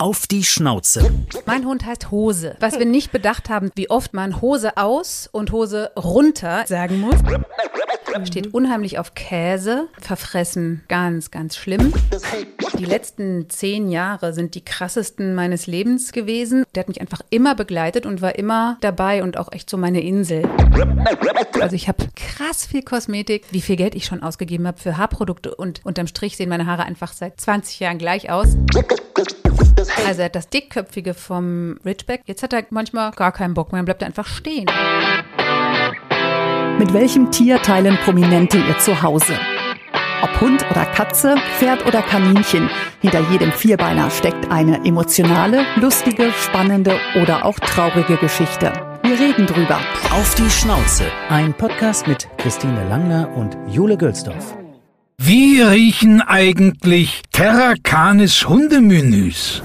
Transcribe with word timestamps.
Auf 0.00 0.26
die 0.26 0.44
Schnauze. 0.44 1.12
Mein 1.44 1.66
Hund 1.66 1.84
heißt 1.84 2.10
Hose. 2.10 2.56
Was 2.58 2.78
wir 2.78 2.86
nicht 2.86 3.12
bedacht 3.12 3.50
haben, 3.50 3.70
wie 3.74 3.90
oft 3.90 4.14
man 4.14 4.40
Hose 4.40 4.78
aus 4.78 5.28
und 5.30 5.52
Hose 5.52 5.90
runter 5.94 6.64
sagen 6.66 7.00
muss. 7.00 7.16
Steht 8.24 8.54
unheimlich 8.54 8.98
auf 8.98 9.14
Käse. 9.14 9.88
Verfressen 10.00 10.82
ganz, 10.88 11.30
ganz 11.30 11.58
schlimm. 11.58 11.92
Die 12.78 12.86
letzten 12.86 13.50
zehn 13.50 13.90
Jahre 13.90 14.32
sind 14.32 14.54
die 14.54 14.64
krassesten 14.64 15.34
meines 15.34 15.66
Lebens 15.66 16.12
gewesen. 16.12 16.64
Der 16.74 16.84
hat 16.84 16.88
mich 16.88 17.02
einfach 17.02 17.20
immer 17.28 17.54
begleitet 17.54 18.06
und 18.06 18.22
war 18.22 18.36
immer 18.36 18.78
dabei 18.80 19.22
und 19.22 19.36
auch 19.36 19.52
echt 19.52 19.68
so 19.68 19.76
meine 19.76 20.00
Insel. 20.00 20.48
Also 21.60 21.76
ich 21.76 21.88
habe 21.88 22.08
krass 22.16 22.64
viel 22.64 22.82
Kosmetik, 22.82 23.44
wie 23.50 23.60
viel 23.60 23.76
Geld 23.76 23.94
ich 23.94 24.06
schon 24.06 24.22
ausgegeben 24.22 24.66
habe 24.66 24.78
für 24.78 24.96
Haarprodukte 24.96 25.54
und 25.54 25.84
unterm 25.84 26.06
Strich 26.06 26.38
sehen 26.38 26.48
meine 26.48 26.64
Haare 26.64 26.84
einfach 26.84 27.12
seit 27.12 27.38
20 27.38 27.80
Jahren 27.80 27.98
gleich 27.98 28.30
aus. 28.30 28.56
Also 30.06 30.20
er 30.20 30.24
hat 30.26 30.34
das 30.34 30.48
Dickköpfige 30.48 31.14
vom 31.14 31.78
Ridgeback. 31.84 32.22
Jetzt 32.26 32.42
hat 32.42 32.52
er 32.52 32.64
manchmal 32.70 33.10
gar 33.12 33.32
keinen 33.32 33.54
Bock 33.54 33.72
mehr, 33.72 33.78
dann 33.78 33.86
bleibt 33.86 34.02
er 34.02 34.06
einfach 34.08 34.26
stehen. 34.26 34.66
Mit 36.78 36.92
welchem 36.92 37.30
Tier 37.30 37.60
teilen 37.62 37.96
Prominente 38.04 38.58
ihr 38.58 38.78
Zuhause? 38.78 39.34
Ob 40.22 40.40
Hund 40.40 40.64
oder 40.70 40.84
Katze, 40.86 41.36
Pferd 41.58 41.86
oder 41.86 42.02
Kaninchen, 42.02 42.68
hinter 43.00 43.20
jedem 43.30 43.52
Vierbeiner 43.52 44.10
steckt 44.10 44.50
eine 44.50 44.84
emotionale, 44.84 45.64
lustige, 45.76 46.32
spannende 46.32 46.98
oder 47.20 47.44
auch 47.44 47.58
traurige 47.58 48.16
Geschichte. 48.16 48.72
Wir 49.02 49.18
reden 49.18 49.46
drüber. 49.46 49.80
Auf 50.10 50.34
die 50.34 50.50
Schnauze. 50.50 51.04
Ein 51.30 51.54
Podcast 51.54 52.06
mit 52.06 52.28
Christine 52.38 52.86
Langner 52.88 53.34
und 53.34 53.56
Jule 53.68 53.96
Gülsdorf. 53.96 54.59
Wie 55.22 55.60
riechen 55.60 56.22
eigentlich 56.22 57.20
Terra 57.30 57.74
Canis 57.82 58.48
Hundemenüs? 58.48 59.62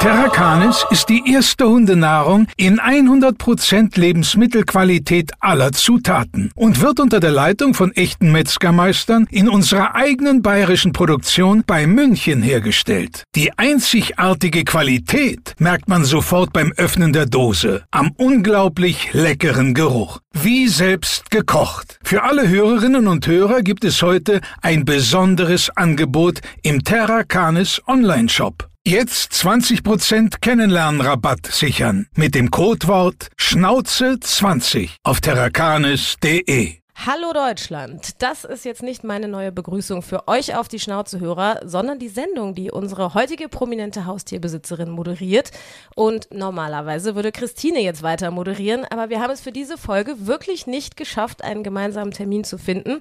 Terra 0.00 0.28
Canis 0.28 0.86
ist 0.90 1.08
die 1.08 1.24
erste 1.26 1.68
Hundenahrung 1.68 2.46
in 2.56 2.78
100% 2.78 3.98
Lebensmittelqualität 3.98 5.32
aller 5.40 5.72
Zutaten 5.72 6.52
und 6.54 6.80
wird 6.80 7.00
unter 7.00 7.18
der 7.18 7.32
Leitung 7.32 7.74
von 7.74 7.90
echten 7.92 8.30
Metzgermeistern 8.30 9.26
in 9.28 9.48
unserer 9.48 9.96
eigenen 9.96 10.40
bayerischen 10.40 10.92
Produktion 10.92 11.64
bei 11.66 11.88
München 11.88 12.42
hergestellt. 12.42 13.24
Die 13.34 13.58
einzigartige 13.58 14.62
Qualität 14.62 15.56
merkt 15.58 15.88
man 15.88 16.04
sofort 16.04 16.52
beim 16.52 16.72
Öffnen 16.76 17.12
der 17.12 17.26
Dose, 17.26 17.82
am 17.90 18.12
unglaublich 18.16 19.12
leckeren 19.14 19.74
Geruch. 19.74 20.20
Wie 20.32 20.68
selbst 20.68 21.32
gekocht. 21.32 21.98
Für 22.04 22.22
alle 22.22 22.48
Hörerinnen 22.48 23.08
und 23.08 23.26
Hörer 23.26 23.62
gibt 23.62 23.82
es 23.82 24.00
heute 24.02 24.42
ein 24.62 24.84
besonderes 24.84 25.70
Angebot 25.70 26.40
im 26.62 26.84
Terra 26.84 27.24
Canis 27.24 27.82
Online-Shop. 27.88 28.67
Jetzt 28.88 29.32
20% 29.34 30.40
Kennenlernrabatt 30.40 31.46
sichern 31.48 32.06
mit 32.14 32.34
dem 32.34 32.50
Codewort 32.50 33.28
Schnauze20 33.38 34.88
auf 35.02 35.20
terrakanis.de. 35.20 36.78
Hallo 37.06 37.32
Deutschland, 37.32 38.20
das 38.22 38.42
ist 38.42 38.64
jetzt 38.64 38.82
nicht 38.82 39.04
meine 39.04 39.28
neue 39.28 39.52
Begrüßung 39.52 40.02
für 40.02 40.26
euch 40.26 40.56
auf 40.56 40.66
die 40.66 40.80
Schnauzehörer, 40.80 41.60
sondern 41.64 42.00
die 42.00 42.08
Sendung, 42.08 42.56
die 42.56 42.72
unsere 42.72 43.14
heutige 43.14 43.48
prominente 43.48 44.04
Haustierbesitzerin 44.04 44.90
moderiert. 44.90 45.52
Und 45.94 46.26
normalerweise 46.34 47.14
würde 47.14 47.30
Christine 47.30 47.78
jetzt 47.80 48.02
weiter 48.02 48.32
moderieren, 48.32 48.84
aber 48.84 49.10
wir 49.10 49.20
haben 49.20 49.30
es 49.30 49.40
für 49.40 49.52
diese 49.52 49.78
Folge 49.78 50.26
wirklich 50.26 50.66
nicht 50.66 50.96
geschafft, 50.96 51.44
einen 51.44 51.62
gemeinsamen 51.62 52.10
Termin 52.10 52.42
zu 52.42 52.58
finden. 52.58 52.98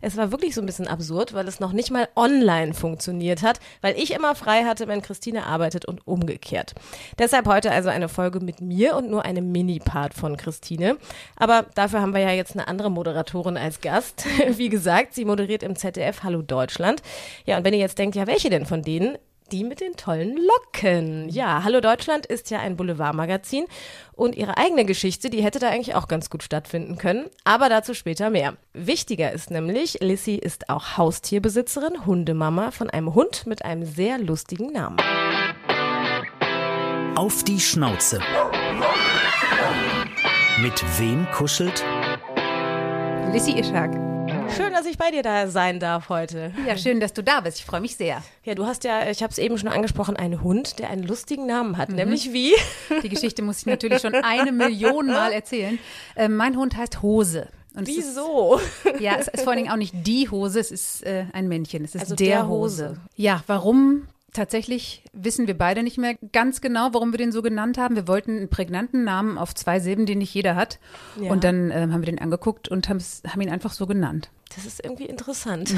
Es 0.00 0.16
war 0.16 0.30
wirklich 0.30 0.54
so 0.54 0.60
ein 0.60 0.66
bisschen 0.66 0.86
absurd, 0.86 1.34
weil 1.34 1.48
es 1.48 1.58
noch 1.58 1.72
nicht 1.72 1.90
mal 1.90 2.08
online 2.14 2.72
funktioniert 2.72 3.42
hat, 3.42 3.58
weil 3.80 3.98
ich 3.98 4.12
immer 4.12 4.36
frei 4.36 4.62
hatte, 4.62 4.86
wenn 4.86 5.02
Christine 5.02 5.44
arbeitet 5.46 5.86
und 5.86 6.06
umgekehrt. 6.06 6.76
Deshalb 7.18 7.48
heute 7.48 7.72
also 7.72 7.88
eine 7.88 8.08
Folge 8.08 8.38
mit 8.38 8.60
mir 8.60 8.94
und 8.94 9.10
nur 9.10 9.24
eine 9.24 9.42
Mini-Part 9.42 10.14
von 10.14 10.36
Christine. 10.36 10.98
Aber 11.34 11.66
dafür 11.74 12.00
haben 12.00 12.14
wir 12.14 12.20
ja 12.20 12.30
jetzt 12.30 12.52
eine 12.52 12.68
andere 12.68 12.92
Moderatorin 12.92 13.39
als 13.48 13.80
Gast. 13.80 14.26
Wie 14.56 14.68
gesagt, 14.68 15.14
sie 15.14 15.24
moderiert 15.24 15.62
im 15.62 15.76
ZDF 15.76 16.22
Hallo 16.22 16.42
Deutschland. 16.42 17.02
Ja, 17.46 17.56
und 17.56 17.64
wenn 17.64 17.74
ihr 17.74 17.80
jetzt 17.80 17.98
denkt, 17.98 18.16
ja, 18.16 18.26
welche 18.26 18.50
denn 18.50 18.66
von 18.66 18.82
denen? 18.82 19.18
Die 19.52 19.64
mit 19.64 19.80
den 19.80 19.96
tollen 19.96 20.36
Locken. 20.36 21.28
Ja, 21.28 21.64
Hallo 21.64 21.80
Deutschland 21.80 22.24
ist 22.24 22.50
ja 22.50 22.60
ein 22.60 22.76
Boulevardmagazin 22.76 23.66
und 24.12 24.36
ihre 24.36 24.56
eigene 24.56 24.84
Geschichte, 24.84 25.28
die 25.28 25.42
hätte 25.42 25.58
da 25.58 25.70
eigentlich 25.70 25.96
auch 25.96 26.06
ganz 26.06 26.30
gut 26.30 26.44
stattfinden 26.44 26.98
können. 26.98 27.26
Aber 27.42 27.68
dazu 27.68 27.92
später 27.94 28.30
mehr. 28.30 28.56
Wichtiger 28.74 29.32
ist 29.32 29.50
nämlich, 29.50 29.98
Lissy 30.00 30.36
ist 30.36 30.70
auch 30.70 30.96
Haustierbesitzerin, 30.96 32.06
Hundemama 32.06 32.70
von 32.70 32.90
einem 32.90 33.14
Hund 33.14 33.46
mit 33.48 33.64
einem 33.64 33.84
sehr 33.84 34.18
lustigen 34.18 34.72
Namen. 34.72 34.98
Auf 37.16 37.42
die 37.42 37.58
Schnauze. 37.58 38.20
Mit 40.62 40.84
wem 41.00 41.26
kuschelt? 41.32 41.82
Lissy 43.32 43.52
Ishak. 43.52 43.92
Schön, 44.56 44.72
dass 44.72 44.86
ich 44.86 44.98
bei 44.98 45.10
dir 45.10 45.22
da 45.22 45.46
sein 45.48 45.78
darf 45.78 46.08
heute. 46.08 46.52
Ja, 46.66 46.76
schön, 46.76 46.98
dass 46.98 47.12
du 47.12 47.22
da 47.22 47.40
bist. 47.40 47.58
Ich 47.58 47.64
freue 47.64 47.80
mich 47.80 47.96
sehr. 47.96 48.22
Ja, 48.44 48.54
du 48.54 48.66
hast 48.66 48.82
ja, 48.84 49.08
ich 49.08 49.22
habe 49.22 49.30
es 49.30 49.38
eben 49.38 49.56
schon 49.56 49.68
angesprochen, 49.68 50.16
einen 50.16 50.42
Hund, 50.42 50.78
der 50.78 50.90
einen 50.90 51.04
lustigen 51.04 51.46
Namen 51.46 51.76
hat. 51.78 51.90
Nämlich 51.90 52.32
wie? 52.32 52.52
Die 53.02 53.08
Geschichte 53.08 53.42
muss 53.42 53.60
ich 53.60 53.66
natürlich 53.66 54.00
schon 54.00 54.14
eine 54.14 54.50
Million 54.52 55.06
Mal 55.06 55.32
erzählen. 55.32 55.78
Äh, 56.16 56.28
mein 56.28 56.56
Hund 56.56 56.76
heißt 56.76 57.02
Hose. 57.02 57.48
Und 57.74 57.88
es 57.88 57.96
Wieso? 57.96 58.58
Ist, 58.84 59.00
ja, 59.00 59.14
es 59.16 59.28
ist 59.28 59.42
vor 59.42 59.52
allen 59.52 59.62
Dingen 59.62 59.72
auch 59.72 59.76
nicht 59.76 59.94
die 60.04 60.28
Hose, 60.28 60.58
es 60.58 60.72
ist 60.72 61.04
äh, 61.04 61.26
ein 61.32 61.46
Männchen. 61.46 61.84
Es 61.84 61.94
ist 61.94 62.00
Also 62.02 62.16
der, 62.16 62.26
der 62.38 62.48
Hose. 62.48 62.88
Hose. 62.90 63.00
Ja, 63.14 63.44
warum? 63.46 64.08
Tatsächlich 64.32 65.02
wissen 65.12 65.46
wir 65.46 65.58
beide 65.58 65.82
nicht 65.82 65.98
mehr 65.98 66.14
ganz 66.32 66.60
genau, 66.60 66.90
warum 66.92 67.12
wir 67.12 67.18
den 67.18 67.32
so 67.32 67.42
genannt 67.42 67.78
haben. 67.78 67.96
Wir 67.96 68.06
wollten 68.06 68.36
einen 68.36 68.48
prägnanten 68.48 69.02
Namen 69.02 69.38
auf 69.38 69.54
zwei 69.54 69.80
Silben, 69.80 70.06
den 70.06 70.18
nicht 70.18 70.32
jeder 70.32 70.54
hat. 70.54 70.78
Ja. 71.20 71.30
Und 71.30 71.42
dann 71.42 71.70
ähm, 71.70 71.92
haben 71.92 72.02
wir 72.02 72.06
den 72.06 72.20
angeguckt 72.20 72.68
und 72.68 72.88
haben 72.88 73.00
ihn 73.40 73.50
einfach 73.50 73.72
so 73.72 73.86
genannt. 73.86 74.30
Das 74.56 74.66
ist 74.66 74.82
irgendwie 74.82 75.06
interessant. 75.06 75.72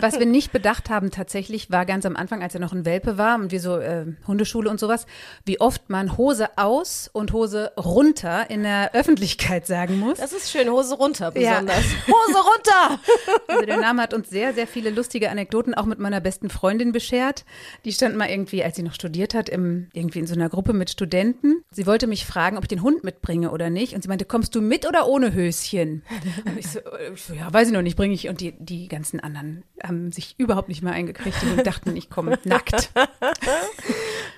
Was 0.00 0.18
wir 0.18 0.26
nicht 0.26 0.52
bedacht 0.52 0.90
haben 0.90 1.10
tatsächlich, 1.10 1.70
war 1.70 1.86
ganz 1.86 2.04
am 2.04 2.16
Anfang, 2.16 2.42
als 2.42 2.52
er 2.54 2.60
noch 2.60 2.72
ein 2.74 2.84
Welpe 2.84 3.16
war 3.16 3.36
und 3.36 3.50
wir 3.50 3.60
so 3.60 3.78
äh, 3.78 4.04
Hundeschule 4.26 4.68
und 4.68 4.78
sowas, 4.78 5.06
wie 5.46 5.58
oft 5.60 5.88
man 5.88 6.18
Hose 6.18 6.48
aus 6.58 7.08
und 7.12 7.32
Hose 7.32 7.72
runter 7.78 8.50
in 8.50 8.62
der 8.62 8.94
Öffentlichkeit 8.94 9.66
sagen 9.66 9.98
muss. 9.98 10.18
Das 10.18 10.32
ist 10.34 10.50
schön, 10.50 10.68
Hose 10.68 10.94
runter 10.96 11.32
Ja. 11.36 11.60
besonders. 11.60 11.84
Hose 12.06 12.38
runter! 12.38 13.00
Also 13.48 13.64
der 13.64 13.78
Name 13.78 14.02
hat 14.02 14.12
uns 14.12 14.28
sehr, 14.28 14.52
sehr 14.52 14.66
viele 14.66 14.90
lustige 14.90 15.30
Anekdoten 15.30 15.72
auch 15.74 15.86
mit 15.86 15.98
meiner 15.98 16.20
besten 16.20 16.50
Freundin 16.50 16.92
beschert. 16.92 17.44
Die 17.86 17.92
stand 17.92 18.16
mal 18.16 18.28
irgendwie, 18.28 18.62
als 18.62 18.76
sie 18.76 18.82
noch 18.82 18.94
studiert 18.94 19.32
hat, 19.34 19.48
im, 19.48 19.88
irgendwie 19.94 20.18
in 20.18 20.26
so 20.26 20.34
einer 20.34 20.50
Gruppe 20.50 20.74
mit 20.74 20.90
Studenten. 20.90 21.62
Sie 21.70 21.86
wollte 21.86 22.06
mich 22.06 22.26
fragen, 22.26 22.58
ob 22.58 22.64
ich 22.64 22.68
den 22.68 22.82
Hund 22.82 23.02
mitbringe 23.02 23.50
oder 23.50 23.70
nicht. 23.70 23.94
Und 23.94 24.02
sie 24.02 24.08
meinte, 24.08 24.26
kommst 24.26 24.54
du 24.54 24.60
mit 24.60 24.86
oder 24.86 25.08
ohne 25.08 25.32
Höschen? 25.32 26.02
Und 26.44 26.58
ich 26.58 26.68
so, 26.68 26.80
äh, 26.80 27.12
ich 27.14 27.22
so 27.22 27.32
ja, 27.32 27.50
weiß 27.52 27.68
ich 27.68 27.72
noch 27.72 27.82
nicht, 27.82 27.93
bringe 27.96 28.14
ich. 28.14 28.28
Und 28.28 28.40
die, 28.40 28.52
die 28.58 28.88
ganzen 28.88 29.20
anderen 29.20 29.64
haben 29.82 30.12
sich 30.12 30.34
überhaupt 30.38 30.68
nicht 30.68 30.82
mehr 30.82 30.92
eingekriegt 30.92 31.42
und 31.42 31.66
dachten, 31.66 31.96
ich 31.96 32.10
komme 32.10 32.38
nackt. 32.44 32.90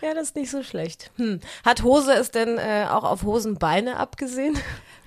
Ja, 0.03 0.15
das 0.15 0.29
ist 0.29 0.37
nicht 0.37 0.51
so 0.51 0.63
schlecht. 0.63 1.11
Hm. 1.17 1.41
Hat 1.65 1.83
Hose 1.83 2.13
es 2.13 2.31
denn 2.31 2.59
äh, 2.59 2.87
auch 2.89 3.05
auf 3.05 3.23
Hosenbeine 3.23 3.97
abgesehen? 3.97 4.59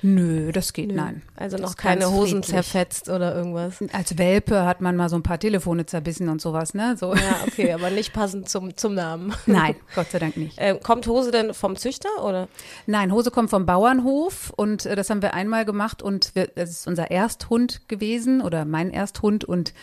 Nö, 0.02 0.52
das 0.54 0.72
geht, 0.72 0.94
nein. 0.94 1.22
Also 1.36 1.58
noch 1.58 1.76
keine 1.76 2.10
Hosen 2.10 2.44
friedlich. 2.44 2.48
zerfetzt 2.48 3.10
oder 3.10 3.36
irgendwas? 3.36 3.84
Als 3.92 4.18
Welpe 4.18 4.66
hat 4.66 4.80
man 4.80 4.96
mal 4.96 5.10
so 5.10 5.18
ein 5.18 5.24
paar 5.24 5.40
Telefone 5.40 5.86
zerbissen 5.86 6.30
und 6.30 6.42
sowas, 6.42 6.74
ne? 6.74 6.96
So. 6.98 7.14
Ja, 7.14 7.42
okay, 7.46 7.74
aber 7.74 7.90
nicht 7.90 8.14
passend 8.14 8.48
zum, 8.48 8.78
zum 8.78 8.94
Namen. 8.94 9.34
Nein, 9.46 9.76
Gott 9.96 10.10
sei 10.12 10.20
Dank 10.20 10.38
nicht. 10.38 10.56
Ähm, 10.58 10.80
kommt 10.82 11.06
Hose 11.08 11.32
denn 11.32 11.54
vom 11.54 11.76
Züchter 11.76 12.10
oder? 12.24 12.48
Nein, 12.86 13.12
Hose 13.12 13.30
kommt 13.30 13.50
vom 13.50 13.66
Bauernhof 13.66 14.54
und 14.56 14.86
äh, 14.86 14.96
das 14.96 15.10
haben 15.10 15.22
wir 15.22 15.34
einmal 15.34 15.66
gemacht 15.66 16.02
und 16.02 16.34
wir, 16.34 16.48
das 16.48 16.70
ist 16.70 16.88
unser 16.88 17.12
Ersthund 17.12 17.82
gewesen 17.90 18.42
oder 18.42 18.64
mein 18.64 18.92
Ersthund 18.92 19.44
und 19.44 19.74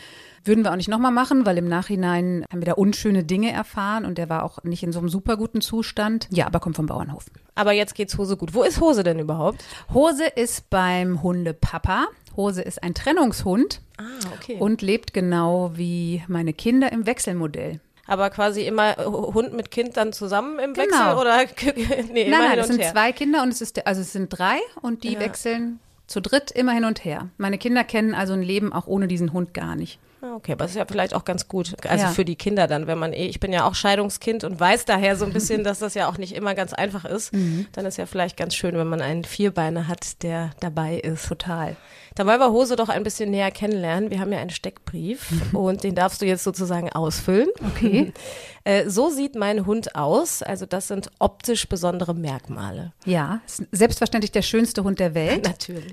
würden 0.47 0.65
wir 0.65 0.73
auch 0.73 0.77
nicht 0.77 0.89
nochmal 0.89 1.13
machen, 1.13 1.45
weil 1.47 1.59
im 1.59 1.69
Nachhinein 1.69 2.45
haben 2.51 2.61
wir 2.61 2.67
da 2.67 2.73
unschöne 2.75 3.25
Dinge 3.25 3.53
erfahren 3.53 4.05
und 4.05 4.19
der 4.19 4.29
war 4.29 4.43
auch 4.45 4.63
nicht 4.65 4.83
in 4.83 4.93
so 4.93 4.99
einem 4.99 5.09
super 5.09 5.37
guten 5.37 5.61
Zustand. 5.61 6.29
Ja, 6.31 6.47
aber 6.47 6.61
kommt 6.61 6.77
vom 6.77 6.87
Bauernhof. 6.87 7.27
Aber 7.55 7.73
jetzt 7.73 7.95
geht's 7.95 8.17
Hose 8.19 8.37
gut. 8.37 8.55
Wo 8.55 8.63
ist 8.63 8.81
Hose 8.81 9.03
denn 9.03 9.19
überhaupt? 9.19 9.65
Hose 9.93 10.25
ist 10.27 10.69
beim 10.71 11.23
Hundepapa. 11.23 12.07
Hose 12.37 12.63
ist 12.63 12.83
ein 12.83 12.95
Trennungshund 12.95 13.81
Ah, 13.99 14.03
okay. 14.35 14.57
und 14.59 14.83
lebt 14.83 15.15
genau 15.15 15.73
wie 15.75 16.23
meine 16.29 16.53
Kinder 16.53 16.93
im 16.93 17.07
Wechselmodell. 17.07 17.81
Aber 18.07 18.29
quasi 18.31 18.63
immer 18.63 18.99
äh, 18.99 19.05
Hund 19.05 19.55
mit 19.55 19.71
Kind 19.71 19.97
dann 19.97 20.13
zusammen 20.13 20.59
im 20.59 20.77
Wechsel 20.77 20.99
Genau. 20.99 21.21
oder 21.21 21.39
nee, 22.13 22.23
immer 22.23 22.31
nein, 22.31 22.31
nein, 22.31 22.51
hin 22.51 22.57
das 22.59 22.67
und 22.69 22.73
sind 22.75 22.83
her. 22.83 22.93
zwei 22.93 23.13
Kinder 23.13 23.43
und 23.43 23.49
es 23.49 23.61
ist, 23.63 23.87
also 23.87 24.01
es 24.03 24.13
sind 24.13 24.29
drei 24.29 24.59
und 24.83 25.03
die 25.03 25.15
Ja. 25.15 25.21
wechseln 25.21 25.81
zu 26.07 26.21
dritt 26.21 26.51
immer 26.53 26.73
hin 26.73 26.85
und 26.85 27.05
her. 27.05 27.31
Meine 27.39 27.59
Kinder 27.59 27.83
kennen 27.85 28.15
also 28.15 28.35
ein 28.35 28.43
Leben 28.43 28.73
auch 28.73 28.87
ohne 28.87 29.09
diesen 29.09 29.33
Hund 29.33 29.55
gar 29.55 29.75
nicht. 29.75 29.99
Ah, 30.27 30.37
Okay, 30.37 30.53
aber 30.53 30.65
das 30.65 30.73
ist 30.73 30.77
ja 30.77 30.85
vielleicht 30.89 31.15
auch 31.15 31.25
ganz 31.25 31.49
gut. 31.49 31.75
Also 31.87 32.05
Ja. 32.07 32.11
für 32.11 32.25
die 32.25 32.37
Kinder 32.37 32.67
dann, 32.67 32.87
wenn 32.87 32.99
man 32.99 33.13
eh, 33.13 33.27
ich 33.27 33.41
bin 33.41 33.53
ja 33.53 33.67
auch 33.67 33.75
Scheidungskind 33.75 34.45
und 34.45 34.59
weiß 34.59 34.85
daher 34.85 35.17
so 35.17 35.25
ein 35.25 35.33
bisschen, 35.33 35.63
dass 35.65 35.79
das 35.79 35.95
ja 35.95 36.09
auch 36.09 36.19
nicht 36.19 36.35
immer 36.35 36.55
ganz 36.55 36.73
einfach 36.73 37.05
ist. 37.05 37.33
Mhm. 37.33 37.67
Dann 37.73 37.87
ist 37.87 37.97
ja 37.99 38.07
vielleicht 38.07 38.37
ganz 38.37 38.55
schön, 38.55 38.77
wenn 38.77 38.87
man 38.89 39.01
einen 39.01 39.25
Vierbeiner 39.25 39.89
hat, 39.89 40.23
der 40.23 40.51
dabei 40.61 40.97
ist. 40.97 41.29
Total. 41.29 41.77
Dann 42.17 42.27
wollen 42.27 42.41
wir 42.41 42.51
Hose 42.51 42.77
doch 42.77 42.89
ein 42.89 43.05
bisschen 43.05 43.31
näher 43.31 43.51
kennenlernen. 43.51 44.11
Wir 44.11 44.21
haben 44.21 44.33
ja 44.33 44.39
einen 44.39 44.51
Steckbrief 44.51 45.31
und 45.53 45.85
den 45.85 45.95
darfst 45.95 46.21
du 46.21 46.27
jetzt 46.27 46.43
sozusagen 46.43 46.91
ausfüllen. 46.91 47.49
Okay. 47.75 48.13
Äh, 48.67 48.91
so 48.91 49.11
sieht 49.11 49.37
mein 49.37 49.65
Hund 49.65 49.95
aus. 49.95 50.43
Also 50.43 50.67
das 50.67 50.89
sind 50.89 51.09
optisch 51.21 51.69
besondere 51.69 52.15
Merkmale. 52.15 52.93
Ja, 53.05 53.41
ist 53.47 53.63
selbstverständlich 53.71 54.33
der 54.33 54.43
schönste 54.43 54.83
Hund 54.83 54.99
der 54.99 55.15
Welt. 55.15 55.45
Natürlich. 55.47 55.93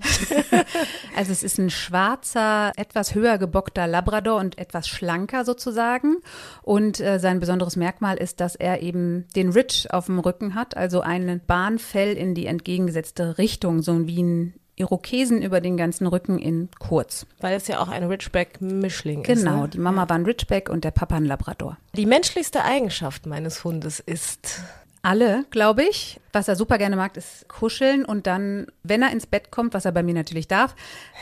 Also 1.15 1.31
es 1.31 1.43
ist 1.43 1.59
ein 1.59 1.69
schwarzer, 1.69 2.71
etwas 2.75 3.13
höher 3.13 3.37
gebockter 3.37 3.85
Labrador 3.85 4.39
und 4.39 4.57
etwas 4.57 4.87
schlanker 4.87 5.45
sozusagen. 5.45 6.17
Und 6.63 6.99
äh, 6.99 7.19
sein 7.19 7.39
besonderes 7.39 7.75
Merkmal 7.75 8.17
ist, 8.17 8.39
dass 8.39 8.55
er 8.55 8.81
eben 8.81 9.27
den 9.35 9.49
Ridge 9.49 9.87
auf 9.91 10.07
dem 10.07 10.17
Rücken 10.17 10.55
hat, 10.55 10.75
also 10.75 11.01
ein 11.01 11.41
Bahnfell 11.45 12.17
in 12.17 12.33
die 12.33 12.47
entgegengesetzte 12.47 13.37
Richtung, 13.37 13.83
so 13.83 14.07
wie 14.07 14.23
ein 14.23 14.53
Irokesen 14.75 15.41
über 15.41 15.61
den 15.61 15.77
ganzen 15.77 16.07
Rücken 16.07 16.39
in 16.39 16.69
kurz. 16.79 17.25
Weil 17.41 17.55
es 17.55 17.67
ja 17.67 17.79
auch 17.79 17.89
ein 17.89 18.03
Ridgeback-Mischling 18.05 19.21
ist. 19.23 19.27
Genau, 19.43 19.61
Ne? 19.63 19.67
die 19.69 19.77
Mama 19.79 20.09
war 20.09 20.17
ein 20.17 20.25
Ridgeback 20.25 20.69
und 20.69 20.83
der 20.83 20.91
Papa 20.91 21.15
ein 21.15 21.25
Labrador. 21.25 21.77
Die 21.95 22.05
menschlichste 22.05 22.63
Eigenschaft 22.63 23.25
meines 23.25 23.63
Hundes 23.63 23.99
ist. 23.99 24.61
Alle, 25.05 25.43
glaube 25.51 25.83
ich. 25.83 26.19
Was 26.31 26.47
er 26.47 26.55
super 26.55 26.77
gerne 26.77 26.95
mag, 26.95 27.17
ist 27.17 27.47
kuscheln 27.49 28.05
und 28.05 28.25
dann, 28.25 28.67
wenn 28.83 29.01
er 29.01 29.11
ins 29.11 29.27
Bett 29.27 29.51
kommt, 29.51 29.73
was 29.73 29.83
er 29.83 29.91
bei 29.91 30.01
mir 30.01 30.13
natürlich 30.13 30.47
darf, 30.47 30.75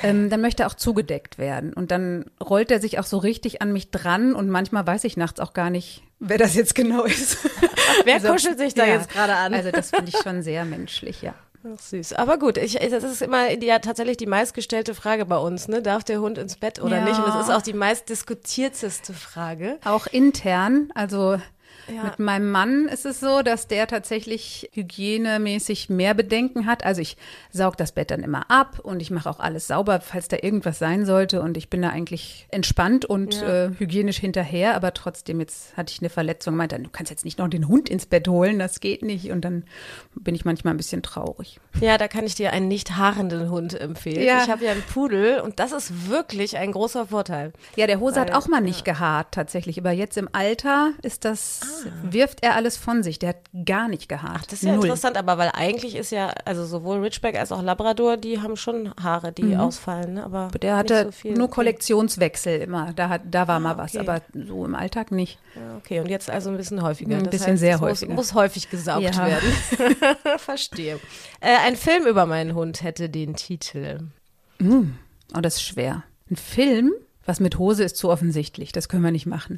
ähm, 0.03 0.29
dann 0.29 0.39
möchte 0.39 0.63
er 0.63 0.67
auch 0.69 0.75
zugedeckt 0.75 1.39
werden. 1.39 1.73
Und 1.73 1.89
dann 1.89 2.25
rollt 2.41 2.69
er 2.69 2.79
sich 2.79 2.99
auch 2.99 3.05
so 3.07 3.17
richtig 3.17 3.61
an 3.63 3.73
mich 3.73 3.89
dran 3.89 4.35
und 4.35 4.49
manchmal 4.49 4.85
weiß 4.85 5.03
ich 5.05 5.17
nachts 5.17 5.39
auch 5.39 5.53
gar 5.53 5.71
nicht, 5.71 6.03
wer 6.19 6.37
das 6.37 6.53
jetzt 6.53 6.75
genau 6.75 7.03
ist. 7.05 7.39
Wer 8.05 8.15
Also, 8.15 8.29
kuschelt 8.31 8.57
sich 8.57 8.73
da 8.73 8.85
ja. 8.85 8.93
jetzt 8.93 9.09
gerade 9.09 9.35
an? 9.35 9.53
Also 9.53 9.69
das 9.71 9.89
finde 9.89 10.09
ich 10.09 10.17
schon 10.17 10.41
sehr 10.43 10.63
menschlich, 10.63 11.21
ja. 11.21 11.33
Ach, 11.63 11.79
süß. 11.79 12.13
Aber 12.13 12.39
gut, 12.39 12.57
ich, 12.57 12.73
das 12.73 13.03
ist 13.03 13.21
immer 13.21 13.55
die, 13.55 13.67
ja, 13.67 13.79
tatsächlich 13.79 14.17
die 14.17 14.25
meistgestellte 14.25 14.95
Frage 14.95 15.25
bei 15.25 15.37
uns. 15.37 15.67
Ne? 15.67 15.81
Darf 15.81 16.03
der 16.03 16.19
Hund 16.21 16.37
ins 16.37 16.57
Bett 16.57 16.81
oder 16.81 16.97
Ja. 16.97 17.03
nicht? 17.03 17.19
Und 17.19 17.27
das 17.27 17.35
ist 17.35 17.51
auch 17.51 17.61
die 17.61 17.73
meist 17.73 18.09
diskutierteste 18.09 19.13
Frage. 19.13 19.77
Auch 19.85 20.07
intern, 20.07 20.89
also 20.95 21.39
Ja. 21.93 22.03
mit 22.03 22.19
meinem 22.19 22.51
Mann 22.51 22.87
ist 22.87 23.05
es 23.05 23.19
so, 23.19 23.41
dass 23.41 23.67
der 23.67 23.87
tatsächlich 23.87 24.69
hygienemäßig 24.73 25.89
mehr 25.89 26.13
Bedenken 26.13 26.65
hat. 26.65 26.83
Also 26.85 27.01
ich 27.01 27.17
saug 27.51 27.77
das 27.77 27.91
Bett 27.91 28.11
dann 28.11 28.23
immer 28.23 28.49
ab 28.49 28.79
und 28.81 29.01
ich 29.01 29.11
mache 29.11 29.29
auch 29.29 29.39
alles 29.39 29.67
sauber, 29.67 29.99
falls 30.01 30.27
da 30.27 30.37
irgendwas 30.41 30.79
sein 30.79 31.05
sollte. 31.05 31.41
Und 31.41 31.57
ich 31.57 31.69
bin 31.69 31.81
da 31.81 31.89
eigentlich 31.89 32.47
entspannt 32.51 33.05
und 33.05 33.41
Ja. 33.41 33.65
äh, 33.65 33.71
hygienisch 33.77 34.17
hinterher. 34.17 34.75
Aber 34.75 34.93
trotzdem, 34.93 35.39
jetzt 35.39 35.75
hatte 35.77 35.91
ich 35.93 35.99
eine 36.01 36.09
Verletzung, 36.09 36.55
meinte, 36.55 36.79
du 36.79 36.89
kannst 36.89 37.09
jetzt 37.09 37.25
nicht 37.25 37.39
noch 37.39 37.47
den 37.47 37.67
Hund 37.67 37.89
ins 37.89 38.05
Bett 38.05 38.27
holen, 38.27 38.59
das 38.59 38.79
geht 38.79 39.01
nicht. 39.03 39.31
Und 39.31 39.41
dann 39.45 39.63
bin 40.15 40.35
ich 40.35 40.45
manchmal 40.45 40.73
ein 40.73 40.77
bisschen 40.77 41.01
traurig. 41.03 41.59
Ja, 41.79 41.97
da 41.97 42.07
kann 42.07 42.25
ich 42.25 42.35
dir 42.35 42.53
einen 42.53 42.67
nicht 42.67 42.95
haarenden 42.97 43.49
Hund 43.49 43.79
empfehlen. 43.79 44.23
Ja. 44.23 44.43
Ich 44.43 44.49
habe 44.49 44.65
ja 44.65 44.71
einen 44.71 44.83
Pudel 44.83 45.39
und 45.41 45.59
das 45.59 45.71
ist 45.71 46.09
wirklich 46.09 46.57
ein 46.57 46.71
großer 46.71 47.07
Vorteil. 47.07 47.53
Ja, 47.75 47.87
der 47.87 47.99
Hose 47.99 48.19
hat 48.19 48.29
Weil, 48.29 48.35
auch 48.35 48.47
mal 48.47 48.61
nicht 48.61 48.85
gehaart 48.85 49.27
tatsächlich, 49.31 49.79
aber 49.79 49.91
jetzt 49.91 50.17
im 50.17 50.29
Alter 50.31 50.91
ist 51.01 51.25
das, 51.25 51.59
wirft 52.03 52.43
er 52.43 52.55
alles 52.55 52.77
von 52.77 53.03
sich. 53.03 53.19
Der 53.19 53.29
hat 53.29 53.37
gar 53.65 53.87
nicht 53.87 54.07
gehaart. 54.09 54.31
Ah. 54.31 54.37
Ach, 54.39 54.45
das 54.45 54.53
ist 54.53 54.63
ja 54.63 54.75
Null. 54.75 54.85
interessant, 54.85 55.17
aber 55.17 55.37
weil 55.37 55.49
eigentlich 55.53 55.95
ist 55.95 56.11
ja, 56.11 56.33
also 56.45 56.65
sowohl 56.65 56.99
Ridgeback 56.99 57.35
als 57.37 57.51
auch 57.51 57.61
Labrador, 57.61 58.17
die 58.17 58.39
haben 58.41 58.55
schon 58.55 58.93
Haare, 59.01 59.31
die 59.31 59.55
ausfallen, 59.57 60.13
ne? 60.15 60.23
aber 60.23 60.45
Mhm. 60.47 60.59
Der 60.61 60.77
hatte 60.77 61.05
so 61.05 61.11
viel. 61.11 61.33
nur 61.33 61.45
Okay. 61.45 61.55
Kollektionswechsel 61.55 62.61
immer. 62.61 62.93
Da, 62.93 63.09
hat, 63.09 63.21
da 63.29 63.47
war 63.47 63.59
mal 63.59 63.77
was, 63.77 63.95
okay. 63.95 64.07
aber 64.07 64.21
so 64.47 64.65
im 64.65 64.75
Alltag 64.75 65.11
nicht. 65.11 65.39
Ja, 65.55 65.77
okay, 65.77 65.99
und 65.99 66.07
jetzt 66.09 66.29
also 66.29 66.49
ein 66.49 66.57
bisschen 66.57 66.81
häufiger. 66.81 67.15
Ein 67.17 67.23
Das 67.23 67.31
bisschen 67.31 67.51
heißt, 67.53 67.59
sehr 67.59 67.75
es 67.75 67.81
muss, 67.81 67.89
häufiger. 67.89 68.13
Muss 68.13 68.33
häufig 68.33 68.69
gesaugt 68.69 69.03
Ja. 69.03 69.27
werden. 69.27 69.55
Verstehe. 70.37 70.99
Äh, 71.39 71.55
ein 71.65 71.75
Film 71.75 72.05
über 72.07 72.25
meinen 72.25 72.53
Hund 72.55 72.83
hätte 72.83 73.09
den 73.09 73.35
Titel. 73.35 73.99
Oh, 74.63 75.39
das 75.41 75.55
ist 75.55 75.63
schwer. 75.63 76.03
Ein 76.29 76.35
Film, 76.35 76.91
was 77.25 77.39
mit 77.39 77.57
Hose 77.57 77.83
ist 77.83 77.97
zu 77.97 78.09
offensichtlich. 78.09 78.71
Das 78.71 78.89
können 78.89 79.03
wir 79.03 79.11
nicht 79.11 79.25
machen. 79.25 79.55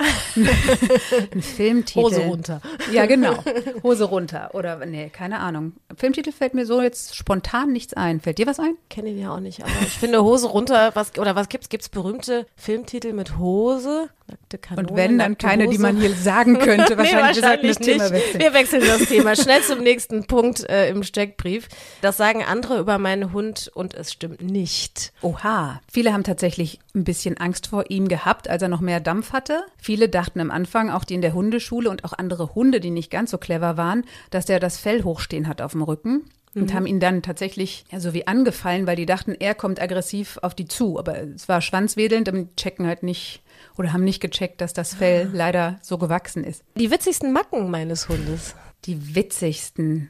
Ein 1.33 1.41
Filmtitel. 1.41 2.01
Hose 2.01 2.21
runter. 2.21 2.61
Ja, 2.91 3.05
genau. 3.05 3.43
Hose 3.83 4.05
runter. 4.05 4.51
Oder, 4.53 4.85
nee, 4.85 5.09
keine 5.09 5.39
Ahnung. 5.39 5.73
Filmtitel 5.95 6.31
fällt 6.31 6.53
mir 6.53 6.65
so 6.65 6.81
jetzt 6.81 7.15
spontan 7.15 7.71
nichts 7.71 7.93
ein. 7.93 8.19
Fällt 8.19 8.37
dir 8.37 8.47
was 8.47 8.59
ein? 8.59 8.75
Kenne 8.89 9.09
ihn 9.09 9.19
ja 9.19 9.33
auch 9.33 9.39
nicht, 9.39 9.61
aber 9.61 9.71
ich 9.81 9.97
finde 9.97 10.23
Hose 10.23 10.47
runter, 10.47 10.91
was, 10.93 11.17
oder 11.17 11.35
was 11.35 11.49
gibt's? 11.49 11.69
Gibt's 11.69 11.89
berühmte 11.89 12.45
Filmtitel 12.55 13.13
mit 13.13 13.37
Hose? 13.37 14.09
Nackte 14.25 14.57
Kanone, 14.57 14.87
Und 14.87 14.95
wenn, 14.95 15.17
dann 15.19 15.37
keine, 15.37 15.63
die 15.67 15.71
Hose? 15.75 15.81
man 15.81 15.97
hier 15.97 16.13
sagen 16.15 16.53
könnte. 16.59 16.93
nee, 16.93 16.97
Wahrscheinlich, 16.97 17.35
wir 17.37 17.43
wahrscheinlich 17.43 17.77
das 17.77 17.85
Thema 17.85 18.03
nicht. 18.03 18.13
wechseln. 18.13 18.39
Wir 18.41 18.53
wechseln 18.53 18.83
das 18.87 19.01
Thema. 19.09 19.35
Schnell 19.35 19.61
zum 19.63 19.79
nächsten 19.79 20.25
Punkt 20.27 20.69
äh, 20.69 20.89
im 20.89 21.03
Steckbrief. 21.03 21.67
Das 22.01 22.15
sagen 22.17 22.41
andere 22.43 22.79
über 22.79 22.97
meinen 22.99 23.33
Hund 23.33 23.69
und 23.73 23.93
es 23.95 24.13
stimmt 24.13 24.41
nicht. 24.41 25.11
Oha. 25.21 25.81
Viele 25.91 26.13
haben 26.13 26.23
tatsächlich 26.23 26.79
ein 26.95 27.03
bisschen 27.03 27.37
Angst 27.37 27.67
vor 27.67 27.85
ihm 27.89 28.07
gehabt, 28.07 28.47
als 28.49 28.61
er 28.61 28.69
noch 28.69 28.81
mehr 28.81 29.01
Dampf 29.01 29.33
hatte. 29.33 29.63
Viele 29.77 30.07
dachten 30.07 30.39
am 30.39 30.51
Anfang, 30.51 30.89
auch 30.89 31.03
die 31.03 31.15
in 31.15 31.21
der 31.21 31.33
Hundeschule 31.33 31.89
und 31.89 32.05
auch 32.05 32.13
andere 32.13 32.55
Hunde, 32.55 32.79
die 32.79 32.91
nicht 32.91 33.11
ganz 33.11 33.31
so 33.31 33.37
clever 33.37 33.75
waren, 33.75 34.05
dass 34.31 34.45
der 34.45 34.59
das 34.61 34.77
Fell 34.77 35.03
hochstehen 35.03 35.47
hat 35.49 35.61
auf 35.61 35.73
dem 35.73 35.81
Rücken. 35.81 36.23
Und 36.55 36.73
haben 36.73 36.85
ihn 36.85 36.99
dann 36.99 37.23
tatsächlich 37.23 37.83
ja, 37.91 37.99
so 37.99 38.13
wie 38.13 38.27
angefallen, 38.27 38.85
weil 38.85 38.95
die 38.95 39.07
dachten, 39.07 39.35
er 39.39 39.55
kommt 39.55 39.81
aggressiv 39.81 40.37
auf 40.43 40.53
die 40.53 40.67
zu. 40.67 40.99
Aber 40.99 41.17
es 41.19 41.49
war 41.49 41.61
schwanzwedelnd 41.61 42.29
und 42.29 42.35
die 42.35 42.55
checken 42.55 42.85
halt 42.85 43.01
nicht 43.01 43.41
oder 43.77 43.91
haben 43.91 44.03
nicht 44.03 44.21
gecheckt, 44.21 44.61
dass 44.61 44.73
das 44.73 44.93
Fell 44.93 45.29
leider 45.33 45.79
so 45.81 45.97
gewachsen 45.97 46.43
ist. 46.43 46.63
Die 46.77 46.91
witzigsten 46.91 47.31
Macken 47.33 47.71
meines 47.71 48.07
Hundes. 48.07 48.55
Die 48.85 49.15
witzigsten. 49.15 50.09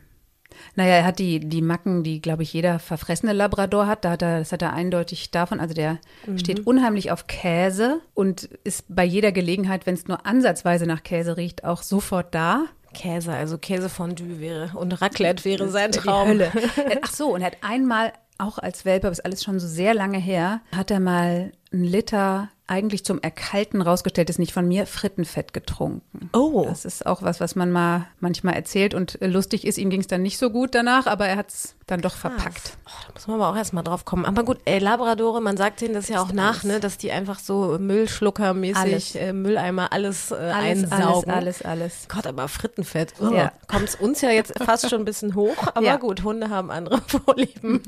Naja, 0.76 0.96
er 0.96 1.06
hat 1.06 1.20
die, 1.20 1.40
die 1.40 1.62
Macken, 1.62 2.04
die, 2.04 2.22
glaube 2.22 2.44
ich, 2.44 2.54
jeder 2.54 2.80
verfressene 2.80 3.34
Labrador 3.34 3.88
hat. 3.88 4.06
Da 4.06 4.12
hat 4.12 4.22
er, 4.22 4.40
das 4.40 4.52
hat 4.52 4.62
er 4.62 4.74
eindeutig 4.74 5.32
davon. 5.32 5.60
Also 5.60 5.74
der 5.74 6.00
steht 6.36 6.68
unheimlich 6.68 7.12
auf 7.12 7.28
Käse 7.28 8.02
und 8.14 8.44
ist 8.64 8.86
bei 8.88 9.04
jeder 9.04 9.32
Gelegenheit, 9.32 9.86
wenn 9.86 9.96
es 9.96 10.08
nur 10.08 10.26
ansatzweise 10.26 10.86
nach 10.86 11.04
Käse 11.04 11.38
riecht, 11.38 11.64
auch 11.64 11.82
sofort 11.82 12.34
da. 12.36 12.66
Käse, 12.94 13.34
also 13.34 13.58
Käsefondue 13.58 14.40
wäre 14.40 14.72
und 14.76 14.94
Raclette 15.02 15.44
wäre 15.46 15.70
sein 15.70 15.92
Traum. 15.92 16.30
Hölle. 16.30 16.52
Ach 17.02 17.12
so, 17.12 17.34
und 17.34 17.42
er 17.42 17.48
hat 17.48 17.58
einmal, 17.62 18.14
auch 18.38 18.58
als 18.58 18.86
Welpe, 18.86 19.08
aber 19.08 19.12
ist 19.12 19.26
alles 19.26 19.44
schon 19.44 19.60
so 19.60 19.68
sehr 19.68 19.94
lange 19.94 20.18
her, 20.18 20.62
hat 20.76 20.92
er 20.92 21.00
mal 21.00 21.52
einen 21.72 21.84
Liter 21.84 22.50
eigentlich 22.68 23.04
zum 23.04 23.22
Erkalten 23.22 23.82
rausgestellt, 23.82 24.30
ist 24.30 24.40
nicht 24.40 24.54
von 24.54 24.68
mir, 24.68 24.86
Frittenfett 24.88 25.54
getrunken. 25.54 26.30
Oh. 26.34 26.66
Das 26.68 26.86
ist 26.86 27.06
auch 27.06 27.22
was, 27.22 27.40
was 27.40 27.56
man 27.56 27.72
mal 27.72 28.08
manchmal 28.20 28.54
erzählt 28.56 28.94
und 28.94 29.18
lustig 29.22 29.68
ist. 29.68 29.78
Ihm 29.78 29.90
ging 29.90 30.00
es 30.02 30.08
dann 30.08 30.22
nicht 30.22 30.38
so 30.38 30.50
gut 30.50 30.74
danach, 30.74 31.06
aber 31.06 31.28
er 31.28 31.36
hat 31.36 31.50
es 31.50 31.76
dann 31.88 32.00
doch 32.00 32.16
verpackt. 32.16 32.78
Oh, 32.88 32.92
da 33.08 33.14
muss 33.14 33.28
man 33.28 33.36
aber 33.42 33.50
auch 33.50 33.58
erstmal 33.58 33.84
drauf 33.84 34.06
kommen. 34.06 34.24
Aber 34.26 34.44
gut, 34.44 34.60
ey, 34.64 34.80
Labradore, 34.80 35.42
man 35.42 35.58
sagt 35.58 35.82
denen 35.82 35.94
das 35.94 36.08
ja 36.08 36.22
auch 36.22 36.32
nach, 36.32 36.64
ne, 36.64 36.80
dass 36.80 36.98
die 36.98 37.12
einfach 37.12 37.40
so 37.40 37.78
Müllschluckermäßig 37.78 38.78
Alles. 38.82 39.16
äh, 39.16 39.34
Mülleimer 39.34 39.92
alles, 39.92 40.32
äh, 40.32 40.36
Alles, 40.36 40.56
alles, 40.56 40.92
einsaugen. 40.94 41.32
alles, 41.32 41.62
alles. 41.64 42.06
Gott, 42.08 42.26
aber 42.26 42.48
Frittenfett. 42.48 43.14
Oh, 43.20 43.34
Ja. 43.34 43.52
Kommt 43.68 43.90
es 43.90 43.96
uns 43.96 44.22
ja 44.22 44.30
jetzt 44.30 44.54
fast 44.64 44.90
schon 44.90 45.02
ein 45.02 45.06
bisschen 45.06 45.36
hoch, 45.36 45.68
aber 45.74 45.86
Ja. 45.86 45.98
gut, 45.98 46.24
Hunde 46.24 46.50
haben 46.50 46.72
andere 46.72 47.02
Vorlieben. 47.08 47.82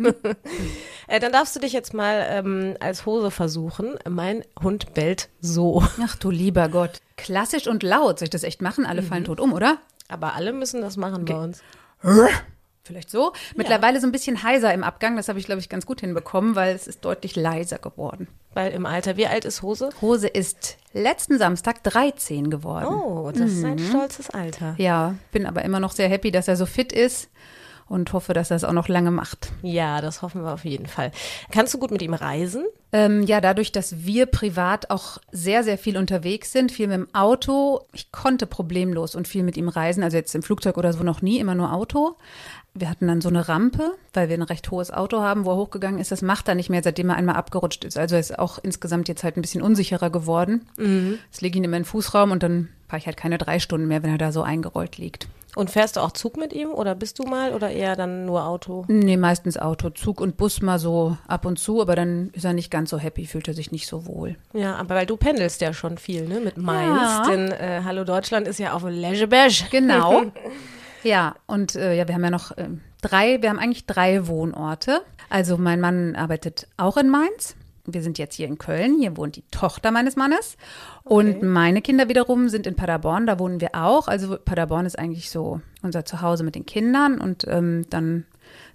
äh, 1.08 1.20
dann 1.22 1.32
darfst 1.32 1.56
du 1.56 1.62
dich 1.62 1.72
jetzt 1.72 1.94
mal 1.94 2.26
ähm, 2.30 2.76
als 2.82 3.06
Hose 3.06 3.32
versuchen. 3.32 3.96
Mein 4.10 4.44
Hund 4.66 4.94
bellt 4.94 5.30
so. 5.40 5.82
Ach 6.04 6.16
du 6.18 6.30
lieber 6.30 6.68
Gott. 6.68 7.00
Klassisch 7.16 7.68
und 7.68 7.82
laut. 7.84 8.20
Soll 8.20 8.26
ich 8.26 8.30
das 8.32 8.44
echt 8.44 8.62
machen? 8.62 8.86
Alle 8.86 9.02
fallen 9.04 9.24
tot 9.24 9.40
um, 9.40 9.54
oder? 9.54 9.78
Aber 10.10 10.34
alle 10.34 10.52
müssen 10.52 10.82
das 10.82 10.98
machen 10.98 11.24
bei 11.24 11.36
uns. 11.36 11.62
Vielleicht 12.84 13.10
so. 13.10 13.34
Mittlerweile 13.56 14.00
so 14.00 14.06
ein 14.06 14.12
bisschen 14.12 14.44
heiser 14.44 14.72
im 14.74 14.84
Abgang. 14.84 15.16
Das 15.16 15.28
habe 15.28 15.40
ich, 15.40 15.46
glaube 15.46 15.60
ich, 15.60 15.70
ganz 15.70 15.88
gut 15.88 16.02
hinbekommen, 16.02 16.56
weil 16.56 16.76
es 16.76 16.86
ist 16.86 17.04
deutlich 17.04 17.36
leiser 17.36 17.80
geworden. 17.80 18.28
Weil 18.54 18.74
im 18.74 18.86
Alter, 18.86 19.18
wie 19.18 19.26
alt 19.26 19.44
ist 19.44 19.64
Hose? 19.64 19.90
Hose 20.02 20.28
ist 20.28 20.78
letzten 20.94 21.40
Samstag 21.40 21.82
13 21.84 22.52
geworden. 22.52 22.86
Oh, 22.88 23.32
das 23.32 23.52
ist 23.52 23.64
Mhm. 23.64 23.72
ein 23.72 23.80
stolzes 23.80 24.30
Alter. 24.30 24.76
Ja, 24.78 25.16
bin 25.32 25.48
aber 25.48 25.64
immer 25.66 25.80
noch 25.80 25.92
sehr 25.94 26.10
happy, 26.10 26.30
dass 26.32 26.48
er 26.48 26.58
so 26.58 26.68
fit 26.68 26.94
ist 26.94 27.30
und 27.90 28.14
hoffe, 28.14 28.34
dass 28.34 28.52
er 28.52 28.58
es 28.58 28.64
auch 28.64 28.72
noch 28.72 28.88
lange 28.88 29.10
macht. 29.12 29.52
Ja, 29.64 30.00
das 30.02 30.22
hoffen 30.22 30.44
wir 30.44 30.54
auf 30.54 30.64
jeden 30.64 30.86
Fall. 30.86 31.12
Kannst 31.52 31.74
du 31.74 31.80
gut 31.80 31.90
mit 31.92 32.04
ihm 32.04 32.14
reisen? 32.14 32.66
Ähm, 32.96 33.24
ja, 33.24 33.42
dadurch, 33.42 33.74
dass 33.74 34.06
wir 34.06 34.26
privat 34.26 34.90
auch 34.90 35.18
sehr, 35.34 35.66
sehr 35.66 35.78
viel 35.78 35.98
unterwegs 35.98 36.54
sind, 36.54 36.72
viel 36.72 36.88
mit 36.88 36.96
dem 36.96 37.14
Auto. 37.14 37.82
Ich 37.92 38.14
konnte 38.14 38.46
problemlos 38.46 39.16
und 39.16 39.28
viel 39.28 39.44
mit 39.44 39.58
ihm 39.58 39.68
reisen, 39.68 40.02
also 40.02 40.16
jetzt 40.16 40.34
im 40.34 40.42
Flugzeug 40.42 40.78
oder 40.78 40.94
so 40.94 41.04
noch 41.04 41.22
nie, 41.22 41.40
immer 41.40 41.56
nur 41.56 41.74
Auto. 41.74 42.16
Wir 42.74 42.90
hatten 42.90 43.08
dann 43.08 43.20
so 43.20 43.28
eine 43.28 43.50
Rampe, 43.50 43.92
weil 44.14 44.30
wir 44.30 44.38
ein 44.38 44.44
recht 44.44 44.72
hohes 44.72 44.92
Auto 44.92 45.20
haben, 45.20 45.44
wo 45.44 45.52
er 45.52 45.58
hochgegangen 45.58 46.00
ist. 46.00 46.14
Das 46.14 46.22
macht 46.22 46.48
er 46.48 46.56
nicht 46.56 46.70
mehr, 46.70 46.84
seitdem 46.84 47.10
er 47.10 47.18
einmal 47.18 47.36
abgerutscht 47.36 47.84
ist. 47.84 47.98
Also 47.98 48.16
er 48.16 48.22
ist 48.22 48.40
auch 48.40 48.60
insgesamt 48.64 49.10
jetzt 49.10 49.26
halt 49.26 49.36
ein 49.36 49.42
bisschen 49.42 49.62
unsicherer 49.62 50.10
geworden. 50.10 50.66
Jetzt 51.26 51.42
lege 51.42 51.56
ich 51.56 51.58
ihn 51.58 51.66
in 51.66 51.72
den 51.74 51.84
Fußraum 51.84 52.32
und 52.32 52.44
dann 52.44 52.70
fahre 52.96 53.00
ich 53.02 53.06
halt 53.08 53.18
keine 53.18 53.38
drei 53.38 53.60
Stunden 53.60 53.88
mehr, 53.90 54.04
wenn 54.04 54.12
er 54.12 54.18
da 54.18 54.32
so 54.32 54.42
eingerollt 54.42 54.98
liegt. 54.98 55.28
Und 55.58 55.70
fährst 55.70 55.96
du 55.98 56.00
auch 56.02 56.12
Zug 56.12 56.38
mit 56.38 56.54
ihm 56.54 56.70
oder 56.70 56.96
bist 56.96 57.20
du 57.20 57.24
mal 57.24 57.54
oder 57.54 57.70
eher 57.70 57.96
dann 57.98 58.26
nur 58.26 58.46
Auto? 58.46 58.86
Nee, 58.88 59.18
meistens 59.18 59.58
Auto, 59.58 59.90
Zug 59.90 60.22
und 60.22 60.38
Bus 60.38 60.62
mal 60.62 60.80
so 60.80 61.18
ab 61.28 61.46
und 61.46 61.60
zu, 61.60 61.82
aber 61.82 61.96
dann 61.98 62.30
ist 62.34 62.46
er 62.46 62.54
nicht 62.54 62.72
ganz 62.72 62.90
so 62.90 62.98
happy, 62.98 63.26
fühlt 63.26 63.48
er 63.50 63.54
sich 63.54 63.72
nicht 63.74 63.88
so 63.88 64.06
wohl. 64.06 64.38
Ja, 64.54 64.76
aber 64.76 64.96
weil 64.96 65.06
du 65.06 65.18
pendelst 65.18 65.60
ja 65.62 65.74
schon 65.74 65.98
viel, 65.98 66.26
ne, 66.28 66.40
mit 66.40 66.58
Mainz, 66.58 67.02
Ja. 67.02 67.24
denn 67.30 67.52
äh, 67.52 67.82
Hallo 67.84 68.06
Deutschland 68.06 68.48
ist 68.48 68.60
ja 68.60 68.72
auf 68.74 68.84
Legeberg. 68.88 69.52
Genau. 69.72 70.24
ja, 71.04 71.36
und 71.48 71.76
äh, 71.76 71.96
ja, 71.96 72.08
wir 72.08 72.16
haben 72.16 72.24
ja 72.24 72.32
noch 72.32 72.52
ähm, 72.58 72.80
drei, 73.02 73.42
wir 73.42 73.50
haben 73.50 73.60
eigentlich 73.60 73.86
drei 73.86 74.28
Wohnorte. 74.28 75.02
Also 75.30 75.58
mein 75.58 75.82
Mann 75.82 76.16
arbeitet 76.16 76.68
auch 76.78 76.96
in 76.98 77.10
Mainz. 77.10 77.56
Wir 77.86 78.02
sind 78.02 78.18
jetzt 78.18 78.36
hier 78.36 78.48
in 78.48 78.58
Köln, 78.58 79.00
hier 79.00 79.18
wohnt 79.18 79.36
die 79.36 79.44
Tochter 79.52 79.92
meines 79.92 80.16
Mannes. 80.16 80.58
Und 81.04 81.44
meine 81.44 81.82
Kinder 81.82 82.10
wiederum 82.10 82.50
sind 82.50 82.68
in 82.68 82.76
Paderborn, 82.76 83.28
da 83.28 83.40
wohnen 83.40 83.62
wir 83.62 83.76
auch. 83.76 84.08
Also 84.08 84.38
Paderborn 84.38 84.86
ist 84.86 84.98
eigentlich 84.98 85.30
so 85.30 85.62
unser 85.82 86.06
Zuhause 86.06 86.44
mit 86.44 86.56
den 86.56 86.66
Kindern 86.66 87.20
und 87.20 87.46
ähm, 87.48 87.86
dann 87.90 88.26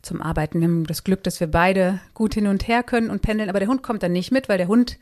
zum 0.02 0.22
Arbeiten. 0.22 0.60
Wir 0.60 0.68
haben 0.68 0.86
das 0.86 1.04
Glück, 1.04 1.22
dass 1.24 1.40
wir 1.40 1.46
beide 1.46 2.00
gut 2.14 2.34
hin 2.34 2.46
und 2.46 2.66
her 2.68 2.82
können 2.82 3.10
und 3.10 3.22
pendeln, 3.22 3.48
aber 3.48 3.60
der 3.60 3.68
Hund 3.68 3.82
kommt 3.82 4.02
dann 4.02 4.12
nicht 4.12 4.32
mit, 4.32 4.48
weil 4.48 4.58
der 4.58 4.68
Hund 4.68 4.98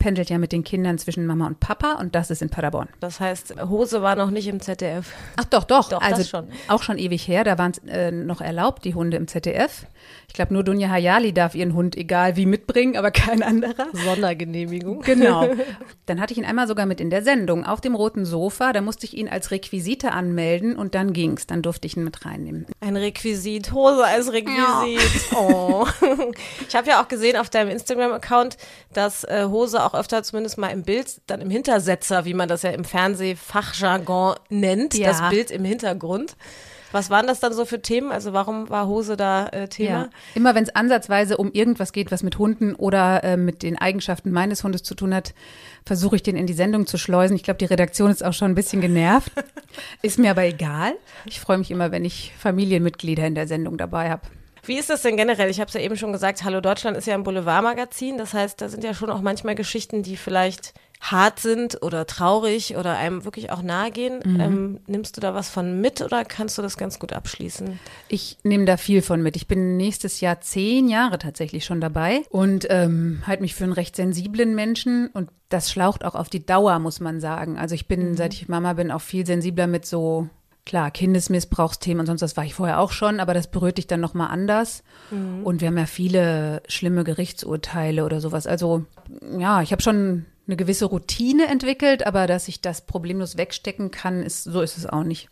pendelt 0.00 0.30
ja 0.30 0.38
mit 0.38 0.50
den 0.50 0.64
Kindern 0.64 0.98
zwischen 0.98 1.26
Mama 1.26 1.46
und 1.46 1.60
Papa 1.60 1.92
und 1.92 2.16
das 2.16 2.30
ist 2.30 2.42
in 2.42 2.50
Paderborn. 2.50 2.88
Das 2.98 3.20
heißt, 3.20 3.54
Hose 3.68 4.02
war 4.02 4.16
noch 4.16 4.30
nicht 4.30 4.48
im 4.48 4.58
ZDF. 4.58 5.12
Ach 5.36 5.44
doch, 5.44 5.62
doch. 5.62 5.90
Doch, 5.90 6.00
also 6.00 6.24
schon. 6.24 6.48
auch 6.66 6.82
schon 6.82 6.98
ewig 6.98 7.28
her. 7.28 7.44
Da 7.44 7.58
waren 7.58 7.70
es 7.70 7.78
äh, 7.86 8.10
noch 8.10 8.40
erlaubt, 8.40 8.84
die 8.84 8.94
Hunde 8.94 9.16
im 9.16 9.28
ZDF. 9.28 9.86
Ich 10.26 10.34
glaube, 10.34 10.54
nur 10.54 10.64
Dunja 10.64 10.88
Hayali 10.88 11.32
darf 11.32 11.54
ihren 11.54 11.74
Hund 11.74 11.96
egal 11.96 12.36
wie 12.36 12.46
mitbringen, 12.46 12.96
aber 12.96 13.10
kein 13.10 13.42
anderer. 13.42 13.86
Sondergenehmigung. 13.92 15.04
Genau. 15.10 15.48
Dann 16.06 16.20
hatte 16.20 16.32
ich 16.32 16.38
ihn 16.38 16.44
einmal 16.44 16.68
sogar 16.68 16.86
mit 16.86 17.00
in 17.00 17.10
der 17.10 17.22
Sendung 17.22 17.64
auf 17.64 17.80
dem 17.80 17.96
roten 17.96 18.24
Sofa. 18.24 18.72
Da 18.72 18.80
musste 18.80 19.06
ich 19.06 19.16
ihn 19.16 19.28
als 19.28 19.50
Requisite 19.50 20.12
anmelden 20.12 20.76
und 20.76 20.94
dann 20.94 21.12
ging's. 21.12 21.46
Dann 21.46 21.62
durfte 21.62 21.86
ich 21.86 21.96
ihn 21.96 22.04
mit 22.04 22.24
reinnehmen. 22.24 22.66
Ein 22.80 22.96
Requisit, 22.96 23.72
Hose 23.72 24.04
als 24.04 24.32
Requisit. 24.32 25.34
Oh. 25.34 25.86
Ich 26.68 26.76
habe 26.76 26.88
ja 26.88 27.02
auch 27.02 27.08
gesehen 27.08 27.36
auf 27.36 27.50
deinem 27.50 27.70
Instagram-Account, 27.70 28.56
dass 28.92 29.24
äh, 29.24 29.46
Hose 29.48 29.82
auch 29.82 29.89
öfter 29.94 30.22
zumindest 30.22 30.58
mal 30.58 30.68
im 30.68 30.82
Bild, 30.82 31.20
dann 31.26 31.40
im 31.40 31.50
Hintersetzer, 31.50 32.24
wie 32.24 32.34
man 32.34 32.48
das 32.48 32.62
ja 32.62 32.70
im 32.70 32.84
Fernsehfachjargon 32.84 34.36
nennt, 34.48 34.94
Ja. 34.94 35.08
das 35.08 35.28
Bild 35.30 35.50
im 35.50 35.64
Hintergrund. 35.64 36.36
Was 36.92 37.08
waren 37.08 37.28
das 37.28 37.38
dann 37.38 37.52
so 37.52 37.64
für 37.64 37.80
Themen? 37.80 38.10
Also 38.10 38.32
warum 38.32 38.68
war 38.68 38.88
Hose 38.88 39.16
da 39.16 39.46
äh, 39.48 39.68
Thema? 39.68 39.90
Ja. 39.90 40.08
Immer 40.34 40.56
wenn 40.56 40.64
es 40.64 40.74
ansatzweise 40.74 41.36
um 41.36 41.52
irgendwas 41.52 41.92
geht, 41.92 42.10
was 42.10 42.24
mit 42.24 42.36
Hunden 42.38 42.74
oder 42.74 43.22
äh, 43.22 43.36
mit 43.36 43.62
den 43.62 43.78
Eigenschaften 43.78 44.32
meines 44.32 44.64
Hundes 44.64 44.82
zu 44.82 44.96
tun 44.96 45.14
hat, 45.14 45.32
versuche 45.86 46.16
ich 46.16 46.24
den 46.24 46.34
in 46.36 46.46
die 46.48 46.52
Sendung 46.52 46.86
zu 46.88 46.98
schleusen. 46.98 47.36
Ich 47.36 47.44
glaube, 47.44 47.58
die 47.58 47.66
Redaktion 47.66 48.10
ist 48.10 48.24
auch 48.24 48.32
schon 48.32 48.50
ein 48.50 48.54
bisschen 48.56 48.80
genervt. 48.80 49.30
ist 50.02 50.18
mir 50.18 50.32
aber 50.32 50.42
egal. 50.42 50.94
Ich 51.26 51.38
freue 51.38 51.58
mich 51.58 51.70
immer, 51.70 51.92
wenn 51.92 52.04
ich 52.04 52.32
Familienmitglieder 52.38 53.24
in 53.24 53.36
der 53.36 53.46
Sendung 53.46 53.78
dabei 53.78 54.10
habe. 54.10 54.22
Wie 54.70 54.78
ist 54.78 54.88
das 54.88 55.02
denn 55.02 55.16
generell? 55.16 55.50
Ich 55.50 55.58
habe 55.58 55.66
es 55.66 55.74
ja 55.74 55.80
eben 55.80 55.96
schon 55.96 56.12
gesagt, 56.12 56.44
Hallo 56.44 56.60
Deutschland 56.60 56.96
ist 56.96 57.08
ja 57.08 57.14
ein 57.14 57.24
Boulevardmagazin. 57.24 58.18
Das 58.18 58.34
heißt, 58.34 58.60
da 58.60 58.68
sind 58.68 58.84
ja 58.84 58.94
schon 58.94 59.10
auch 59.10 59.20
manchmal 59.20 59.56
Geschichten, 59.56 60.04
die 60.04 60.16
vielleicht 60.16 60.74
hart 61.00 61.40
sind 61.40 61.82
oder 61.82 62.06
traurig 62.06 62.76
oder 62.76 62.96
einem 62.96 63.24
wirklich 63.24 63.50
auch 63.50 63.62
nahe 63.62 63.90
gehen. 63.90 64.20
Ähm, 64.24 64.78
nimmst 64.86 65.16
du 65.16 65.20
da 65.20 65.34
was 65.34 65.50
von 65.50 65.80
mit 65.80 66.02
oder 66.02 66.24
kannst 66.24 66.56
du 66.56 66.62
das 66.62 66.76
ganz 66.76 67.00
gut 67.00 67.12
abschließen? 67.12 67.80
Ich 68.06 68.38
nehme 68.44 68.64
da 68.64 68.76
viel 68.76 69.02
von 69.02 69.20
mit. 69.20 69.34
Ich 69.34 69.48
bin 69.48 69.76
nächstes 69.76 70.20
Jahr 70.20 70.40
zehn 70.40 70.88
Jahre 70.88 71.18
tatsächlich 71.18 71.64
schon 71.64 71.80
dabei 71.80 72.22
und 72.30 72.68
ähm, 72.70 73.24
halte 73.26 73.42
mich 73.42 73.56
für 73.56 73.64
einen 73.64 73.72
recht 73.72 73.96
sensiblen 73.96 74.54
Menschen 74.54 75.08
und 75.08 75.30
das 75.48 75.72
schlaucht 75.72 76.04
auch 76.04 76.14
auf 76.14 76.28
die 76.28 76.46
Dauer, 76.46 76.78
muss 76.78 77.00
man 77.00 77.18
sagen. 77.18 77.58
Also 77.58 77.74
ich 77.74 77.88
bin, 77.88 78.14
seit 78.14 78.34
ich 78.34 78.48
Mama 78.48 78.74
bin, 78.74 78.92
auch 78.92 79.00
viel 79.00 79.26
sensibler 79.26 79.66
mit 79.66 79.84
so 79.84 80.28
Klar, 80.66 80.90
Kindesmissbrauchsthemen 80.90 82.00
und 82.00 82.06
sonst 82.06 82.22
was 82.22 82.36
war 82.36 82.44
ich 82.44 82.54
vorher 82.54 82.80
auch 82.80 82.92
schon, 82.92 83.18
aber 83.18 83.34
das 83.34 83.46
berührt 83.50 83.78
dich 83.78 83.86
dann 83.86 84.00
nochmal 84.00 84.28
anders. 84.28 84.82
Und 85.10 85.60
wir 85.60 85.68
haben 85.68 85.78
ja 85.78 85.86
viele 85.86 86.62
schlimme 86.68 87.02
Gerichtsurteile 87.02 88.04
oder 88.04 88.20
sowas. 88.20 88.46
Also 88.46 88.84
ja, 89.38 89.62
ich 89.62 89.72
habe 89.72 89.82
schon 89.82 90.26
eine 90.46 90.56
gewisse 90.56 90.84
Routine 90.86 91.46
entwickelt, 91.46 92.06
aber 92.06 92.26
dass 92.26 92.46
ich 92.48 92.60
das 92.60 92.82
problemlos 92.82 93.36
wegstecken 93.36 93.90
kann, 93.90 94.22
ist, 94.22 94.44
so 94.44 94.60
ist 94.60 94.76
es 94.76 94.86
auch 94.86 95.04
nicht. 95.04 95.28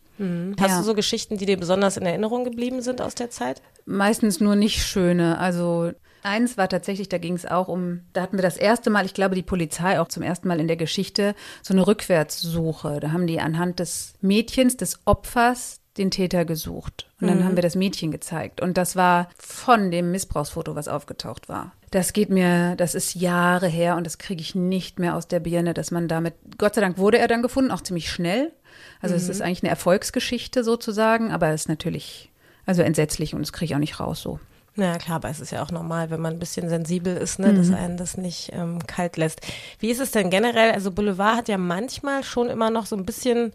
Hast 0.58 0.70
Ja. 0.70 0.78
du 0.78 0.84
so 0.84 0.94
Geschichten, 0.94 1.36
die 1.36 1.46
dir 1.46 1.56
besonders 1.58 1.96
in 1.96 2.04
Erinnerung 2.06 2.42
geblieben 2.44 2.80
sind 2.82 3.00
aus 3.00 3.14
der 3.14 3.30
Zeit? 3.30 3.62
Meistens 3.86 4.40
nur 4.40 4.56
nicht 4.56 4.82
schöne. 4.84 5.38
Also 5.38 5.92
eins 6.22 6.56
war 6.56 6.68
tatsächlich, 6.68 7.08
da 7.08 7.18
ging 7.18 7.34
es 7.34 7.46
auch 7.46 7.68
um, 7.68 8.00
da 8.12 8.22
hatten 8.22 8.36
wir 8.36 8.42
das 8.42 8.56
erste 8.56 8.90
Mal, 8.90 9.06
ich 9.06 9.14
glaube 9.14 9.34
die 9.34 9.42
Polizei 9.42 10.00
auch 10.00 10.08
zum 10.08 10.22
ersten 10.22 10.48
Mal 10.48 10.60
in 10.60 10.68
der 10.68 10.76
Geschichte, 10.76 11.34
so 11.62 11.74
eine 11.74 11.86
Rückwärtssuche. 11.86 13.00
Da 13.00 13.12
haben 13.12 13.26
die 13.26 13.40
anhand 13.40 13.78
des 13.78 14.14
Mädchens, 14.20 14.76
des 14.76 15.00
Opfers, 15.04 15.80
den 15.98 16.10
Täter 16.10 16.44
gesucht. 16.44 17.10
Und 17.20 17.26
dann 17.26 17.44
haben 17.44 17.56
wir 17.56 17.62
das 17.62 17.74
Mädchen 17.74 18.10
gezeigt. 18.12 18.60
Und 18.60 18.78
das 18.78 18.94
war 18.94 19.28
von 19.36 19.90
dem 19.90 20.12
Missbrauchsfoto, 20.12 20.76
was 20.76 20.88
aufgetaucht 20.88 21.48
war. 21.48 21.72
Das 21.90 22.12
geht 22.12 22.30
mir, 22.30 22.76
das 22.76 22.94
ist 22.94 23.14
Jahre 23.14 23.66
her 23.66 23.96
und 23.96 24.04
das 24.04 24.18
kriege 24.18 24.40
ich 24.40 24.54
nicht 24.54 24.98
mehr 24.98 25.16
aus 25.16 25.26
der 25.26 25.40
Birne, 25.40 25.74
dass 25.74 25.90
man 25.90 26.06
damit, 26.06 26.34
Gott 26.56 26.74
sei 26.74 26.80
Dank 26.80 26.98
wurde 26.98 27.18
er 27.18 27.28
dann 27.28 27.42
gefunden, 27.42 27.70
auch 27.70 27.80
ziemlich 27.80 28.10
schnell. 28.10 28.52
Also 29.00 29.14
es 29.14 29.28
ist 29.28 29.42
eigentlich 29.42 29.62
eine 29.62 29.70
Erfolgsgeschichte 29.70 30.64
sozusagen, 30.64 31.32
aber 31.32 31.48
es 31.48 31.62
ist 31.62 31.68
natürlich, 31.68 32.30
also 32.66 32.82
entsetzlich 32.82 33.34
und 33.34 33.40
das 33.40 33.52
kriege 33.52 33.66
ich 33.66 33.74
auch 33.74 33.80
nicht 33.80 34.00
raus 34.00 34.20
so. 34.20 34.38
Ja, 34.78 34.96
klar, 34.96 35.16
aber 35.16 35.28
es 35.28 35.40
ist 35.40 35.50
ja 35.50 35.62
auch 35.62 35.72
normal, 35.72 36.10
wenn 36.10 36.20
man 36.20 36.34
ein 36.34 36.38
bisschen 36.38 36.68
sensibel 36.68 37.16
ist, 37.16 37.38
ne, 37.40 37.52
dass 37.52 37.72
einen 37.72 37.96
das 37.96 38.16
nicht 38.16 38.50
ähm, 38.52 38.78
kalt 38.86 39.16
lässt. 39.16 39.40
Wie 39.80 39.90
ist 39.90 39.98
es 40.00 40.12
denn 40.12 40.30
generell? 40.30 40.70
Also 40.70 40.92
Boulevard 40.92 41.36
hat 41.36 41.48
ja 41.48 41.58
manchmal 41.58 42.22
schon 42.22 42.48
immer 42.48 42.70
noch 42.70 42.86
so 42.86 42.94
ein 42.94 43.04
bisschen, 43.04 43.52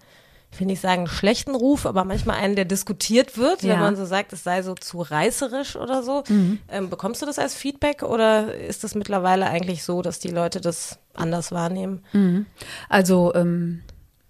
ich 0.51 0.59
will 0.59 0.67
nicht 0.67 0.81
sagen 0.81 1.07
schlechten 1.07 1.55
Ruf, 1.55 1.85
aber 1.85 2.03
manchmal 2.03 2.37
einen, 2.39 2.57
der 2.57 2.65
diskutiert 2.65 3.37
wird, 3.37 3.63
wenn 3.63 3.69
Ja. 3.69 3.77
man 3.77 3.95
so 3.95 4.03
sagt, 4.05 4.33
es 4.33 4.43
sei 4.43 4.63
so 4.63 4.75
zu 4.75 4.99
reißerisch 5.01 5.77
oder 5.77 6.03
so. 6.03 6.23
Ähm, 6.69 6.89
bekommst 6.89 7.21
du 7.21 7.25
das 7.25 7.39
als 7.39 7.55
Feedback 7.55 8.03
oder 8.03 8.53
ist 8.53 8.83
es 8.83 8.93
mittlerweile 8.93 9.47
eigentlich 9.47 9.83
so, 9.83 10.01
dass 10.01 10.19
die 10.19 10.27
Leute 10.29 10.59
das 10.59 10.99
anders 11.13 11.53
wahrnehmen? 11.53 12.03
Also 12.89 13.33
ähm, 13.33 13.81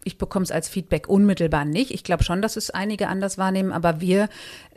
ich 0.04 0.18
bekomme 0.18 0.44
es 0.44 0.52
als 0.52 0.70
Feedback 0.70 1.08
unmittelbar 1.08 1.66
nicht. 1.66 1.92
Ich 1.92 2.04
glaube 2.04 2.24
schon, 2.24 2.42
dass 2.42 2.56
es 2.56 2.70
einige 2.70 3.08
anders 3.08 3.38
wahrnehmen, 3.38 3.72
aber 3.72 4.02
wir 4.02 4.30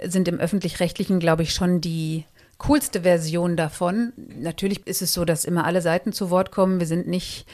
sind 0.03 0.29
im 0.29 0.39
öffentlich-rechtlichen, 0.39 1.21
glaube 1.21 1.43
ich, 1.43 1.53
schon 1.53 1.81
die 1.81 2.25
coolste 2.59 3.03
Version 3.03 3.57
davon. 3.57 4.13
Natürlich 4.41 4.87
ist 4.87 5.03
es 5.03 5.13
so, 5.13 5.25
dass 5.25 5.45
immer 5.45 5.65
alle 5.65 5.83
Seiten 5.83 6.13
zu 6.13 6.31
Wort 6.31 6.51
kommen. 6.53 6.81
Wir 6.81 6.87
sind 6.87 7.07
nicht 7.07 7.47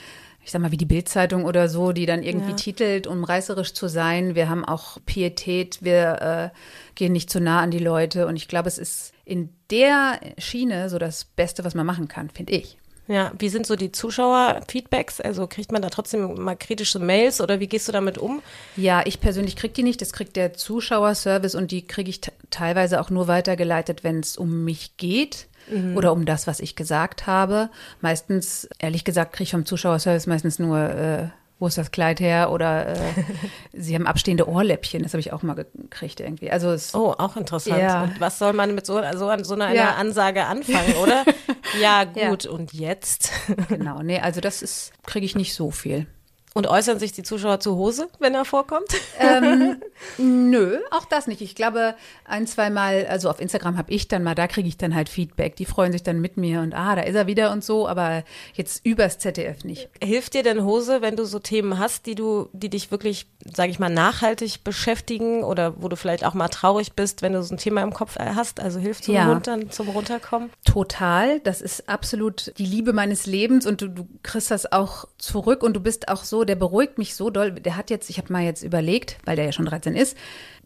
ich 0.45 0.50
sag 0.50 0.61
mal, 0.61 0.73
wie 0.73 0.76
die 0.76 0.87
Bildzeitung 0.87 1.45
oder 1.45 1.69
so, 1.69 1.93
die 1.93 2.05
dann 2.05 2.23
irgendwie 2.23 2.50
Ja. 2.50 2.57
titelt, 2.57 3.07
um 3.07 3.23
reißerisch 3.23 3.75
zu 3.75 3.87
sein. 3.87 4.35
Wir 4.35 4.49
haben 4.49 4.64
auch 4.64 4.99
Pietät, 5.07 5.79
wir 5.83 6.50
äh, 6.52 6.59
gehen 6.97 7.12
nicht 7.12 7.31
zu 7.31 7.41
nah 7.41 7.61
an 7.61 7.71
die 7.71 7.79
Leute. 7.79 8.26
Und 8.26 8.35
ich 8.35 8.49
glaube, 8.49 8.67
es 8.69 8.79
ist 8.79 9.12
in 9.25 9.50
der 9.71 10.19
Schiene 10.38 10.91
so 10.91 10.99
das 10.99 11.25
Beste, 11.25 11.64
was 11.64 11.75
man 11.75 11.87
machen 11.87 12.09
kann, 12.09 12.29
finde 12.29 12.55
ich. 12.55 12.76
Ja, 13.12 13.33
wie 13.38 13.49
sind 13.50 13.66
so 13.66 13.76
die 13.76 13.92
Zuschauer-Feedbacks? 13.92 15.21
Also 15.21 15.47
kriegt 15.47 15.71
man 15.71 15.83
da 15.83 15.90
trotzdem 15.90 16.35
mal 16.42 16.57
kritische 16.57 16.99
Mails 16.99 17.40
oder 17.40 17.61
wie 17.61 17.66
gehst 17.66 17.87
du 17.88 17.92
damit 17.92 18.16
um? 18.16 18.40
Ja, 18.76 19.02
ich 19.04 19.21
persönlich 19.21 19.57
kriege 19.57 19.75
die 19.75 19.83
nicht. 19.83 20.00
Das 20.00 20.12
kriegt 20.12 20.37
der 20.37 20.54
Zuschauerservice 20.54 21.54
und 21.54 21.71
die 21.71 21.87
kriege 21.87 22.11
ich 22.11 22.21
te- 22.21 22.33
teilweise 22.50 23.00
auch 23.00 23.11
nur 23.11 23.28
weitergeleitet, 23.28 24.02
wenn 24.04 24.21
es 24.21 24.37
um 24.37 24.64
mich 24.64 24.97
geht 24.97 25.47
oder 25.95 26.12
um 26.12 26.25
das, 26.26 26.47
was 26.47 26.59
ich 26.59 26.75
gesagt 26.75 27.26
habe. 27.26 27.71
Meistens, 28.00 28.69
ehrlich 28.78 29.04
gesagt, 29.04 29.33
kriege 29.33 29.45
ich 29.45 29.50
vom 29.52 29.64
Zuschauerservice 29.64 30.26
meistens 30.26 30.59
nur, 30.59 30.78
äh, 30.78 31.28
wo 31.62 31.69
ist 31.69 31.78
das 31.78 31.92
Kleid 31.92 32.19
her 32.19 32.50
oder 32.50 32.88
äh, 32.88 32.97
sie 33.73 33.95
haben 33.95 34.09
abstehende 34.09 34.49
Ohrläppchen. 34.49 35.04
Das 35.04 35.12
habe 35.12 35.21
ich 35.21 35.33
auch 35.33 35.45
mal 35.45 35.54
gekriegt 35.54 36.19
irgendwie. 36.19 36.50
Also 36.50 36.73
es, 36.73 36.92
Oh, 36.92 37.14
auch 37.16 37.37
interessant. 37.37 37.81
Ja. 37.81 38.02
Und 38.02 38.21
was 38.21 38.40
soll 38.40 38.52
man 38.52 38.75
mit 38.75 38.85
so, 38.85 39.00
so, 39.14 39.28
an 39.28 39.45
so 39.45 39.54
einer 39.54 39.73
Ja. 39.73 39.95
Ansage 39.95 40.45
anfangen, 40.45 40.97
oder? 40.97 41.25
ja, 41.81 42.02
gut. 42.02 42.47
Und 42.47 42.73
jetzt? 42.73 43.31
genau, 43.69 44.02
nee, 44.02 44.19
also 44.19 44.40
das 44.40 44.61
ist, 44.61 44.92
kriege 45.07 45.25
ich 45.25 45.37
nicht 45.37 45.54
so 45.54 45.71
viel. 45.71 46.09
Und 46.55 46.67
äußern 46.67 46.99
sich 46.99 47.13
die 47.13 47.23
Zuschauer 47.23 47.61
zu 47.61 47.77
Hose, 47.77 48.09
wenn 48.19 48.35
er 48.35 48.45
vorkommt? 48.45 48.89
Ähm, 49.19 49.81
nö, 50.19 50.79
auch 50.91 51.07
das 51.07 51.27
nicht. 51.27 51.41
Ich 51.41 51.55
glaube, 51.55 51.95
ein, 52.25 52.47
zwei 52.47 52.69
Mal, 52.69 53.07
also 53.07 53.31
auf 53.31 53.41
Instagram 53.41 53.79
habe 53.79 53.91
ich 53.91 54.09
dann 54.09 54.23
mal, 54.23 54.35
da 54.35 54.47
kriege 54.47 54.69
ich 54.69 54.77
dann 54.77 54.95
halt 54.95 55.09
Feedback. 55.09 55.57
Die 55.57 55.65
freuen 55.65 55.93
sich 55.93 56.03
dann 56.03 56.21
mit 56.21 56.37
mir 56.37 56.61
und 56.61 56.75
ah, 56.75 56.95
da 56.95 57.03
ist 57.03 57.15
er 57.15 57.27
wieder 57.27 57.53
und 57.53 57.65
so, 57.65 57.89
aber 57.89 58.25
jetzt 58.53 58.85
übers 58.85 59.19
ZDF 59.19 59.65
nicht. 59.65 59.89
Hilft 60.03 60.35
dir 60.35 60.43
denn 60.43 60.63
Hose, 60.65 61.01
wenn 61.01 61.17
du 61.17 61.25
so 61.25 61.39
Themen 61.39 61.79
hast, 61.79 62.05
die 62.05 62.15
du, 62.15 62.51
die 62.53 62.69
dich 62.69 62.91
wirklich, 62.91 63.27
sage 63.51 63.71
ich 63.71 63.79
mal, 63.79 63.89
nachhaltig 63.89 64.63
beschäftigen 64.63 65.45
oder 65.45 65.83
wo 65.83 65.89
du 65.89 65.97
vielleicht 65.97 66.25
auch 66.25 66.35
mal 66.35 66.49
traurig 66.49 66.93
bist, 66.93 67.23
wenn 67.23 67.33
du 67.33 67.43
so 67.43 67.55
ein 67.55 67.59
Thema 67.59 67.83
im 67.83 67.95
Kopf 67.95 68.19
hast? 68.19 68.61
Also 68.61 68.79
hilft 68.79 69.09
ein 69.09 69.15
Ja. 69.15 69.33
Dann 69.43 69.71
zum 69.71 69.89
Runterkommen? 69.89 70.51
Total. 70.65 71.41
Das 71.41 71.63
ist 71.63 71.89
absolut 71.89 72.53
die 72.59 72.67
Liebe 72.67 72.93
meines 72.93 73.27
Lebens 73.27 73.67
und 73.67 73.81
du, 73.81 73.89
du 73.89 74.07
kriegst 74.23 74.51
das 74.51 74.71
auch 74.71 75.07
zurück 75.19 75.63
und 75.63 75.75
du 75.75 75.81
bist 75.81 76.09
auch 76.09 76.25
so, 76.25 76.42
der 76.45 76.57
beruhigt 76.57 76.99
mich 76.99 77.15
so 77.15 77.31
doll. 77.31 77.53
Der 77.53 77.77
hat 77.77 77.91
jetzt, 77.91 78.11
ich 78.11 78.19
habe 78.19 78.33
mal 78.33 78.43
jetzt 78.43 78.63
überlegt, 78.63 79.19
weil 79.25 79.37
der 79.37 79.47
ja 79.47 79.53
schon 79.53 79.67
13 79.67 79.97
ist, 79.97 80.17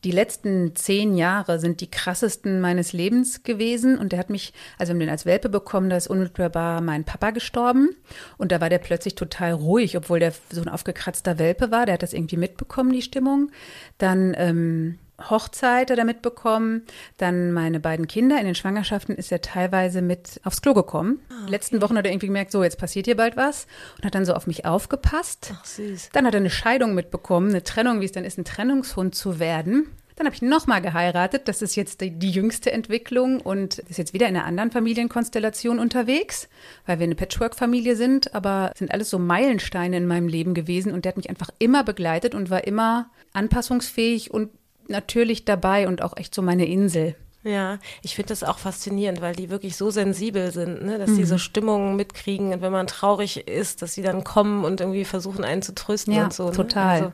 die 0.04 0.10
letzten 0.10 0.76
zehn 0.76 1.16
Jahre 1.16 1.58
sind 1.58 1.80
die 1.80 1.90
krassesten 1.90 2.60
meines 2.60 2.92
Lebens 2.92 3.42
gewesen 3.42 3.98
und 3.98 4.12
der 4.12 4.18
hat 4.18 4.30
mich, 4.30 4.52
also 4.78 4.90
wir 4.90 4.94
haben 4.94 5.00
den 5.00 5.08
als 5.08 5.26
Welpe 5.26 5.48
bekommen, 5.48 5.90
da 5.90 5.96
ist 5.96 6.06
unmittelbar 6.06 6.80
mein 6.80 7.04
Papa 7.04 7.30
gestorben 7.30 7.90
und 8.36 8.52
da 8.52 8.60
war 8.60 8.68
der 8.68 8.78
plötzlich 8.78 9.14
total 9.14 9.52
ruhig, 9.52 9.96
obwohl 9.96 10.20
der 10.20 10.32
so 10.50 10.60
ein 10.60 10.68
aufgekratzter 10.68 11.38
Welpe 11.38 11.70
war. 11.70 11.86
Der 11.86 11.94
hat 11.94 12.02
das 12.02 12.12
irgendwie 12.12 12.36
mitbekommen, 12.36 12.92
die 12.92 13.02
Stimmung. 13.02 13.50
Dann 13.98 14.34
ähm, 14.36 14.98
Hochzeit 15.18 15.90
hat 15.90 15.98
er 15.98 16.04
mitbekommen. 16.04 16.82
Dann 17.16 17.52
meine 17.52 17.80
beiden 17.80 18.06
Kinder 18.06 18.38
in 18.38 18.44
den 18.44 18.54
Schwangerschaften 18.54 19.14
ist 19.14 19.32
er 19.32 19.40
teilweise 19.40 20.02
mit 20.02 20.40
aufs 20.44 20.62
Klo 20.62 20.74
gekommen. 20.74 21.20
Die 21.46 21.50
letzten 21.50 21.80
Wochen 21.80 21.96
hat 21.96 22.04
er 22.04 22.12
irgendwie 22.12 22.26
gemerkt, 22.26 22.52
so 22.52 22.62
jetzt 22.62 22.78
passiert 22.78 23.06
hier 23.06 23.16
bald 23.16 23.36
was 23.36 23.66
und 23.96 24.04
hat 24.04 24.14
dann 24.14 24.24
so 24.24 24.34
auf 24.34 24.46
mich 24.46 24.64
aufgepasst. 24.64 25.52
Ach, 25.54 25.64
süß. 25.64 26.10
Dann 26.12 26.26
hat 26.26 26.34
er 26.34 26.40
eine 26.40 26.50
Scheidung 26.50 26.94
mitbekommen, 26.94 27.50
eine 27.50 27.64
Trennung, 27.64 28.00
wie 28.00 28.04
es 28.04 28.12
dann 28.12 28.24
ist, 28.24 28.38
ein 28.38 28.44
Trennungshund 28.44 29.14
zu 29.14 29.38
werden. 29.38 29.88
Dann 30.16 30.24
habe 30.24 30.34
ich 30.34 30.40
nochmal 30.40 30.80
geheiratet. 30.80 31.46
Das 31.46 31.60
ist 31.60 31.76
jetzt 31.76 32.00
die, 32.00 32.10
die, 32.10 32.30
jüngste 32.30 32.72
Entwicklung 32.72 33.38
und 33.40 33.78
ist 33.80 33.98
jetzt 33.98 34.14
wieder 34.14 34.26
in 34.26 34.34
einer 34.34 34.46
anderen 34.46 34.70
Familienkonstellation 34.70 35.78
unterwegs, 35.78 36.48
weil 36.86 36.98
wir 36.98 37.04
eine 37.04 37.14
Patchwork-Familie 37.14 37.96
sind, 37.96 38.34
aber 38.34 38.72
sind 38.74 38.92
alles 38.92 39.10
so 39.10 39.18
Meilensteine 39.18 39.98
in 39.98 40.06
meinem 40.06 40.28
Leben 40.28 40.54
gewesen 40.54 40.92
und 40.92 41.04
der 41.04 41.10
hat 41.10 41.18
mich 41.18 41.28
einfach 41.28 41.50
immer 41.58 41.84
begleitet 41.84 42.34
und 42.34 42.48
war 42.48 42.66
immer 42.66 43.10
anpassungsfähig 43.34 44.30
und 44.32 44.50
natürlich 44.88 45.44
dabei 45.44 45.88
und 45.88 46.02
auch 46.02 46.16
echt 46.16 46.34
so 46.34 46.42
meine 46.42 46.66
Insel. 46.66 47.14
Ja, 47.46 47.78
ich 48.02 48.16
finde 48.16 48.30
das 48.30 48.42
auch 48.42 48.58
faszinierend, 48.58 49.20
weil 49.20 49.36
die 49.36 49.50
wirklich 49.50 49.76
so 49.76 49.90
sensibel 49.90 50.50
sind, 50.50 50.84
ne? 50.84 50.98
dass 50.98 51.10
mhm. 51.10 51.18
die 51.18 51.24
so 51.24 51.38
Stimmungen 51.38 51.94
mitkriegen 51.94 52.52
und 52.52 52.60
wenn 52.60 52.72
man 52.72 52.88
traurig 52.88 53.46
ist, 53.46 53.82
dass 53.82 53.94
sie 53.94 54.02
dann 54.02 54.24
kommen 54.24 54.64
und 54.64 54.80
irgendwie 54.80 55.04
versuchen, 55.04 55.44
einen 55.44 55.62
zu 55.62 55.72
trösten 55.72 56.12
ja, 56.12 56.24
und 56.24 56.32
so. 56.32 56.46
Ne? 56.46 56.52
Total. 56.52 56.96
Also, 56.96 57.12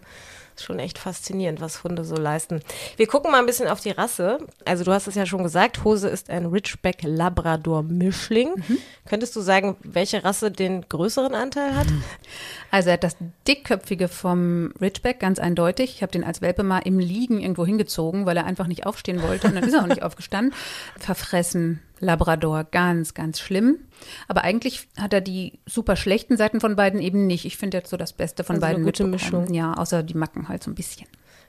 schon 0.60 0.78
echt 0.78 0.98
faszinierend, 0.98 1.60
was 1.60 1.84
Hunde 1.84 2.04
so 2.04 2.14
leisten. 2.14 2.60
Wir 2.96 3.06
gucken 3.06 3.30
mal 3.30 3.38
ein 3.38 3.46
bisschen 3.46 3.68
auf 3.68 3.80
die 3.80 3.90
Rasse. 3.90 4.38
Also 4.64 4.84
du 4.84 4.92
hast 4.92 5.06
es 5.06 5.14
ja 5.14 5.26
schon 5.26 5.42
gesagt, 5.42 5.84
Hose 5.84 6.08
ist 6.08 6.30
ein 6.30 6.46
Ridgeback 6.46 7.02
Labrador 7.02 7.82
Mischling. 7.82 8.50
Mhm. 8.56 8.78
Könntest 9.06 9.34
du 9.36 9.40
sagen, 9.40 9.76
welche 9.82 10.24
Rasse 10.24 10.50
den 10.50 10.88
größeren 10.88 11.34
Anteil 11.34 11.74
hat? 11.74 11.86
Also 12.70 12.88
er 12.88 12.94
hat 12.94 13.04
das 13.04 13.16
dickköpfige 13.46 14.08
vom 14.08 14.72
Ridgeback 14.80 15.20
ganz 15.20 15.38
eindeutig. 15.38 15.96
Ich 15.96 16.02
habe 16.02 16.10
den 16.10 16.24
als 16.24 16.40
Welpe 16.40 16.62
mal 16.62 16.78
im 16.78 16.98
Liegen 16.98 17.38
irgendwo 17.38 17.66
hingezogen, 17.66 18.24
weil 18.24 18.34
er 18.38 18.46
einfach 18.46 18.66
nicht 18.66 18.86
aufstehen 18.86 19.20
wollte 19.22 19.48
und 19.48 19.54
dann 19.54 19.64
ist 19.64 19.74
er 19.74 19.82
auch 19.82 19.86
nicht 19.86 20.02
aufgestanden. 20.02 20.54
Verfressen, 20.98 21.82
Labrador, 22.02 22.64
ganz, 22.64 23.14
ganz 23.14 23.38
schlimm. 23.38 23.78
Aber 24.28 24.42
eigentlich 24.42 24.88
hat 24.98 25.12
er 25.12 25.20
die 25.20 25.60
super 25.66 25.96
schlechten 25.96 26.36
Seiten 26.36 26.60
von 26.60 26.76
beiden 26.76 27.00
eben 27.00 27.26
nicht. 27.26 27.44
Ich 27.44 27.56
finde 27.56 27.78
jetzt 27.78 27.90
so 27.90 27.96
das 27.96 28.12
Beste 28.12 28.42
von 28.44 28.56
also 28.56 28.66
beiden. 28.66 28.76
Eine 28.78 28.84
gute 28.84 29.04
Mischung. 29.04 29.54
Ja, 29.54 29.74
außer 29.74 30.02
die 30.02 30.16
Macken 30.16 30.48
halt 30.48 30.62
so 30.62 30.70
ein 30.70 30.74
bisschen. 30.74 31.06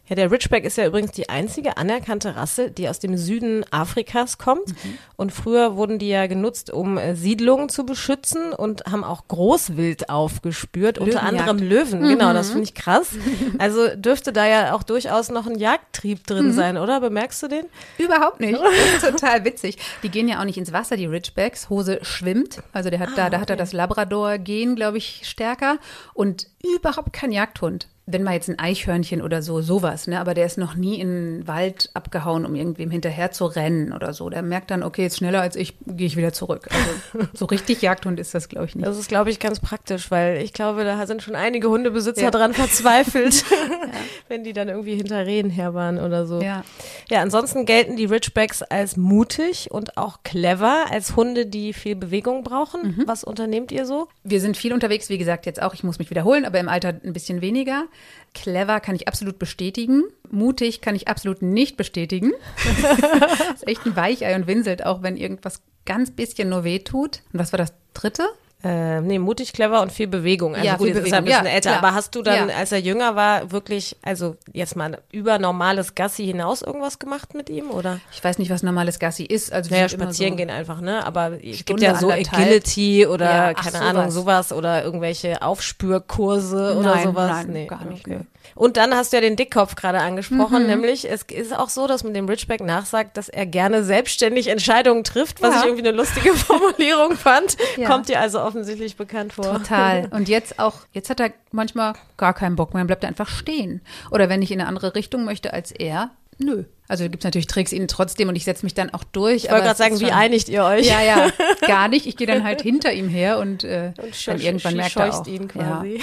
Ja, 0.09 0.17
der 0.17 0.29
Ridgeback 0.29 0.65
ist 0.65 0.77
ja 0.77 0.85
übrigens 0.85 1.11
die 1.11 1.29
einzige 1.29 1.77
anerkannte 1.77 2.35
Rasse, 2.35 2.69
die 2.69 2.89
aus 2.89 2.99
dem 2.99 3.15
Süden 3.15 3.63
Afrikas 3.71 4.37
kommt. 4.37 4.67
Mhm. 4.67 4.97
Und 5.15 5.31
früher 5.31 5.77
wurden 5.77 5.97
die 5.97 6.09
ja 6.09 6.27
genutzt, 6.27 6.71
um 6.71 6.97
äh, 6.97 7.15
Siedlungen 7.15 7.69
zu 7.69 7.85
beschützen 7.85 8.51
und 8.51 8.83
haben 8.85 9.05
auch 9.05 9.29
Großwild 9.29 10.09
aufgespürt, 10.09 10.97
unter 10.97 11.23
anderem 11.23 11.57
Löwen. 11.57 12.01
Mhm. 12.01 12.09
Genau, 12.09 12.33
das 12.33 12.49
finde 12.49 12.63
ich 12.63 12.73
krass. 12.73 13.11
Also 13.59 13.95
dürfte 13.95 14.33
da 14.33 14.45
ja 14.45 14.73
auch 14.73 14.83
durchaus 14.83 15.29
noch 15.29 15.47
ein 15.47 15.57
Jagdtrieb 15.57 16.25
drin 16.25 16.47
mhm. 16.47 16.53
sein, 16.53 16.77
oder? 16.77 16.99
Bemerkst 16.99 17.43
du 17.43 17.47
den? 17.47 17.65
Überhaupt 17.97 18.39
nicht. 18.39 18.59
Total 19.01 19.45
witzig. 19.45 19.77
Die 20.01 20.09
gehen 20.09 20.27
ja 20.27 20.39
auch 20.39 20.43
nicht 20.43 20.57
ins 20.57 20.73
Wasser, 20.73 20.97
die 20.97 21.05
Ridgebacks. 21.05 21.69
Hose 21.69 21.99
schwimmt. 22.01 22.61
Also 22.73 22.89
der 22.89 22.99
hat 22.99 23.09
ah, 23.09 23.15
da, 23.15 23.29
da 23.29 23.37
okay. 23.37 23.41
hat 23.41 23.49
er 23.51 23.55
das 23.55 23.73
Labrador-Gen, 23.73 24.75
glaube 24.75 24.97
ich, 24.97 25.21
stärker. 25.23 25.77
Und 26.13 26.47
überhaupt 26.61 27.13
kein 27.13 27.31
Jagdhund 27.31 27.87
wenn 28.05 28.23
man 28.23 28.33
jetzt 28.33 28.49
ein 28.49 28.59
Eichhörnchen 28.59 29.21
oder 29.21 29.41
so, 29.41 29.61
sowas, 29.61 30.07
ne, 30.07 30.19
aber 30.19 30.33
der 30.33 30.45
ist 30.45 30.57
noch 30.57 30.75
nie 30.75 30.99
in 30.99 31.07
den 31.07 31.47
Wald 31.47 31.89
abgehauen, 31.93 32.45
um 32.45 32.53
irgendwem 32.53 32.91
hinterher 32.91 33.31
zu 33.31 33.45
rennen 33.45 33.93
oder 33.93 34.13
so. 34.13 34.29
Der 34.29 34.41
merkt 34.41 34.71
dann, 34.71 34.83
okay, 34.83 35.03
jetzt 35.03 35.17
schneller 35.17 35.39
als 35.39 35.55
ich, 35.55 35.75
gehe 35.85 36.07
ich 36.07 36.17
wieder 36.17 36.33
zurück. 36.33 36.67
Also 36.69 37.27
so 37.33 37.45
richtig 37.45 37.81
Jagdhund 37.81 38.19
ist 38.19 38.33
das, 38.33 38.49
glaube 38.49 38.65
ich, 38.65 38.75
nicht. 38.75 38.85
Das 38.85 38.97
ist, 38.97 39.07
glaube 39.07 39.29
ich, 39.29 39.39
ganz 39.39 39.61
praktisch, 39.61 40.11
weil 40.11 40.41
ich 40.41 40.51
glaube, 40.51 40.83
da 40.83 41.07
sind 41.07 41.23
schon 41.23 41.35
einige 41.35 41.69
Hundebesitzer 41.69 42.23
ja. 42.23 42.31
dran 42.31 42.53
verzweifelt, 42.53 43.45
ja. 43.49 43.57
wenn 44.27 44.43
die 44.43 44.51
dann 44.51 44.67
irgendwie 44.67 44.95
hinter 44.95 45.25
Rehen 45.25 45.49
her 45.49 45.73
waren 45.73 45.97
oder 45.97 46.25
so. 46.25 46.41
Ja. 46.41 46.65
ja, 47.09 47.21
ansonsten 47.21 47.65
gelten 47.65 47.95
die 47.95 48.05
Ridgebacks 48.05 48.63
als 48.63 48.97
mutig 48.97 49.71
und 49.71 49.97
auch 49.97 50.23
clever, 50.23 50.87
als 50.91 51.15
Hunde, 51.15 51.45
die 51.45 51.71
viel 51.71 51.95
Bewegung 51.95 52.43
brauchen. 52.43 52.97
Mhm. 52.97 53.03
Was 53.05 53.23
unternehmt 53.23 53.71
ihr 53.71 53.85
so? 53.85 54.09
Wir 54.25 54.41
sind 54.41 54.57
viel 54.57 54.73
unterwegs, 54.73 55.07
wie 55.07 55.17
gesagt, 55.17 55.45
jetzt 55.45 55.61
auch, 55.61 55.73
ich 55.73 55.85
muss 55.85 55.99
mich 55.99 56.09
wiederholen, 56.09 56.43
aber 56.43 56.59
im 56.59 56.67
Alter 56.67 56.89
ein 56.89 57.13
bisschen 57.13 57.39
weniger. 57.39 57.85
Clever 58.33 58.79
kann 58.79 58.95
ich 58.95 59.07
absolut 59.07 59.39
bestätigen. 59.39 60.03
Mutig 60.29 60.81
kann 60.81 60.95
ich 60.95 61.07
absolut 61.07 61.41
nicht 61.41 61.77
bestätigen. 61.77 62.31
ist 63.53 63.67
echt 63.67 63.85
ein 63.85 63.95
Weichei 63.95 64.35
und 64.35 64.47
winselt, 64.47 64.85
auch 64.85 65.03
wenn 65.03 65.17
irgendwas 65.17 65.61
ganz 65.85 66.11
bisschen 66.11 66.49
nur 66.49 66.63
weh 66.63 66.79
tut. 66.79 67.21
Und 67.31 67.39
was 67.39 67.51
war 67.53 67.57
das 67.57 67.73
dritte? 67.93 68.23
Äh, 68.63 69.01
nee, 69.01 69.19
mutig, 69.19 69.51
clever 69.51 69.81
und 69.81 69.91
viel 69.91 70.07
Bewegung. 70.07 70.55
Also 70.55 70.65
ja, 70.65 70.77
gut, 70.77 70.87
viel 70.87 70.95
jetzt 70.95 71.03
Bewegung. 71.03 71.07
ist 71.07 71.11
er 71.13 71.17
ein 71.17 71.25
bisschen 71.25 71.45
ja, 71.45 71.51
älter, 71.51 71.69
klar. 71.71 71.83
aber 71.83 71.93
hast 71.95 72.15
du 72.15 72.21
dann, 72.21 72.47
ja. 72.49 72.55
als 72.55 72.71
er 72.71 72.79
jünger 72.79 73.15
war, 73.15 73.51
wirklich, 73.51 73.97
also 74.01 74.37
jetzt 74.53 74.75
mal 74.77 74.99
über 75.11 75.37
normales 75.37 75.95
Gassi 75.95 76.25
hinaus 76.25 76.61
irgendwas 76.61 76.97
gemacht 76.97 77.33
mit 77.33 77.49
ihm, 77.49 77.69
oder? 77.71 77.99
Ich 78.13 78.23
weiß 78.23 78.39
nicht, 78.39 78.49
was 78.49 78.63
normales 78.63 78.99
Gassi 78.99 79.23
ist. 79.25 79.51
Also 79.51 79.69
naja, 79.69 79.89
spazieren 79.89 80.33
so 80.33 80.37
gehen 80.37 80.49
einfach, 80.49 80.79
ne? 80.79 81.05
Aber 81.05 81.43
es 81.43 81.65
gibt 81.65 81.81
ja 81.81 81.95
so 81.95 82.09
Agility 82.09 83.05
oder 83.05 83.25
Ja, 83.25 83.53
ach, 83.55 83.63
keine 83.63 83.71
sowas. 83.77 83.81
Ahnung, 83.89 84.11
sowas 84.11 84.51
oder 84.53 84.83
irgendwelche 84.83 85.41
Aufspürkurse 85.41 86.75
oder 86.77 86.95
Nein, 86.95 87.03
sowas. 87.03 87.29
nein, 87.31 87.47
nee, 87.51 87.65
gar 87.67 87.83
nicht, 87.85 88.05
okay. 88.07 88.19
Und 88.55 88.77
dann 88.77 88.93
hast 88.95 89.11
du 89.13 89.17
ja 89.17 89.21
den 89.21 89.35
Dickkopf 89.35 89.75
gerade 89.75 89.99
angesprochen, 89.99 90.63
Mhm. 90.63 90.67
nämlich 90.67 91.09
es 91.09 91.23
ist 91.23 91.57
auch 91.57 91.69
so, 91.69 91.87
dass 91.87 92.03
man 92.03 92.13
dem 92.13 92.27
Ridgeback 92.27 92.61
nachsagt, 92.61 93.17
dass 93.17 93.27
er 93.29 93.45
gerne 93.45 93.83
selbstständig 93.83 94.47
Entscheidungen 94.47 95.03
trifft, 95.03 95.41
was 95.41 95.55
ich 95.61 95.65
irgendwie 95.65 95.87
eine 95.87 95.95
lustige 95.97 96.33
Formulierung 96.35 97.15
fand. 97.15 97.57
Kommt 97.87 98.09
dir 98.09 98.19
also 98.19 98.39
offensichtlich 98.53 98.95
bekannt 98.95 99.33
vor. 99.33 99.45
Total. 99.45 100.07
Und 100.11 100.29
jetzt 100.29 100.59
auch, 100.59 100.75
jetzt 100.91 101.09
hat 101.09 101.19
er 101.19 101.31
manchmal 101.51 101.93
gar 102.17 102.33
keinen 102.33 102.55
Bock 102.55 102.73
mehr, 102.73 102.81
dann 102.81 102.87
bleibt 102.87 103.03
er 103.03 103.09
einfach 103.09 103.29
stehen. 103.29 103.81
Oder 104.11 104.29
wenn 104.29 104.41
ich 104.41 104.51
in 104.51 104.59
eine 104.59 104.69
andere 104.69 104.95
Richtung 104.95 105.25
möchte 105.25 105.53
als 105.53 105.71
er, 105.71 106.11
nö. 106.37 106.63
Also 106.89 107.03
gibt 107.05 107.23
es 107.23 107.23
natürlich 107.23 107.47
Tricks 107.47 107.71
ihn 107.71 107.87
trotzdem 107.87 108.27
und 108.27 108.35
ich 108.35 108.43
setze 108.43 108.65
mich 108.65 108.73
dann 108.73 108.93
auch 108.93 109.03
durch. 109.05 109.45
Ich 109.45 109.51
wollte 109.51 109.63
gerade 109.63 109.77
sagen, 109.77 109.99
wie 110.01 110.11
einigt 110.11 110.49
ihr 110.49 110.63
euch? 110.65 110.85
Ja, 110.85 111.01
ja, 111.01 111.29
gar 111.67 111.87
nicht. 111.87 112.05
Ich 112.05 112.17
gehe 112.17 112.27
dann 112.27 112.43
halt 112.43 112.61
hinter 112.61 112.91
ihm 112.91 113.07
her 113.07 113.39
und, 113.39 113.63
äh, 113.63 113.93
Und 113.97 114.27
dann 114.27 114.39
irgendwann 114.39 114.75
merkt 114.75 114.97
er 114.97 115.13
auch. 115.13 115.25
ihn 115.25 115.47
quasi. 115.47 116.01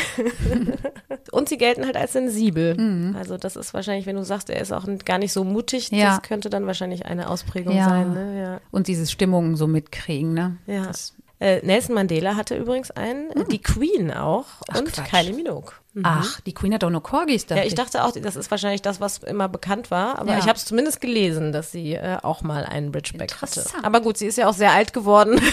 und 1.32 1.48
sie 1.48 1.58
gelten 1.58 1.84
halt 1.84 1.96
als 1.96 2.14
sensibel. 2.14 2.76
Mhm. 2.76 3.14
Also 3.16 3.36
das 3.36 3.56
ist 3.56 3.74
wahrscheinlich, 3.74 4.06
wenn 4.06 4.16
du 4.16 4.24
sagst, 4.24 4.48
er 4.50 4.60
ist 4.60 4.72
auch 4.72 4.86
gar 5.04 5.18
nicht 5.18 5.32
so 5.32 5.44
mutig, 5.44 5.90
Ja. 5.90 6.16
das 6.16 6.22
könnte 6.22 6.48
dann 6.50 6.66
wahrscheinlich 6.66 7.06
eine 7.06 7.28
Ausprägung 7.28 7.76
Ja. 7.76 7.88
sein. 7.88 8.14
Ne? 8.14 8.40
Ja. 8.40 8.60
Und 8.70 8.88
diese 8.88 9.06
Stimmungen 9.06 9.56
so 9.56 9.66
mitkriegen, 9.66 10.32
ne? 10.32 10.56
Ja. 10.66 10.86
Das, 10.86 11.14
Äh, 11.40 11.64
Nelson 11.64 11.94
Mandela 11.94 12.36
hatte 12.36 12.54
übrigens 12.56 12.90
einen, 12.90 13.30
äh, 13.30 13.44
die 13.50 13.62
Queen 13.62 14.12
auch 14.12 14.44
Ach, 14.70 14.78
und 14.78 14.92
Quatsch. 14.92 15.08
Kylie 15.10 15.32
Minogue. 15.32 15.72
Mhm. 15.94 16.02
Ach, 16.04 16.40
die 16.42 16.52
Queen 16.52 16.72
hat 16.74 16.82
doch 16.84 16.90
nur 16.90 17.02
Corgis, 17.02 17.46
dachte 17.46 17.62
Ja, 17.62 17.66
ich 17.66 17.74
dachte 17.74 18.04
auch, 18.04 18.12
das 18.12 18.36
ist 18.36 18.50
wahrscheinlich 18.50 18.82
das, 18.82 19.00
was 19.00 19.18
immer 19.18 19.48
bekannt 19.48 19.90
war, 19.90 20.18
aber 20.18 20.32
Ja. 20.32 20.38
ich 20.38 20.44
habe 20.44 20.54
es 20.56 20.64
zumindest 20.66 21.00
gelesen, 21.00 21.50
dass 21.50 21.72
sie 21.72 21.94
äh, 21.94 22.18
auch 22.22 22.42
mal 22.42 22.64
einen 22.64 22.94
Ridgeback 22.94 23.40
hatte. 23.42 23.64
Aber 23.82 24.00
gut, 24.00 24.18
sie 24.18 24.26
ist 24.26 24.36
ja 24.38 24.48
auch 24.48 24.52
sehr 24.54 24.72
alt 24.72 24.92
geworden. 24.92 25.40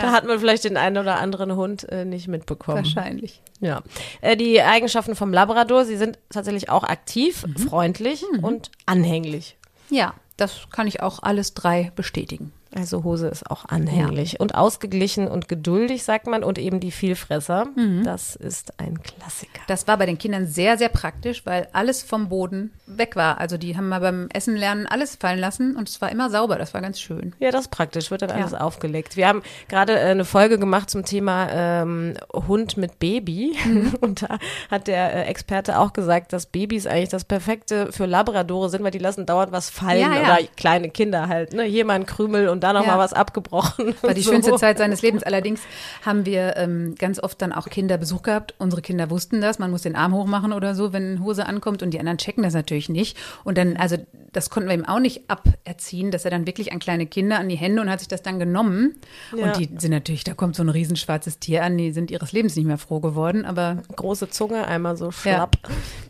Da 0.00 0.10
hat 0.12 0.26
man 0.26 0.38
vielleicht 0.40 0.64
den 0.64 0.76
einen 0.76 0.98
oder 0.98 1.18
anderen 1.20 1.54
Hund 1.56 1.88
äh, 1.88 2.04
nicht 2.04 2.26
mitbekommen. 2.28 2.78
Wahrscheinlich. 2.78 3.40
Ja. 3.60 3.82
Äh, 4.20 4.36
die 4.36 4.60
Eigenschaften 4.60 5.14
vom 5.14 5.32
Labrador, 5.32 5.84
sie 5.84 5.96
sind 5.96 6.18
tatsächlich 6.30 6.68
auch 6.68 6.82
aktiv, 6.84 7.46
Mhm. 7.46 7.56
freundlich 7.68 8.24
und 8.42 8.70
anhänglich. 8.86 9.56
Ja, 9.90 10.14
das 10.36 10.66
kann 10.72 10.86
ich 10.88 11.00
auch 11.02 11.22
alles 11.22 11.54
drei 11.54 11.92
bestätigen. 11.94 12.52
Also 12.76 13.04
Hose 13.04 13.28
ist 13.28 13.50
auch 13.50 13.66
anhänglich 13.68 14.40
und 14.40 14.54
ausgeglichen 14.54 15.28
und 15.28 15.48
geduldig, 15.48 16.02
sagt 16.02 16.26
man, 16.26 16.42
und 16.42 16.58
eben 16.58 16.80
die 16.80 16.90
Vielfresser. 16.90 17.66
Mhm. 17.76 18.02
Das 18.04 18.34
ist 18.34 18.80
ein 18.80 19.00
Klassiker. 19.02 19.60
Das 19.68 19.86
war 19.86 19.96
bei 19.96 20.06
den 20.06 20.18
Kindern 20.18 20.46
sehr, 20.46 20.76
sehr 20.76 20.88
praktisch, 20.88 21.46
weil 21.46 21.68
alles 21.72 22.02
vom 22.02 22.28
Boden 22.28 22.72
weg 22.86 23.14
war. 23.16 23.38
Also 23.38 23.56
die 23.58 23.76
haben 23.76 23.88
mal 23.88 24.00
beim 24.00 24.28
Essen 24.32 24.56
lernen 24.56 24.86
alles 24.86 25.16
fallen 25.16 25.38
lassen 25.38 25.76
und 25.76 25.88
es 25.88 26.00
war 26.00 26.10
immer 26.10 26.30
sauber. 26.30 26.56
Das 26.56 26.74
war 26.74 26.80
ganz 26.80 26.98
schön. 27.00 27.34
Ja, 27.38 27.50
das 27.52 27.62
ist 27.62 27.70
praktisch, 27.70 28.10
wird 28.10 28.22
dann 28.22 28.30
Ja. 28.30 28.36
alles 28.36 28.54
aufgelegt. 28.54 29.16
Wir 29.16 29.28
haben 29.28 29.42
gerade 29.68 29.92
äh, 29.98 30.06
eine 30.06 30.24
Folge 30.24 30.58
gemacht 30.58 30.90
zum 30.90 31.04
Thema 31.04 31.48
ähm, 31.52 32.14
Hund 32.32 32.76
mit 32.76 32.98
Baby 32.98 33.56
Mhm. 33.64 33.94
und 34.00 34.22
da 34.22 34.38
hat 34.70 34.88
der 34.88 35.14
äh, 35.14 35.22
Experte 35.30 35.78
auch 35.78 35.92
gesagt, 35.92 36.32
dass 36.32 36.46
Babys 36.46 36.86
eigentlich 36.86 37.10
das 37.10 37.24
Perfekte 37.24 37.92
für 37.92 38.06
Labradore 38.06 38.68
sind, 38.68 38.82
weil 38.82 38.90
die 38.90 38.98
lassen 38.98 39.26
dauernd 39.26 39.52
was 39.52 39.70
fallen 39.70 40.00
Ja, 40.00 40.12
ja. 40.14 40.20
oder 40.22 40.38
kleine 40.56 40.90
Kinder 40.90 41.28
halt. 41.28 41.52
Ne? 41.52 41.62
Hier 41.62 41.84
mal 41.84 41.94
ein 41.94 42.06
Krümel 42.06 42.48
und 42.48 42.63
da 42.64 42.72
noch 42.72 42.84
Ja. 42.86 42.92
mal 42.92 42.98
was 42.98 43.12
abgebrochen. 43.12 43.94
War 44.02 44.14
die 44.14 44.22
so. 44.22 44.32
schönste 44.32 44.56
Zeit 44.56 44.78
seines 44.78 45.02
Lebens. 45.02 45.22
Allerdings 45.22 45.60
haben 46.04 46.26
wir 46.26 46.56
ähm, 46.56 46.94
ganz 46.98 47.20
oft 47.22 47.40
dann 47.42 47.52
auch 47.52 47.68
Kinderbesuch 47.68 48.22
gehabt. 48.22 48.54
Unsere 48.58 48.82
Kinder 48.82 49.10
wussten 49.10 49.40
das. 49.40 49.58
Man 49.58 49.70
muss 49.70 49.82
den 49.82 49.94
Arm 49.96 50.14
hochmachen 50.14 50.52
oder 50.52 50.74
so, 50.74 50.92
wenn 50.92 51.22
Hose 51.22 51.46
ankommt. 51.46 51.82
Und 51.82 51.90
die 51.90 51.98
anderen 52.00 52.18
checken 52.18 52.42
das 52.42 52.54
natürlich 52.54 52.88
nicht. 52.88 53.16
Und 53.44 53.58
dann, 53.58 53.76
also 53.76 53.96
das 54.32 54.50
konnten 54.50 54.68
wir 54.68 54.74
ihm 54.74 54.84
auch 54.84 54.98
nicht 54.98 55.30
aberziehen, 55.30 56.10
dass 56.10 56.24
er 56.24 56.30
dann 56.30 56.46
wirklich 56.46 56.72
an 56.72 56.78
kleine 56.80 57.06
Kinder 57.06 57.38
an 57.38 57.48
die 57.48 57.56
Hände 57.56 57.80
und 57.82 57.88
hat 57.90 58.00
sich 58.00 58.08
das 58.08 58.22
dann 58.22 58.38
genommen. 58.38 58.96
Ja. 59.36 59.44
Und 59.44 59.58
die 59.58 59.70
sind 59.78 59.90
natürlich, 59.92 60.24
da 60.24 60.34
kommt 60.34 60.56
so 60.56 60.62
ein 60.64 60.68
riesenschwarzes 60.70 61.38
Tier 61.38 61.62
an. 61.62 61.76
Die 61.78 61.92
sind 61.92 62.10
ihres 62.10 62.32
Lebens 62.32 62.56
nicht 62.56 62.66
mehr 62.66 62.78
froh 62.78 63.00
geworden. 63.00 63.44
Aber 63.44 63.82
Große 63.94 64.30
Zunge, 64.30 64.66
einmal 64.66 64.96
so 64.96 65.10
schlapp. 65.10 65.56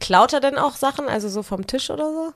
Klaut 0.00 0.32
er 0.32 0.40
denn 0.40 0.56
auch 0.56 0.74
Sachen, 0.76 1.08
also 1.08 1.28
so 1.28 1.42
vom 1.42 1.66
Tisch 1.66 1.90
oder 1.90 2.04
so? 2.12 2.32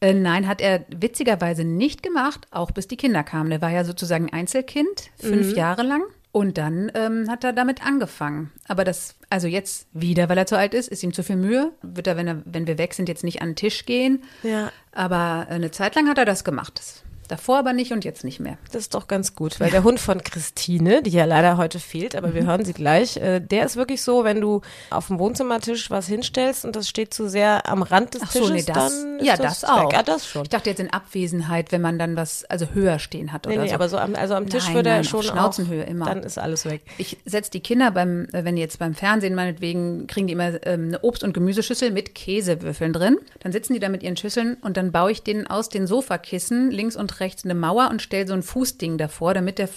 Äh, 0.00 0.14
nein, 0.14 0.48
hat 0.48 0.60
er 0.60 0.84
witzigerweise 0.88 1.64
nicht 1.64 2.02
gemacht, 2.02 2.46
auch 2.50 2.70
bis 2.70 2.88
die 2.88 2.96
Kinder 2.96 3.22
kamen. 3.22 3.50
Der 3.50 3.60
war 3.60 3.70
ja 3.70 3.84
sozusagen 3.84 4.32
Einzelkind, 4.32 5.10
fünf 5.18 5.54
Jahre 5.54 5.82
lang. 5.82 6.02
Und 6.32 6.58
dann 6.58 6.92
ähm, 6.94 7.28
hat 7.28 7.42
er 7.42 7.52
damit 7.52 7.84
angefangen. 7.84 8.52
Aber 8.68 8.84
das, 8.84 9.16
also 9.30 9.48
jetzt 9.48 9.88
wieder, 9.92 10.28
weil 10.28 10.38
er 10.38 10.46
zu 10.46 10.56
alt 10.56 10.74
ist, 10.74 10.88
ist 10.88 11.02
ihm 11.02 11.12
zu 11.12 11.24
viel 11.24 11.34
Mühe. 11.34 11.72
Wird 11.82 12.06
er, 12.06 12.16
wenn, 12.16 12.28
er, 12.28 12.42
wenn 12.44 12.68
wir 12.68 12.78
weg 12.78 12.94
sind, 12.94 13.08
jetzt 13.08 13.24
nicht 13.24 13.42
an 13.42 13.50
den 13.50 13.56
Tisch 13.56 13.84
gehen. 13.84 14.22
Ja. 14.44 14.70
Aber 14.92 15.48
eine 15.50 15.72
Zeit 15.72 15.96
lang 15.96 16.08
hat 16.08 16.18
er 16.18 16.24
das 16.24 16.44
gemacht. 16.44 16.78
Das 16.78 17.02
Davor 17.30 17.58
aber 17.58 17.72
nicht 17.72 17.92
und 17.92 18.04
jetzt 18.04 18.24
nicht 18.24 18.40
mehr. 18.40 18.58
Das 18.72 18.82
ist 18.82 18.94
doch 18.94 19.06
ganz 19.06 19.36
gut, 19.36 19.60
weil 19.60 19.70
der 19.70 19.84
Hund 19.84 20.00
von 20.00 20.20
Christine, 20.20 21.00
die 21.00 21.10
ja 21.10 21.26
leider 21.26 21.58
heute 21.58 21.78
fehlt, 21.78 22.16
aber 22.16 22.34
wir 22.34 22.44
hören 22.44 22.64
sie 22.64 22.72
gleich, 22.72 23.18
äh, 23.18 23.38
der 23.38 23.66
ist 23.66 23.76
wirklich 23.76 24.02
so, 24.02 24.24
wenn 24.24 24.40
du 24.40 24.62
auf 24.90 25.06
dem 25.06 25.20
Wohnzimmertisch 25.20 25.92
was 25.92 26.08
hinstellst 26.08 26.64
und 26.64 26.74
das 26.74 26.88
steht 26.88 27.14
zu 27.14 27.28
sehr 27.28 27.68
am 27.68 27.82
Rand 27.82 28.14
des 28.14 28.22
Ach 28.24 28.32
Tisches, 28.32 28.48
so, 28.48 28.52
nee, 28.52 28.64
das, 28.66 28.74
dann 28.74 29.20
ist 29.20 29.26
ja, 29.26 29.36
das, 29.36 29.60
das, 29.60 29.70
auch. 29.70 29.92
Ja, 29.92 30.02
das 30.02 30.26
schon. 30.26 30.42
Ich 30.42 30.48
dachte 30.48 30.70
jetzt 30.70 30.80
in 30.80 30.92
Abwesenheit, 30.92 31.70
wenn 31.70 31.80
man 31.80 32.00
dann 32.00 32.16
was, 32.16 32.44
also 32.46 32.66
höher 32.74 32.98
stehen 32.98 33.32
hat 33.32 33.46
Nee, 33.46 33.52
oder 33.52 33.62
nee, 33.62 33.68
so. 33.68 33.74
aber 33.76 33.88
so 33.88 33.98
am, 33.98 34.16
also 34.16 34.34
am 34.34 34.48
Tisch 34.48 34.64
Nein, 34.64 34.74
würde 34.74 34.90
er 34.90 35.00
auf 35.00 35.06
schon 35.06 35.22
Schnauzenhöhe 35.22 35.84
auch, 35.84 35.88
immer. 35.88 36.06
Dann 36.06 36.24
ist 36.24 36.36
alles 36.36 36.64
weg. 36.64 36.82
Ich 36.98 37.16
setze 37.26 37.52
die 37.52 37.60
Kinder 37.60 37.92
beim, 37.92 38.24
äh, 38.32 38.44
wenn 38.44 38.56
die 38.56 38.62
jetzt 38.62 38.80
beim 38.80 38.94
Fernsehen 38.94 39.36
meinetwegen, 39.36 40.08
kriegen 40.08 40.26
die 40.26 40.32
immer 40.32 40.66
ähm, 40.66 40.88
eine 40.88 40.98
Obst- 41.02 41.22
und 41.22 41.32
Gemüseschüssel 41.32 41.92
mit 41.92 42.16
Käsewürfeln 42.16 42.92
drin. 42.92 43.18
Dann 43.38 43.52
sitzen 43.52 43.74
die 43.74 43.78
da 43.78 43.88
mit 43.88 44.02
ihren 44.02 44.16
Schüsseln 44.16 44.56
und 44.62 44.76
dann 44.76 44.90
baue 44.90 45.12
ich 45.12 45.22
denen 45.22 45.46
aus 45.46 45.68
den 45.68 45.86
Sofakissen 45.86 46.72
links 46.72 46.96
und 46.96 47.19
rechts 47.20 47.44
eine 47.44 47.54
Mauer 47.54 47.88
und 47.90 48.02
stelle 48.02 48.26
so 48.26 48.34
ein 48.34 48.42
Fußding 48.42 48.98
davor, 48.98 49.34
damit 49.34 49.58
der, 49.58 49.68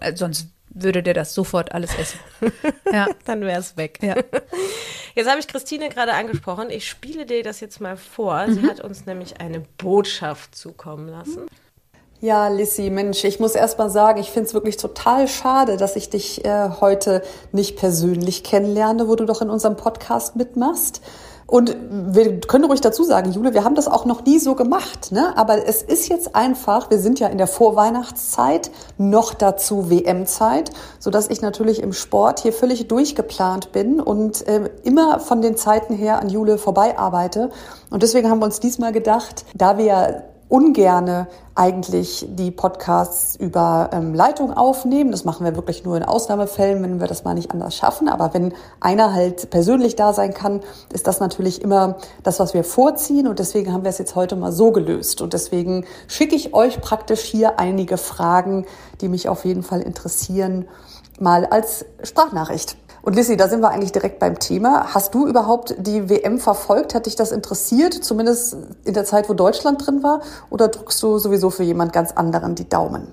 äh, 0.00 0.14
sonst 0.14 0.48
würde 0.72 1.02
der 1.02 1.14
das 1.14 1.34
sofort 1.34 1.72
alles 1.72 1.90
essen. 1.98 2.20
ja. 2.92 3.08
Dann 3.24 3.40
wäre 3.42 3.58
es 3.58 3.76
weg. 3.76 3.98
Ja. 4.02 4.14
Jetzt 5.16 5.28
habe 5.28 5.40
ich 5.40 5.48
Christine 5.48 5.88
gerade 5.88 6.14
angesprochen. 6.14 6.70
Ich 6.70 6.88
spiele 6.88 7.26
dir 7.26 7.42
das 7.42 7.58
jetzt 7.58 7.80
mal 7.80 7.96
vor. 7.96 8.44
Sie 8.48 8.60
Mhm. 8.60 8.68
hat 8.68 8.80
uns 8.80 9.06
nämlich 9.06 9.40
eine 9.40 9.60
Botschaft 9.78 10.54
zukommen 10.54 11.08
lassen. 11.08 11.46
Ja, 12.20 12.46
Lissy, 12.48 12.90
Mensch, 12.90 13.24
ich 13.24 13.40
muss 13.40 13.54
erst 13.56 13.78
mal 13.78 13.90
sagen, 13.90 14.20
ich 14.20 14.30
finde 14.30 14.46
es 14.46 14.54
wirklich 14.54 14.76
total 14.76 15.26
schade, 15.26 15.76
dass 15.78 15.96
ich 15.96 16.10
dich 16.10 16.44
äh, 16.44 16.68
heute 16.80 17.22
nicht 17.50 17.76
persönlich 17.76 18.44
kennenlerne, 18.44 19.08
wo 19.08 19.16
du 19.16 19.24
doch 19.24 19.40
in 19.42 19.50
unserem 19.50 19.76
Podcast 19.76 20.36
mitmachst. 20.36 21.00
Und 21.50 21.76
wir 21.90 22.38
können 22.42 22.64
ruhig 22.64 22.80
dazu 22.80 23.02
sagen, 23.02 23.32
Jule, 23.32 23.54
wir 23.54 23.64
haben 23.64 23.74
das 23.74 23.88
auch 23.88 24.04
noch 24.04 24.24
nie 24.24 24.38
so 24.38 24.54
gemacht, 24.54 25.10
ne? 25.10 25.36
Aber 25.36 25.66
es 25.66 25.82
ist 25.82 26.08
jetzt 26.08 26.36
einfach, 26.36 26.90
wir 26.90 27.00
sind 27.00 27.18
ja 27.18 27.26
in 27.26 27.38
der 27.38 27.48
Vorweihnachtszeit, 27.48 28.70
noch 28.98 29.34
dazu 29.34 29.90
WM-Zeit, 29.90 30.70
sodass 31.00 31.28
ich 31.28 31.42
natürlich 31.42 31.82
im 31.82 31.92
Sport 31.92 32.38
hier 32.38 32.52
völlig 32.52 32.86
durchgeplant 32.86 33.72
bin 33.72 34.00
und 34.00 34.46
äh, 34.46 34.70
immer 34.84 35.18
von 35.18 35.42
den 35.42 35.56
Zeiten 35.56 35.92
her 35.92 36.20
an 36.20 36.28
Jule 36.28 36.56
vorbei 36.56 36.96
arbeite. 36.96 37.50
Und 37.90 38.04
deswegen 38.04 38.30
haben 38.30 38.38
wir 38.38 38.46
uns 38.46 38.60
diesmal 38.60 38.92
gedacht, 38.92 39.44
da 39.52 39.76
wir 39.76 40.29
ungerne 40.50 41.28
eigentlich 41.54 42.26
die 42.28 42.50
Podcasts 42.50 43.36
über 43.36 43.90
ähm, 43.92 44.14
Leitung 44.14 44.52
aufnehmen. 44.52 45.12
Das 45.12 45.24
machen 45.24 45.44
wir 45.46 45.54
wirklich 45.54 45.84
nur 45.84 45.96
in 45.96 46.02
Ausnahmefällen, 46.02 46.82
wenn 46.82 47.00
wir 47.00 47.06
das 47.06 47.24
mal 47.24 47.34
nicht 47.34 47.52
anders 47.52 47.76
schaffen. 47.76 48.08
Aber 48.08 48.34
wenn 48.34 48.52
einer 48.80 49.14
halt 49.14 49.50
persönlich 49.50 49.96
da 49.96 50.12
sein 50.12 50.34
kann, 50.34 50.60
ist 50.92 51.06
das 51.06 51.20
natürlich 51.20 51.62
immer 51.62 51.96
das, 52.24 52.40
was 52.40 52.52
wir 52.52 52.64
vorziehen. 52.64 53.28
Und 53.28 53.38
deswegen 53.38 53.72
haben 53.72 53.84
wir 53.84 53.90
es 53.90 53.98
jetzt 53.98 54.16
heute 54.16 54.36
mal 54.36 54.52
so 54.52 54.72
gelöst. 54.72 55.22
Und 55.22 55.32
deswegen 55.32 55.86
schicke 56.08 56.34
ich 56.34 56.52
euch 56.52 56.80
praktisch 56.80 57.20
hier 57.20 57.60
einige 57.60 57.96
Fragen, 57.96 58.66
die 59.00 59.08
mich 59.08 59.28
auf 59.28 59.44
jeden 59.44 59.62
Fall 59.62 59.80
interessieren, 59.80 60.66
mal 61.20 61.46
als 61.46 61.84
Sprachnachricht. 62.02 62.76
Und 63.02 63.16
Lissy, 63.16 63.36
da 63.36 63.48
sind 63.48 63.60
wir 63.60 63.70
eigentlich 63.70 63.92
direkt 63.92 64.18
beim 64.18 64.38
Thema. 64.38 64.94
Hast 64.94 65.14
du 65.14 65.26
überhaupt 65.26 65.74
die 65.78 66.08
WM 66.08 66.38
verfolgt? 66.38 66.94
Hat 66.94 67.06
dich 67.06 67.16
das 67.16 67.32
interessiert, 67.32 67.94
zumindest 67.94 68.56
in 68.84 68.94
der 68.94 69.04
Zeit, 69.04 69.28
wo 69.28 69.34
Deutschland 69.34 69.86
drin 69.86 70.02
war? 70.02 70.20
Oder 70.50 70.68
drückst 70.68 71.02
du 71.02 71.18
sowieso 71.18 71.50
für 71.50 71.62
jemand 71.62 71.92
ganz 71.92 72.12
anderen 72.12 72.54
die 72.54 72.68
Daumen? 72.68 73.08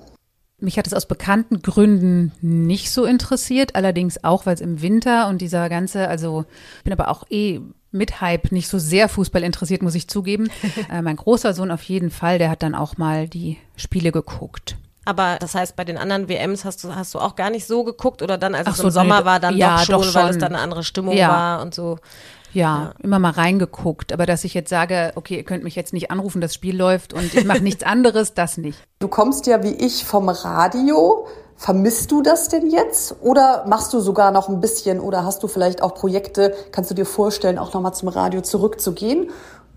Mich 0.60 0.78
hat 0.80 0.88
es 0.88 0.94
aus 0.94 1.06
bekannten 1.06 1.62
Gründen 1.62 2.32
nicht 2.42 2.92
so 2.92 3.06
interessiert, 3.06 3.76
allerdings 3.76 4.24
auch, 4.24 4.48
weil 4.48 4.56
es 4.56 4.62
im 4.62 4.82
Winter 4.82 5.28
und 5.28 5.40
dieser 5.40 5.70
ganze, 5.70 6.08
also 6.08 6.46
ich 6.80 6.84
bin 6.84 6.94
aber 6.94 7.10
auch 7.10 7.26
eh 7.30 7.62
mit 7.92 8.22
Hype 8.22 8.52
nicht 8.52 8.68
so 8.68 8.80
sehr 8.80 9.08
Fußball 9.08 9.44
interessiert, 9.44 9.84
muss 9.84 9.94
ich 9.94 10.08
zugeben. 10.08 10.50
äh, 10.92 11.04
mein 11.04 11.16
großer 11.16 11.54
Sohn 11.54 11.70
auf 11.70 11.84
jeden 11.84 12.10
Fall, 12.10 12.40
der 12.40 12.50
hat 12.50 12.64
dann 12.64 12.74
auch 12.74 12.98
mal 12.98 13.28
die 13.28 13.58
Spiele 13.76 14.12
geguckt. 14.12 14.78
Aber 15.08 15.38
das 15.40 15.56
heißt, 15.56 15.78
bei 15.78 15.86
den 15.86 15.98
anderen 15.98 16.28
WMs 16.28 16.66
hast 16.66 16.84
du, 16.84 16.94
hast 16.94 17.14
du 17.14 17.20
auch 17.20 17.38
gar 17.38 17.50
nicht 17.50 17.66
so 17.66 17.86
geguckt 17.86 18.22
oder 18.22 18.38
dann, 18.38 18.54
als 18.54 18.68
Ach 18.68 18.72
es 18.74 18.78
so, 18.80 18.84
im 18.88 18.92
Sommer 18.92 19.20
nee, 19.22 19.26
war, 19.26 19.40
dann 19.40 19.56
ja, 19.56 19.78
doch, 19.78 19.86
schon, 19.86 20.02
doch 20.02 20.16
weil 20.16 20.26
es 20.26 20.32
schon. 20.32 20.40
dann 20.42 20.54
eine 20.54 20.62
andere 20.62 20.84
Stimmung 20.84 21.16
Ja. 21.16 21.30
war 21.30 21.62
und 21.62 21.74
so. 21.74 21.98
Ja, 22.52 22.92
immer 23.02 23.18
mal 23.18 23.32
reingeguckt, 23.32 24.12
aber 24.12 24.26
dass 24.26 24.44
ich 24.44 24.54
jetzt 24.54 24.70
sage, 24.70 25.14
okay, 25.16 25.38
ihr 25.38 25.44
könnt 25.44 25.64
mich 25.64 25.76
jetzt 25.76 25.94
nicht 25.94 26.12
anrufen, 26.12 26.42
das 26.42 26.54
Spiel 26.54 26.76
läuft 26.76 27.14
und 27.14 27.34
ich 27.34 27.46
mache 27.46 27.62
nichts 27.64 27.84
anderes, 27.84 28.34
das 28.34 28.58
nicht. 28.58 28.80
Du 29.00 29.08
kommst 29.08 29.48
ja 29.48 29.64
wie 29.64 29.74
ich 29.76 30.04
vom 30.06 30.28
Radio. 30.28 31.26
Vermisst 31.56 32.12
du 32.12 32.22
das 32.22 32.50
denn 32.50 32.70
jetzt? 32.70 33.16
Oder 33.22 33.64
machst 33.68 33.94
du 33.94 34.00
sogar 34.02 34.32
noch 34.32 34.50
ein 34.50 34.60
bisschen 34.60 35.00
oder 35.00 35.24
hast 35.24 35.42
du 35.42 35.48
vielleicht 35.48 35.82
auch 35.82 35.96
Projekte, 35.96 36.54
kannst 36.72 36.92
du 36.92 36.96
dir 36.96 37.06
vorstellen, 37.06 37.58
auch 37.58 37.74
nochmal 37.74 37.94
zum 37.94 38.10
Radio 38.10 38.42
zurückzugehen? 38.42 39.30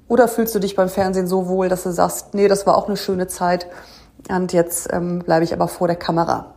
Oder 0.08 0.26
fühlst 0.26 0.54
du 0.54 0.58
dich 0.58 0.74
beim 0.74 0.88
Fernsehen 0.88 1.26
so 1.28 1.46
wohl, 1.48 1.68
dass 1.68 1.84
du 1.84 1.92
sagst, 1.92 2.34
nee, 2.34 2.48
das 2.48 2.66
war 2.66 2.76
auch 2.76 2.88
eine 2.88 2.96
schöne 2.96 3.28
Zeit 3.28 3.66
und 4.28 4.52
jetzt 4.52 4.92
ähm, 4.92 5.20
bleibe 5.20 5.44
ich 5.44 5.52
aber 5.52 5.68
vor 5.68 5.86
der 5.86 5.96
Kamera? 5.96 6.54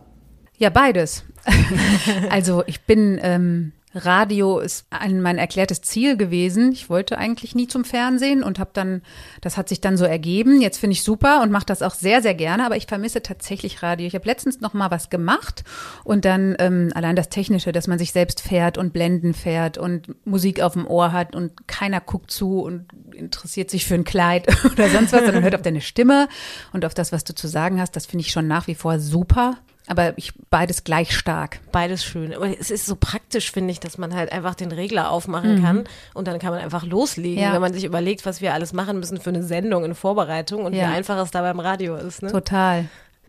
Ja, 0.56 0.70
beides. 0.70 1.24
also 2.30 2.62
ich 2.66 2.86
bin, 2.86 3.18
ähm, 3.22 3.72
Radio 3.94 4.58
ist 4.58 4.86
ein, 4.90 5.22
mein 5.22 5.38
erklärtes 5.38 5.80
Ziel 5.82 6.16
gewesen. 6.16 6.72
Ich 6.72 6.90
wollte 6.90 7.16
eigentlich 7.16 7.54
nie 7.54 7.68
zum 7.68 7.84
Fernsehen 7.84 8.42
und 8.42 8.58
habe 8.58 8.70
dann, 8.72 9.02
das 9.40 9.56
hat 9.56 9.68
sich 9.68 9.80
dann 9.80 9.96
so 9.96 10.04
ergeben. 10.04 10.60
Jetzt 10.60 10.78
finde 10.78 10.92
ich 10.92 11.02
super 11.02 11.42
und 11.42 11.52
mache 11.52 11.66
das 11.66 11.82
auch 11.82 11.94
sehr, 11.94 12.20
sehr 12.20 12.34
gerne, 12.34 12.66
aber 12.66 12.76
ich 12.76 12.86
vermisse 12.86 13.22
tatsächlich 13.22 13.82
Radio. 13.82 14.06
Ich 14.06 14.14
habe 14.14 14.26
letztens 14.26 14.60
noch 14.60 14.74
mal 14.74 14.90
was 14.90 15.10
gemacht 15.10 15.64
und 16.02 16.24
dann 16.24 16.56
ähm, 16.58 16.90
allein 16.94 17.14
das 17.14 17.28
Technische, 17.28 17.72
dass 17.72 17.86
man 17.86 17.98
sich 17.98 18.12
selbst 18.12 18.40
fährt 18.40 18.78
und 18.78 18.92
Blenden 18.92 19.32
fährt 19.32 19.78
und 19.78 20.14
Musik 20.26 20.60
auf 20.60 20.72
dem 20.72 20.86
Ohr 20.86 21.12
hat 21.12 21.36
und 21.36 21.68
keiner 21.68 22.00
guckt 22.00 22.30
zu 22.30 22.60
und 22.60 22.86
interessiert 23.14 23.70
sich 23.70 23.86
für 23.86 23.94
ein 23.94 24.04
Kleid 24.04 24.48
oder 24.72 24.88
sonst 24.88 25.12
was, 25.12 25.24
sondern 25.24 25.44
hört 25.44 25.54
auf 25.54 25.62
deine 25.62 25.80
Stimme 25.80 26.28
und 26.72 26.84
auf 26.84 26.94
das, 26.94 27.12
was 27.12 27.24
du 27.24 27.34
zu 27.34 27.46
sagen 27.46 27.80
hast. 27.80 27.94
Das 27.94 28.06
finde 28.06 28.24
ich 28.24 28.32
schon 28.32 28.48
nach 28.48 28.66
wie 28.66 28.74
vor 28.74 28.98
super. 28.98 29.56
Aber 29.86 30.16
ich 30.16 30.32
beides 30.48 30.84
gleich 30.84 31.14
stark. 31.14 31.60
Beides 31.70 32.04
schön. 32.04 32.34
Aber 32.34 32.48
es 32.58 32.70
ist 32.70 32.86
so 32.86 32.96
praktisch, 32.96 33.52
finde 33.52 33.70
ich, 33.70 33.80
dass 33.80 33.98
man 33.98 34.14
halt 34.14 34.32
einfach 34.32 34.54
den 34.54 34.72
Regler 34.72 35.10
aufmachen 35.10 35.62
kann 35.62 35.84
und 36.14 36.26
dann 36.26 36.38
kann 36.38 36.50
man 36.52 36.60
einfach 36.62 36.84
loslegen, 36.84 37.36
Mhm. 37.36 37.42
Ja. 37.48 37.52
wenn 37.52 37.60
man 37.60 37.74
sich 37.74 37.84
überlegt, 37.84 38.24
was 38.24 38.40
wir 38.40 38.54
alles 38.54 38.72
machen 38.72 38.98
müssen 38.98 39.20
für 39.20 39.28
eine 39.30 39.42
Sendung 39.42 39.84
in 39.84 39.94
Vorbereitung 39.94 40.64
und 40.64 40.72
Ja. 40.72 40.88
wie 40.88 40.94
einfach 40.94 41.18
es 41.18 41.30
da 41.30 41.42
beim 41.42 41.60
Radio 41.60 41.96
ist. 41.96 42.22
Ne? 42.22 42.32
Total. 42.32 42.86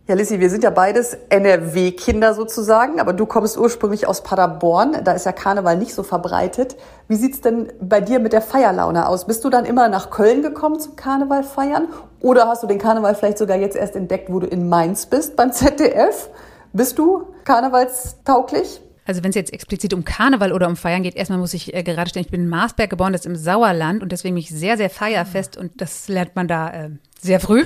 Ja, 0.08 0.14
Lissy, 0.14 0.40
wir 0.40 0.52
sind 0.52 0.64
ja 0.64 0.70
beides 0.70 1.18
NRW-Kinder 1.30 2.36
sozusagen, 2.36 3.00
aber 3.00 3.12
du 3.12 3.26
kommst 3.26 3.58
ursprünglich 3.58 4.06
aus 4.06 4.22
Paderborn. 4.22 5.04
Da 5.04 5.14
ist 5.14 5.26
ja 5.26 5.32
Karneval 5.32 5.78
nicht 5.78 5.96
so 5.96 6.04
verbreitet. 6.04 6.76
Wie 7.08 7.16
sieht's 7.16 7.42
denn 7.42 7.74
bei 7.82 8.02
dir 8.02 8.20
mit 8.20 8.32
der 8.32 8.44
Feierlaune 8.44 9.10
aus? 9.10 9.26
Bist 9.26 9.44
du 9.44 9.50
dann 9.50 9.66
immer 9.66 9.90
nach 9.90 10.12
Köln 10.12 10.44
gekommen 10.44 10.80
zum 10.80 10.96
Karneval 10.96 11.42
feiern? 11.42 11.88
Oder 12.22 12.48
hast 12.48 12.62
du 12.62 12.68
den 12.68 12.78
Karneval 12.78 13.16
vielleicht 13.16 13.40
sogar 13.40 13.58
jetzt 13.58 13.76
erst 13.76 13.96
entdeckt, 13.96 14.32
wo 14.32 14.38
du 14.38 14.46
in 14.46 14.70
Mainz 14.70 15.08
bist 15.08 15.36
beim 15.36 15.52
ZDF? 15.52 16.30
Bist 16.72 17.00
du 17.00 17.24
karnevalstauglich? 17.44 18.82
Also 19.06 19.24
wenn 19.24 19.30
es 19.30 19.36
jetzt 19.36 19.54
explizit 19.54 19.94
um 19.94 20.04
Karneval 20.04 20.52
oder 20.52 20.68
um 20.68 20.76
Feiern 20.76 21.04
geht, 21.04 21.16
erstmal 21.16 21.40
muss 21.40 21.54
ich 21.54 21.74
äh, 21.74 21.84
gerade 21.84 22.10
stellen, 22.10 22.26
ich 22.26 22.32
bin 22.32 22.42
in 22.42 22.50
Marsberg 22.50 22.90
geboren, 22.90 23.14
das 23.14 23.22
ist 23.22 23.28
im 23.28 23.36
Sauerland 23.36 24.02
und 24.02 24.12
deswegen 24.12 24.36
bin 24.36 24.42
ich 24.42 24.50
sehr, 24.50 24.78
sehr 24.78 24.90
feierfest 24.90 25.58
und 25.58 25.80
das 25.80 26.08
lernt 26.08 26.36
man 26.36 26.48
da 26.48 26.70
äh, 26.72 26.90
sehr 27.22 27.40
früh. 27.40 27.66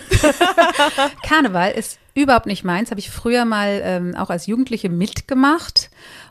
Karneval 1.23 1.71
ist 1.71 1.97
überhaupt 2.13 2.45
nicht 2.45 2.63
meins, 2.63 2.91
habe 2.91 2.99
ich 2.99 3.09
früher 3.09 3.45
mal 3.45 3.81
ähm, 3.83 4.15
auch 4.15 4.29
als 4.29 4.47
Jugendliche 4.47 4.89
mitgemacht 4.89 5.89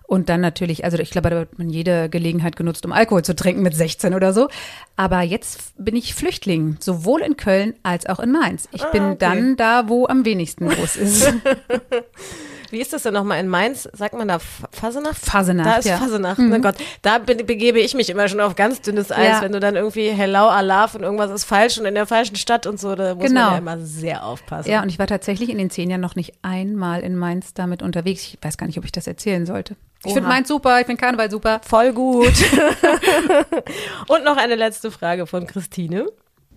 und 0.08 0.30
dann 0.30 0.40
natürlich, 0.40 0.84
also 0.84 0.96
ich 0.98 1.10
glaube, 1.10 1.28
da 1.28 1.40
hat 1.40 1.58
man 1.58 1.68
jede 1.68 2.08
Gelegenheit 2.08 2.56
genutzt, 2.56 2.86
um 2.86 2.92
Alkohol 2.92 3.22
zu 3.22 3.36
trinken 3.36 3.60
mit 3.60 3.76
16 3.76 4.14
oder 4.14 4.32
so. 4.32 4.48
Aber 4.96 5.20
jetzt 5.20 5.74
bin 5.76 5.96
ich 5.96 6.14
Flüchtling, 6.14 6.78
sowohl 6.80 7.20
in 7.20 7.36
Köln 7.36 7.74
als 7.82 8.06
auch 8.06 8.18
in 8.18 8.32
Mainz. 8.32 8.70
Ich 8.72 8.82
bin 8.86 9.18
dann 9.18 9.56
da, 9.56 9.90
wo 9.90 10.06
am 10.06 10.24
wenigsten 10.24 10.64
los 10.64 10.96
ist. 10.96 11.30
Wie 12.70 12.80
ist 12.80 12.92
das 12.92 13.02
denn 13.04 13.14
nochmal 13.14 13.40
in 13.40 13.48
Mainz? 13.48 13.88
Sagt 13.92 14.14
man 14.14 14.28
da 14.28 14.38
Fasenacht? 14.38 15.16
Fasenacht, 15.18 15.66
Da 15.68 15.76
ist 15.76 15.84
ja. 15.86 15.96
Mhm. 15.96 16.00
Fasenacht, 16.00 16.38
ne 16.38 16.60
Gott. 16.60 16.74
Da 17.02 17.18
bin, 17.18 17.46
begebe 17.46 17.80
ich 17.80 17.94
mich 17.94 18.10
immer 18.10 18.28
schon 18.28 18.40
auf 18.40 18.56
ganz 18.56 18.80
dünnes 18.80 19.10
Eis, 19.10 19.36
Ja. 19.38 19.42
wenn 19.42 19.52
du 19.52 19.60
dann 19.60 19.76
irgendwie 19.76 20.08
Hello, 20.10 20.48
Alaf 20.48 20.94
und 20.94 21.02
irgendwas 21.02 21.30
ist 21.30 21.44
falsch 21.44 21.78
und 21.78 21.86
in 21.86 21.94
der 21.94 22.06
falschen 22.06 22.36
Stadt 22.36 22.66
und 22.66 22.78
so, 22.78 22.94
da 22.94 23.14
muss 23.14 23.24
Genau. 23.26 23.40
man 23.44 23.52
ja 23.52 23.58
immer 23.58 23.78
sehr 23.78 24.24
aufpassen. 24.24 24.70
Ja, 24.70 24.82
und 24.82 24.88
ich 24.88 24.98
war 24.98 25.06
tatsächlich 25.06 25.48
in 25.50 25.58
den 25.58 25.70
zehn 25.70 25.88
Jahren 25.90 26.00
noch 26.00 26.16
nicht 26.16 26.32
einmal 26.42 27.00
in 27.00 27.16
Mainz 27.16 27.54
damit 27.54 27.82
unterwegs. 27.82 28.22
Ich 28.22 28.38
weiß 28.42 28.58
gar 28.58 28.66
nicht, 28.66 28.78
ob 28.78 28.84
ich 28.84 28.92
das 28.92 29.06
erzählen 29.06 29.46
sollte. 29.46 29.76
Ich 30.04 30.12
finde. 30.12 30.28
Mainz 30.28 30.48
super, 30.48 30.78
ich 30.80 30.86
finde 30.86 31.00
Karneval 31.00 31.30
super. 31.30 31.60
Voll 31.64 31.92
gut. 31.92 32.32
und 34.08 34.24
noch 34.24 34.36
eine 34.36 34.54
letzte 34.54 34.90
Frage 34.90 35.26
von 35.26 35.46
Christine. 35.46 36.06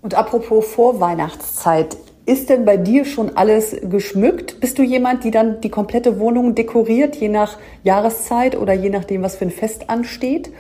Und 0.02 0.14
apropos 0.16 0.66
Vorweihnachtszeit, 0.74 1.96
ist 2.26 2.50
denn 2.50 2.66
bei 2.66 2.78
dir 2.78 3.06
schon 3.06 3.36
alles 3.36 3.76
geschmückt? 3.82 4.60
Bist 4.60 4.78
du 4.78 4.84
jemand, 4.84 5.24
die 5.24 5.32
dann 5.32 5.62
die 5.62 5.70
komplette 5.70 6.20
Wohnung 6.20 6.56
dekoriert, 6.56 7.16
je 7.16 7.30
nach 7.30 7.58
Jahreszeit 7.84 8.56
oder 8.56 8.74
je 8.74 8.90
nachdem, 8.90 9.24
was 9.24 9.36
für 9.36 9.46
ein 9.46 9.52
Fest 9.52 9.90
ansteht? 9.90 10.52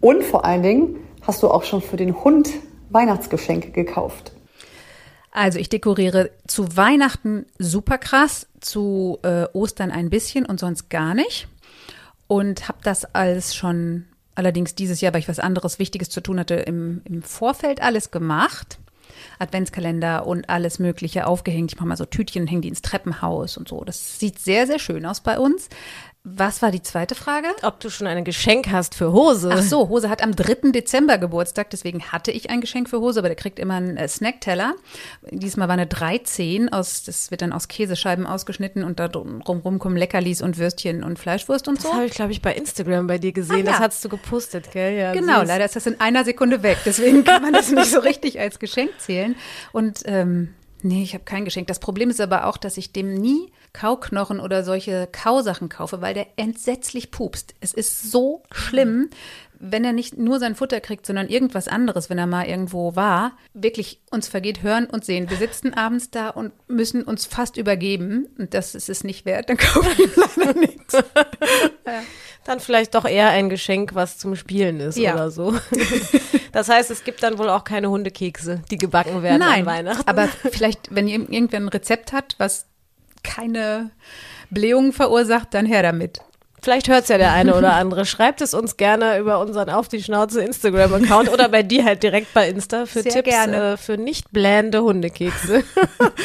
Und 0.00 0.24
vor 0.24 0.44
allen 0.44 0.62
Dingen, 0.62 0.96
hast 1.22 1.42
du 1.42 1.48
auch 1.48 1.64
schon 1.64 1.82
für 1.82 1.96
den 1.96 2.24
Hund 2.24 2.50
Weihnachtsgeschenke 2.90 3.70
gekauft? 3.70 4.32
Also 5.30 5.58
ich 5.58 5.68
dekoriere 5.70 6.30
zu 6.46 6.76
Weihnachten 6.76 7.46
super 7.58 7.96
krass, 7.98 8.46
zu 8.60 9.18
äh, 9.22 9.46
Ostern 9.54 9.90
ein 9.90 10.10
bisschen 10.10 10.44
und 10.44 10.60
sonst 10.60 10.90
gar 10.90 11.14
nicht. 11.14 11.48
Und 12.28 12.68
habe 12.68 12.78
das 12.82 13.14
alles 13.14 13.54
schon, 13.54 14.06
allerdings 14.34 14.74
dieses 14.74 15.00
Jahr, 15.00 15.12
weil 15.12 15.20
ich 15.20 15.28
was 15.28 15.38
anderes 15.38 15.78
Wichtiges 15.78 16.10
zu 16.10 16.20
tun 16.20 16.38
hatte, 16.38 16.54
im, 16.54 17.00
im 17.04 17.22
Vorfeld 17.22 17.82
alles 17.82 18.10
gemacht. 18.10 18.78
Adventskalender 19.42 20.26
und 20.26 20.48
alles 20.48 20.78
Mögliche 20.78 21.26
aufgehängt. 21.26 21.72
Ich 21.72 21.76
mache 21.76 21.88
mal 21.88 21.96
so 21.96 22.06
Tütchen, 22.06 22.46
hänge 22.46 22.62
die 22.62 22.68
ins 22.68 22.82
Treppenhaus 22.82 23.56
und 23.56 23.68
so. 23.68 23.84
Das 23.84 24.18
sieht 24.18 24.38
sehr, 24.38 24.66
sehr 24.66 24.78
schön 24.78 25.04
aus 25.04 25.20
bei 25.20 25.38
uns. 25.38 25.68
Was 26.24 26.62
war 26.62 26.70
die 26.70 26.82
zweite 26.82 27.16
Frage? 27.16 27.48
Ob 27.62 27.80
du 27.80 27.90
schon 27.90 28.06
ein 28.06 28.22
Geschenk 28.22 28.70
hast 28.70 28.94
für 28.94 29.12
Hose. 29.12 29.50
Ach 29.52 29.60
so, 29.60 29.88
Hose 29.88 30.08
hat 30.08 30.22
am 30.22 30.36
3. 30.36 30.70
Dezember 30.70 31.18
Geburtstag, 31.18 31.70
deswegen 31.70 32.00
hatte 32.12 32.30
ich 32.30 32.48
ein 32.48 32.60
Geschenk 32.60 32.88
für 32.88 33.00
Hose, 33.00 33.18
aber 33.18 33.28
der 33.28 33.34
kriegt 33.34 33.58
immer 33.58 33.74
einen 33.74 33.96
äh, 33.96 34.06
Snackteller. 34.06 34.74
Diesmal 35.32 35.66
war 35.66 35.72
eine 35.72 35.88
13 35.88 36.72
aus, 36.72 37.02
das 37.02 37.32
wird 37.32 37.42
dann 37.42 37.52
aus 37.52 37.66
Käsescheiben 37.66 38.24
ausgeschnitten 38.24 38.84
und 38.84 39.00
da 39.00 39.08
drumrum 39.08 39.80
kommen 39.80 39.96
Leckerlis 39.96 40.42
und 40.42 40.58
Würstchen 40.58 41.02
und 41.02 41.18
Fleischwurst 41.18 41.66
und 41.66 41.80
so. 41.82 41.88
Das 41.88 41.96
habe 41.96 42.06
ich, 42.06 42.12
glaube 42.14 42.30
ich, 42.30 42.40
bei 42.40 42.54
Instagram 42.54 43.08
bei 43.08 43.18
dir 43.18 43.32
gesehen. 43.32 43.56
Ah, 43.56 43.58
ja. 43.58 43.64
Das 43.64 43.80
hast 43.80 44.04
du 44.04 44.08
gepostet, 44.08 44.70
gell? 44.70 44.96
Ja, 44.96 45.12
Genau, 45.14 45.40
süß. 45.40 45.48
leider 45.48 45.64
ist 45.64 45.74
das 45.74 45.86
in 45.86 46.00
einer 46.00 46.24
Sekunde 46.24 46.62
weg. 46.62 46.78
Deswegen 46.86 47.24
kann 47.24 47.42
man 47.42 47.52
das 47.52 47.72
nicht 47.72 47.90
so 47.90 47.98
richtig 47.98 48.38
als 48.38 48.60
Geschenk 48.60 48.92
zählen. 48.98 49.34
Und 49.72 50.02
ähm, 50.04 50.54
nee, 50.82 51.02
ich 51.02 51.14
habe 51.14 51.24
kein 51.24 51.44
Geschenk. 51.44 51.66
Das 51.66 51.80
Problem 51.80 52.10
ist 52.10 52.20
aber 52.20 52.46
auch, 52.46 52.58
dass 52.58 52.76
ich 52.76 52.92
dem 52.92 53.12
nie 53.14 53.50
Kauknochen 53.72 54.40
oder 54.40 54.64
solche 54.64 55.08
Kausachen 55.10 55.68
kaufe, 55.68 56.00
weil 56.02 56.14
der 56.14 56.26
entsetzlich 56.36 57.10
pupst. 57.10 57.54
Es 57.60 57.72
ist 57.72 58.10
so 58.10 58.42
schlimm, 58.52 59.08
wenn 59.64 59.84
er 59.84 59.92
nicht 59.92 60.18
nur 60.18 60.40
sein 60.40 60.56
Futter 60.56 60.80
kriegt, 60.80 61.06
sondern 61.06 61.28
irgendwas 61.28 61.68
anderes, 61.68 62.10
wenn 62.10 62.18
er 62.18 62.26
mal 62.26 62.46
irgendwo 62.46 62.96
war. 62.96 63.36
Wirklich, 63.54 64.00
uns 64.10 64.26
vergeht 64.28 64.62
Hören 64.62 64.86
und 64.86 65.04
Sehen. 65.04 65.30
Wir 65.30 65.36
sitzen 65.36 65.72
abends 65.72 66.10
da 66.10 66.30
und 66.30 66.52
müssen 66.68 67.02
uns 67.04 67.26
fast 67.26 67.56
übergeben. 67.56 68.26
Und 68.38 68.54
das 68.54 68.74
ist 68.74 68.88
es 68.88 69.04
nicht 69.04 69.24
wert. 69.24 69.48
Dann 69.48 69.56
kaufe 69.58 70.02
ich 70.02 70.16
leider 70.16 70.58
nichts. 70.58 70.96
Dann 72.44 72.58
vielleicht 72.58 72.94
doch 72.96 73.04
eher 73.04 73.28
ein 73.30 73.48
Geschenk, 73.48 73.94
was 73.94 74.18
zum 74.18 74.34
Spielen 74.34 74.80
ist 74.80 74.98
Ja. 74.98 75.14
oder 75.14 75.30
so. 75.30 75.54
Das 76.52 76.68
heißt, 76.68 76.90
es 76.90 77.02
gibt 77.02 77.22
dann 77.22 77.38
wohl 77.38 77.48
auch 77.48 77.64
keine 77.64 77.88
Hundekekse, 77.88 78.60
die 78.70 78.76
gebacken 78.76 79.22
werden 79.22 79.38
Nein, 79.38 79.60
an 79.60 79.66
Weihnachten. 79.66 80.06
aber 80.06 80.28
vielleicht, 80.50 80.94
wenn 80.94 81.06
ir- 81.08 81.30
irgendwer 81.30 81.60
ein 81.60 81.68
Rezept 81.68 82.12
hat, 82.12 82.34
was 82.36 82.66
keine 83.22 83.90
Blähungen 84.50 84.92
verursacht, 84.92 85.54
dann 85.54 85.66
her 85.66 85.82
damit. 85.82 86.20
Vielleicht 86.62 86.88
hört 86.88 87.02
es 87.02 87.08
ja 87.08 87.18
der 87.18 87.32
eine 87.32 87.56
oder 87.56 87.72
andere. 87.72 88.06
Schreibt 88.06 88.40
es 88.40 88.54
uns 88.54 88.76
gerne 88.76 89.18
über 89.18 89.40
unseren 89.40 89.68
Auf 89.68 89.88
die 89.88 90.00
Schnauze 90.00 90.42
Instagram-Account 90.42 91.28
oder 91.32 91.48
bei 91.48 91.64
dir 91.64 91.84
halt 91.84 92.04
direkt 92.04 92.32
bei 92.34 92.48
Insta 92.48 92.86
für 92.86 93.02
Sehr 93.02 93.12
Tipps 93.12 93.28
gerne. 93.28 93.72
Äh, 93.72 93.76
für 93.76 93.96
nicht 93.96 94.30
blähende 94.30 94.82
Hundekekse. 94.82 95.64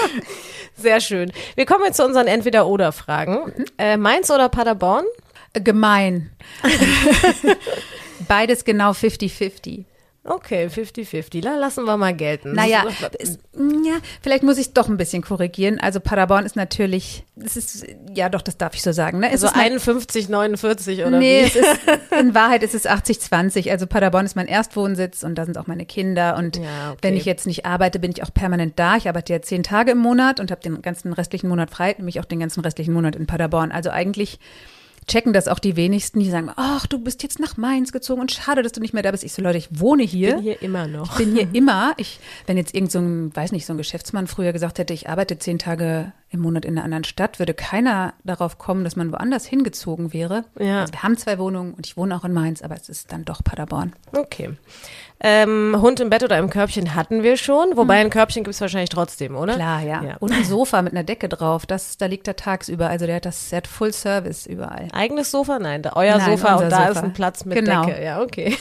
Sehr 0.77 1.01
schön. 1.01 1.31
Wir 1.55 1.65
kommen 1.65 1.85
jetzt 1.85 1.97
zu 1.97 2.05
unseren 2.05 2.27
Entweder-Oder-Fragen. 2.27 3.45
Mhm. 3.45 3.65
Äh, 3.79 3.97
Mainz 3.97 4.29
oder 4.29 4.47
Paderborn? 4.47 5.05
Gemein. 5.53 6.29
Beides 8.27 8.63
genau 8.63 8.91
50-50. 8.91 9.85
Okay, 10.29 10.67
50-50. 10.67 11.41
La- 11.41 11.55
Lassen 11.55 11.85
wir 11.85 11.95
mal 11.95 12.13
gelten. 12.13 12.51
Naja, 12.53 12.83
ist 13.17 13.19
es, 13.19 13.39
ja, 13.55 13.93
vielleicht 14.21 14.43
muss 14.43 14.57
ich 14.57 14.67
es 14.67 14.73
doch 14.73 14.89
ein 14.89 14.97
bisschen 14.97 15.21
korrigieren. 15.21 15.79
Also 15.79 16.01
Paderborn 16.01 16.45
ist 16.45 16.57
natürlich, 16.57 17.23
das 17.37 17.55
ist, 17.55 17.85
ja 18.13 18.27
doch, 18.27 18.41
das 18.41 18.57
darf 18.57 18.75
ich 18.75 18.81
so 18.81 18.91
sagen. 18.91 19.19
Ne? 19.19 19.27
Es 19.27 19.43
also 19.43 19.47
ist 19.47 19.55
mein- 19.55 19.71
51, 19.71 20.27
49 20.27 20.99
oder 21.05 21.17
nee, 21.19 21.43
wie? 21.43 21.45
es 21.47 21.55
ist, 21.55 21.79
in 22.19 22.35
Wahrheit 22.35 22.61
ist 22.61 22.75
es 22.75 22.85
80-20. 22.85 23.71
Also 23.71 23.87
Paderborn 23.87 24.25
ist 24.25 24.35
mein 24.35 24.47
Erstwohnsitz 24.47 25.23
und 25.23 25.35
da 25.35 25.45
sind 25.45 25.57
auch 25.57 25.67
meine 25.67 25.85
Kinder. 25.85 26.35
Und 26.35 26.57
Ja, 26.57 26.91
okay. 26.91 26.97
wenn 27.03 27.15
ich 27.15 27.23
jetzt 27.23 27.47
nicht 27.47 27.65
arbeite, 27.65 27.97
bin 27.99 28.11
ich 28.11 28.21
auch 28.23 28.33
permanent 28.33 28.77
da. 28.77 28.97
Ich 28.97 29.07
arbeite 29.07 29.31
ja 29.31 29.41
zehn 29.41 29.63
Tage 29.63 29.91
im 29.91 29.97
Monat 29.99 30.41
und 30.41 30.51
habe 30.51 30.61
den 30.61 30.81
ganzen 30.81 31.13
restlichen 31.13 31.47
Monat 31.47 31.71
frei, 31.71 31.95
nämlich 31.97 32.19
auch 32.19 32.25
den 32.25 32.41
ganzen 32.41 32.59
restlichen 32.59 32.93
Monat 32.93 33.15
in 33.15 33.27
Paderborn. 33.27 33.71
Also 33.71 33.91
eigentlich 33.91 34.39
checken 35.07 35.31
das 35.31 35.47
auch 35.47 35.59
die 35.59 35.75
wenigsten, 35.75 36.19
die 36.19 36.29
sagen, 36.29 36.51
ach, 36.55 36.85
du 36.85 36.99
bist 36.99 37.23
jetzt 37.23 37.39
nach 37.39 37.55
Mainz 37.55 37.91
gezogen 37.91 38.21
und 38.21 38.31
schade, 38.31 38.61
dass 38.61 38.73
du 38.73 38.81
nicht 38.81 38.93
mehr 38.93 39.03
da 39.03 39.11
bist. 39.11 39.23
Ich 39.23 39.33
so, 39.33 39.41
Leute, 39.41 39.57
ich 39.57 39.79
wohne 39.79 40.03
hier. 40.03 40.35
bin 40.35 40.43
hier 40.43 40.61
immer 40.61 40.87
noch. 40.87 41.11
Ich 41.11 41.25
bin 41.25 41.35
hier 41.35 41.47
immer. 41.53 41.93
Ich, 41.97 42.19
wenn 42.45 42.57
jetzt 42.57 42.75
irgend 42.75 42.91
so 42.91 42.99
ein, 42.99 43.35
weiß 43.35 43.53
nicht, 43.53 43.65
so 43.65 43.73
ein 43.73 43.77
Geschäftsmann 43.77 44.27
früher 44.27 44.51
gesagt 44.51 44.79
hätte, 44.79 44.93
ich 44.93 45.09
arbeite 45.09 45.39
zehn 45.39 45.59
Tage 45.59 46.11
im 46.29 46.41
Monat 46.41 46.65
in 46.65 46.77
einer 46.77 46.83
anderen 46.83 47.05
Stadt, 47.05 47.39
würde 47.39 47.53
keiner 47.53 48.13
darauf 48.25 48.57
kommen, 48.57 48.83
dass 48.83 48.97
man 48.97 49.11
woanders 49.13 49.45
hingezogen 49.45 50.11
wäre. 50.11 50.43
Ja. 50.59 50.81
Also 50.81 50.93
wir 50.93 51.03
haben 51.03 51.17
zwei 51.17 51.39
Wohnungen 51.39 51.73
und 51.73 51.87
ich 51.87 51.95
wohne 51.95 52.15
auch 52.17 52.25
in 52.25 52.33
Mainz, 52.33 52.61
aber 52.61 52.75
es 52.75 52.89
ist 52.89 53.13
dann 53.13 53.23
doch 53.23 53.43
Paderborn. 53.43 53.93
Okay. 54.11 54.51
Ähm, 55.19 55.75
Hund 55.81 55.99
im 55.99 56.11
Bett 56.11 56.21
oder 56.21 56.37
im 56.37 56.49
Körbchen 56.51 56.93
hatten 56.93 57.23
wir 57.23 57.37
schon, 57.37 57.75
wobei 57.75 57.95
ein 57.95 58.11
Körbchen 58.11 58.43
gibt 58.43 58.53
es 58.53 58.61
wahrscheinlich 58.61 58.91
trotzdem, 58.91 59.35
oder? 59.35 59.53
Hm. 59.53 59.59
Klar, 59.59 59.81
ja. 59.81 60.03
Ja. 60.03 60.17
Und 60.19 60.31
ein 60.31 60.43
Sofa 60.43 60.83
mit 60.83 60.93
einer 60.93 61.03
Decke 61.03 61.27
drauf, 61.27 61.65
das, 61.65 61.97
da 61.97 62.05
liegt 62.05 62.27
er 62.27 62.35
tagsüber. 62.35 62.87
Also 62.87 63.07
der 63.07 63.15
hat 63.15 63.25
das, 63.25 63.49
der 63.49 63.57
hat 63.57 63.67
Full 63.67 63.93
Service 63.93 64.45
überall. 64.45 64.89
Eigenes 64.93 65.31
Sofa? 65.31 65.57
Nein, 65.57 65.81
da, 65.81 65.93
euer 65.95 66.17
Nein, 66.17 66.37
Sofa 66.37 66.55
und 66.57 66.69
da 66.69 66.77
Sofa. 66.77 66.89
ist 66.91 66.97
ein 67.03 67.13
Platz 67.13 67.45
mit 67.45 67.57
Genau. 67.57 67.85
Decke. 67.85 68.03
Ja, 68.03 68.21
okay. 68.21 68.55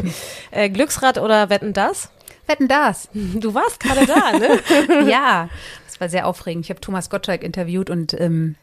äh, 0.52 0.70
Glücksrad 0.70 1.18
oder 1.18 1.50
Wetten 1.50 1.72
das? 1.72 2.10
Wetten 2.46 2.68
das? 2.68 3.08
Du 3.12 3.54
warst 3.54 3.80
gerade 3.80 4.06
da, 4.06 4.38
ne? 4.38 4.60
ja, 5.10 5.48
das 5.86 6.00
war 6.00 6.08
sehr 6.08 6.28
aufregend. 6.28 6.64
Ich 6.66 6.70
habe 6.70 6.80
Thomas 6.80 7.10
Gottschalk 7.10 7.42
interviewt 7.42 7.90
und 7.90 8.18
ähm, 8.20 8.54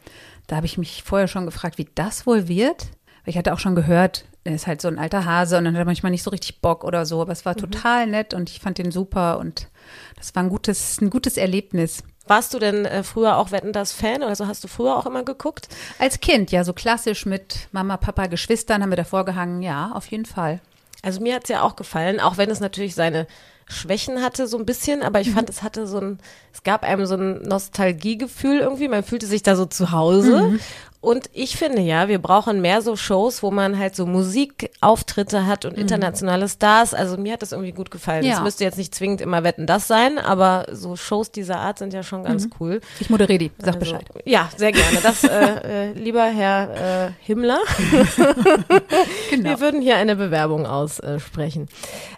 da 0.47 0.55
habe 0.55 0.65
ich 0.65 0.77
mich 0.77 1.03
vorher 1.03 1.27
schon 1.27 1.45
gefragt, 1.45 1.77
wie 1.77 1.89
das 1.93 2.25
wohl 2.25 2.47
wird. 2.47 2.87
Ich 3.25 3.37
hatte 3.37 3.53
auch 3.53 3.59
schon 3.59 3.75
gehört, 3.75 4.23
er 4.43 4.55
ist 4.55 4.67
halt 4.67 4.81
so 4.81 4.87
ein 4.87 4.99
alter 4.99 5.25
Hase 5.25 5.57
und 5.57 5.65
dann 5.65 5.73
hat 5.73 5.81
er 5.81 5.85
manchmal 5.85 6.11
nicht 6.11 6.23
so 6.23 6.31
richtig 6.31 6.61
Bock 6.61 6.83
oder 6.83 7.05
so. 7.05 7.21
Aber 7.21 7.31
es 7.31 7.45
war 7.45 7.55
total 7.55 8.07
nett 8.07 8.33
und 8.33 8.49
ich 8.49 8.59
fand 8.59 8.77
den 8.77 8.91
super 8.91 9.39
und 9.39 9.67
das 10.17 10.35
war 10.35 10.43
ein 10.43 10.49
gutes, 10.49 10.99
ein 11.01 11.09
gutes 11.09 11.37
Erlebnis. 11.37 12.03
Warst 12.25 12.53
du 12.53 12.59
denn 12.59 12.85
äh, 12.85 13.03
früher 13.03 13.37
auch 13.37 13.51
Wetten 13.51 13.73
das 13.73 13.91
Fan 13.91 14.23
oder 14.23 14.35
so? 14.35 14.47
Hast 14.47 14.63
du 14.63 14.67
früher 14.67 14.95
auch 14.97 15.05
immer 15.05 15.23
geguckt? 15.23 15.67
Als 15.99 16.19
Kind, 16.19 16.51
ja, 16.51 16.63
so 16.63 16.73
klassisch 16.73 17.25
mit 17.25 17.67
Mama, 17.71 17.97
Papa, 17.97 18.27
Geschwistern 18.27 18.81
haben 18.81 18.91
wir 18.91 18.97
davor 18.97 19.25
gehangen. 19.25 19.61
Ja, 19.61 19.91
auf 19.93 20.07
jeden 20.07 20.25
Fall. 20.25 20.59
Also 21.01 21.19
mir 21.19 21.35
hat's 21.35 21.49
ja 21.49 21.61
auch 21.61 21.75
gefallen, 21.75 22.21
auch 22.21 22.37
wenn 22.37 22.49
es 22.49 22.61
natürlich 22.61 22.95
seine 22.95 23.27
Schwächen 23.67 24.21
hatte 24.21 24.47
so 24.47 24.57
ein 24.57 24.65
bisschen, 24.65 25.03
aber 25.03 25.21
ich 25.21 25.31
fand, 25.31 25.49
es 25.49 25.63
hatte 25.63 25.87
so 25.87 25.97
ein, 25.99 26.19
es 26.53 26.63
gab 26.63 26.83
einem 26.83 27.05
so 27.05 27.15
ein 27.15 27.41
Nostalgiegefühl 27.43 28.59
irgendwie, 28.59 28.87
man 28.87 29.03
fühlte 29.03 29.25
sich 29.25 29.43
da 29.43 29.55
so 29.55 29.65
zu 29.65 29.91
Hause. 29.91 30.59
Und 31.03 31.29
ich 31.33 31.57
finde 31.57 31.81
ja, 31.81 32.07
wir 32.07 32.17
brauchen 32.17 32.61
mehr 32.61 32.81
so 32.81 32.95
Shows, 32.95 33.43
wo 33.43 33.51
man 33.51 33.77
halt 33.77 33.93
so 33.93 34.05
Musikauftritte 34.05 35.45
hat 35.45 35.65
und 35.65 35.77
internationale 35.77 36.47
Stars. 36.47 36.93
Also 36.93 37.17
mir 37.17 37.33
hat 37.33 37.41
das 37.41 37.51
irgendwie 37.51 37.73
gut 37.73 37.91
gefallen. 37.91 38.21
Es 38.23 38.29
Ja. 38.37 38.39
müsste 38.39 38.63
jetzt 38.63 38.77
nicht 38.77 38.95
zwingend 38.95 39.19
immer 39.19 39.43
Wetten 39.43 39.67
das 39.67 39.85
sein, 39.87 40.17
aber 40.17 40.65
so 40.71 40.95
Shows 40.95 41.29
dieser 41.29 41.57
Art 41.59 41.77
sind 41.79 41.91
ja 41.91 42.03
schon 42.03 42.23
ganz 42.23 42.47
cool. 42.57 42.79
Ich 43.01 43.09
moderiere 43.09 43.37
die, 43.37 43.51
sag 43.57 43.67
Also, 43.75 43.79
Bescheid. 43.79 44.05
Ja, 44.23 44.49
sehr 44.55 44.71
gerne. 44.71 44.97
Das, 45.03 45.25
äh, 45.25 45.89
äh, 45.89 45.91
lieber 45.91 46.23
Herr 46.23 47.07
äh, 47.07 47.11
Himmler. 47.21 47.59
Genau. 49.29 49.49
Wir 49.49 49.59
würden 49.59 49.81
hier 49.81 49.95
eine 49.97 50.15
Bewerbung 50.15 50.65
aussprechen. 50.67 51.67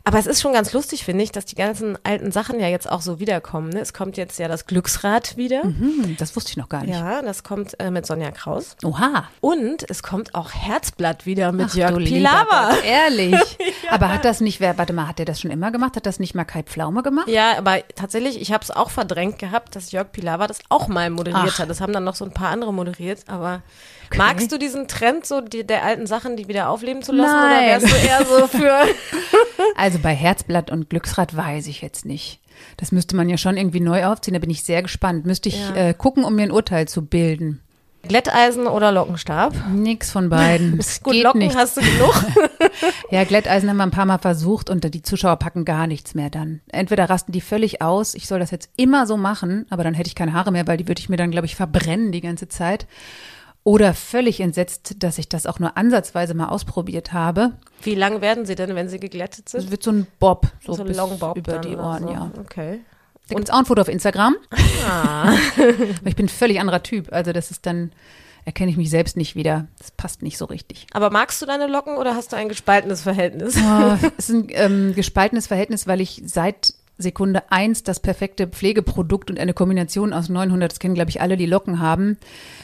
Aber 0.03 0.19
es 0.19 0.25
ist 0.27 0.41
schon 0.41 0.51
ganz 0.53 0.73
lustig, 0.73 1.05
finde 1.05 1.23
ich, 1.23 1.31
dass 1.31 1.45
die 1.45 1.55
ganzen 1.55 1.97
alten 2.03 2.31
Sachen 2.31 2.59
ja 2.59 2.67
jetzt 2.67 2.89
auch 2.91 3.01
so 3.01 3.19
wiederkommen. 3.19 3.69
Ne? 3.69 3.79
Es 3.79 3.93
kommt 3.93 4.17
jetzt 4.17 4.37
ja 4.37 4.47
das 4.47 4.65
Glücksrad 4.65 5.37
wieder. 5.37 5.63
Hm, 5.63 6.15
das 6.19 6.35
wusste 6.35 6.51
ich 6.51 6.57
noch 6.57 6.67
gar 6.69 6.81
nicht. 6.83 6.93
Ja, 6.93 7.21
das 7.21 7.43
kommt 7.43 7.79
äh, 7.79 7.89
mit 7.89 8.05
Sonja 8.05 8.31
Kraus. 8.31 8.74
Oha. 8.83 9.29
Und 9.39 9.89
es 9.89 10.03
kommt 10.03 10.35
auch 10.35 10.51
Herzblatt 10.53 11.25
wieder 11.25 11.51
mit 11.53 11.67
Ach, 11.71 11.75
Jörg 11.75 11.97
Pilawa. 11.97 12.69
Gott, 12.71 12.83
ehrlich. 12.85 13.39
Aber 13.89 14.11
hat 14.13 14.25
das 14.25 14.41
nicht, 14.41 14.59
wer, 14.59 14.77
warte 14.77 14.91
mal, 14.93 15.07
hat 15.07 15.17
der 15.19 15.25
das 15.25 15.39
schon 15.39 15.49
immer 15.51 15.71
gemacht? 15.71 15.95
Hat 15.95 16.05
das 16.05 16.19
nicht 16.19 16.35
mal 16.35 16.43
Kai 16.43 16.63
Pflaume 16.63 17.01
gemacht? 17.01 17.27
Ja, 17.29 17.57
aber 17.57 17.77
tatsächlich, 17.95 18.41
ich 18.41 18.51
habe 18.51 18.63
es 18.63 18.71
auch 18.71 18.89
verdrängt 18.89 19.39
gehabt, 19.39 19.75
dass 19.75 19.91
Jörg 19.91 20.11
Pilawa 20.11 20.47
das 20.47 20.59
auch 20.69 20.87
mal 20.87 21.09
moderiert 21.09 21.53
Ach. 21.53 21.59
hat. 21.59 21.69
Das 21.69 21.79
haben 21.81 21.93
dann 21.93 22.03
noch 22.03 22.15
so 22.15 22.25
ein 22.25 22.31
paar 22.31 22.49
andere 22.49 22.73
moderiert. 22.73 23.21
Aber 23.27 23.61
magst 24.17 24.51
du 24.51 24.57
diesen 24.59 24.87
Trend 24.87 25.25
so 25.25 25.39
die, 25.41 25.65
der 25.65 25.83
alten 25.83 26.05
Sachen, 26.07 26.35
die 26.35 26.47
wieder 26.47 26.69
aufleben 26.69 27.01
zu 27.01 27.11
lassen? 27.13 27.35
Oder 27.35 27.47
Nein. 27.49 27.67
wärst 27.81 27.91
du 27.91 27.95
eher 27.95 28.25
so 28.25 28.47
für 28.57 28.75
Also 29.77 29.99
bei 29.99 30.13
Herzblatt 30.13 30.69
und 30.71 30.89
Glücksrad 30.89 31.35
weiß 31.35 31.67
ich 31.67 31.81
jetzt 31.81 32.05
nicht. 32.05 32.41
Das 32.77 32.91
müsste 32.91 33.15
man 33.15 33.29
ja 33.29 33.37
schon 33.37 33.57
irgendwie 33.57 33.79
neu 33.81 34.05
aufziehen. 34.05 34.33
Da 34.33 34.39
bin 34.39 34.49
ich 34.49 34.63
sehr 34.63 34.81
gespannt. 34.81 35.25
Müsste 35.25 35.49
ich 35.49 35.59
Ja. 35.69 35.75
äh, 35.75 35.93
gucken, 35.93 36.23
um 36.23 36.35
mir 36.35 36.43
ein 36.43 36.51
Urteil 36.51 36.87
zu 36.87 37.05
bilden. 37.05 37.61
Glätteisen 38.07 38.67
oder 38.67 38.91
Lockenstab? 38.91 39.53
Nix 39.71 40.11
von 40.11 40.29
beiden. 40.29 40.77
Gut, 41.03 41.13
geht 41.13 41.23
Locken 41.23 41.39
nicht. 41.39 41.55
hast 41.55 41.77
du 41.77 41.81
genug. 41.81 42.13
Ja, 43.11 43.23
Glätteisen 43.23 43.69
haben 43.69 43.77
wir 43.77 43.83
ein 43.83 43.91
paar 43.91 44.05
Mal 44.05 44.17
versucht 44.17 44.69
und 44.69 44.83
die 44.93 45.01
Zuschauer 45.01 45.37
packen 45.37 45.63
gar 45.65 45.87
nichts 45.87 46.13
mehr 46.15 46.29
dann. 46.29 46.61
Entweder 46.69 47.09
rasten 47.09 47.31
die 47.31 47.39
völlig 47.41 47.81
aus, 47.81 48.15
ich 48.15 48.27
soll 48.27 48.39
das 48.39 48.51
jetzt 48.51 48.69
immer 48.75 49.05
so 49.07 49.15
machen, 49.17 49.65
aber 49.69 49.83
dann 49.83 49.93
hätte 49.93 50.07
ich 50.07 50.15
keine 50.15 50.33
Haare 50.33 50.51
mehr, 50.51 50.67
weil 50.67 50.77
die 50.77 50.87
würde 50.87 50.99
ich 50.99 51.07
mir 51.09 51.17
dann, 51.17 51.31
glaube 51.31 51.45
ich, 51.45 51.55
verbrennen 51.55 52.11
die 52.11 52.21
ganze 52.21 52.47
Zeit. 52.49 52.87
Oder 53.63 53.93
völlig 53.93 54.41
entsetzt, 54.41 55.03
dass 55.03 55.17
ich 55.17 55.29
das 55.29 55.45
auch 55.47 55.59
nur 55.59 55.77
ansatzweise 55.77 56.33
mal 56.33 56.49
ausprobiert 56.49 57.13
habe. 57.13 57.53
Wie 57.81 57.95
lang 57.95 58.21
werden 58.21 58.45
sie 58.45 58.55
denn, 58.55 58.75
wenn 58.75 58.89
sie 58.89 58.99
geglättet 58.99 59.45
Es 59.47 59.51
sind? 59.53 59.71
wird 59.71 59.81
so 59.83 59.91
ein 59.91 60.07
Bob, 60.19 60.47
so, 60.63 60.73
So 60.73 60.83
ein 60.83 60.87
bis 60.89 60.97
Longbob 60.97 61.37
über 61.37 61.57
die 61.59 61.75
Ohren, 61.75 62.03
so. 62.03 62.11
ja. 62.11 62.31
Okay. 62.39 62.81
Da 63.29 63.35
gibt's 63.35 63.49
auch 63.49 63.59
ein 63.59 63.65
Foto 63.65 63.81
auf 63.81 63.87
Instagram. 63.87 64.35
Ah. 64.87 65.33
Ich 66.05 66.15
bin 66.15 66.25
ein 66.25 66.29
völlig 66.29 66.59
anderer 66.59 66.83
Typ. 66.83 67.11
Also 67.11 67.33
das 67.33 67.51
ist 67.51 67.65
dann, 67.65 67.91
erkenne 68.45 68.69
ich 68.69 68.77
mich 68.77 68.89
selbst 68.89 69.17
nicht 69.17 69.35
wieder. 69.35 69.67
Das 69.79 69.91
passt 69.91 70.21
nicht 70.21 70.37
so 70.37 70.45
richtig. 70.45 70.87
Aber 70.93 71.09
magst 71.09 71.41
du 71.41 71.45
deine 71.45 71.67
Locken 71.67 71.97
oder 71.97 72.15
hast 72.15 72.31
du 72.31 72.35
ein 72.35 72.49
gespaltenes 72.49 73.01
Verhältnis? 73.01 73.57
Oh, 73.57 73.97
es 74.17 74.29
ist 74.29 74.35
ein 74.35 74.47
ähm, 74.51 74.93
gespaltenes 74.95 75.47
Verhältnis, 75.47 75.87
weil 75.87 76.01
ich 76.01 76.21
seit 76.25 76.75
Sekunde 76.97 77.51
eins 77.51 77.83
das 77.83 77.99
perfekte 77.99 78.47
Pflegeprodukt 78.47 79.29
und 79.29 79.39
eine 79.39 79.53
Kombination 79.53 80.13
aus 80.13 80.29
900, 80.29 80.71
das 80.71 80.79
kennen 80.79 80.95
glaube 80.95 81.09
ich 81.09 81.19
alle, 81.19 81.35
die 81.35 81.45
Locken 81.45 81.79
haben. 81.79 82.17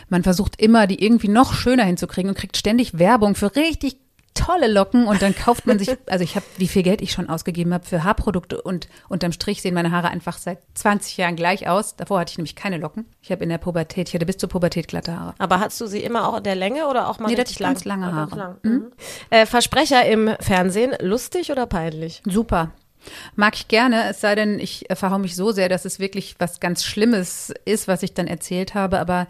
Man 0.10 0.24
versucht 0.24 0.62
immer, 0.62 0.88
die 0.88 1.04
irgendwie 1.04 1.28
noch 1.28 1.54
schöner 1.54 1.84
hinzukriegen 1.84 2.30
und 2.30 2.38
kriegt 2.38 2.56
ständig 2.56 2.98
Werbung 2.98 3.36
für 3.36 3.56
richtig 3.56 3.98
tolle 4.34 4.68
Locken 4.72 5.08
und 5.08 5.22
dann 5.22 5.36
kauft 5.36 5.68
man 5.68 5.78
sich, 5.78 5.90
also 6.08 6.24
ich 6.24 6.36
habe, 6.36 6.46
wie 6.58 6.68
viel 6.68 6.84
Geld 6.84 7.02
ich 7.02 7.12
schon 7.12 7.30
ausgegeben 7.30 7.74
habe 7.74 7.86
für 7.86 8.04
Haarprodukte 8.04 8.62
und 8.62 8.88
unterm 9.10 9.32
Strich 9.32 9.62
sehen 9.62 9.74
meine 9.74 9.92
Haare 9.92 10.08
einfach 10.10 10.38
seit 10.38 10.60
20 10.76 11.18
Jahren 11.18 11.36
gleich 11.36 11.68
aus. 11.68 11.96
Davor 11.96 12.20
hatte 12.20 12.32
ich 12.32 12.38
nämlich 12.38 12.56
keine 12.56 12.78
Locken. 12.78 13.06
Ich 13.22 13.32
habe 13.32 13.44
in 13.44 13.50
der 13.50 13.58
Pubertät, 13.58 14.08
ich 14.10 14.16
hatte 14.16 14.26
bis 14.26 14.38
zur 14.38 14.50
Pubertät 14.50 14.88
glatte 14.88 15.20
Haare. 15.20 15.34
Aber 15.38 15.60
hast 15.60 15.80
du 15.82 15.86
sie 15.88 16.00
immer 16.00 16.28
auch 16.30 16.38
in 16.38 16.44
der 16.44 16.56
Länge 16.56 16.88
oder 16.88 17.10
auch 17.10 17.20
mal 17.20 17.28
Nee, 17.30 17.36
richtig 17.36 17.60
lang? 17.60 17.74
ganz 17.74 17.86
lange 17.86 18.14
Haare. 18.14 18.36
lang. 18.36 18.58
Mhm. 18.64 18.92
Äh, 19.30 19.46
Versprecher 19.46 20.06
im 20.06 20.30
Fernsehen, 20.40 20.94
lustig 21.02 21.52
oder 21.52 21.66
peinlich? 21.66 22.22
Super. 22.26 22.72
Mag 23.36 23.56
ich 23.56 23.68
gerne, 23.68 24.10
es 24.10 24.22
sei 24.22 24.36
denn, 24.36 24.60
ich 24.60 24.86
verhau 24.94 25.18
mich 25.18 25.36
so 25.36 25.52
sehr, 25.52 25.70
dass 25.70 25.86
es 25.86 26.00
wirklich 26.00 26.36
was 26.40 26.60
ganz 26.60 26.84
Schlimmes 26.84 27.52
ist, 27.66 27.88
was 27.88 28.04
ich 28.04 28.14
dann 28.14 28.28
erzählt 28.28 28.76
habe, 28.76 29.00
aber 29.00 29.28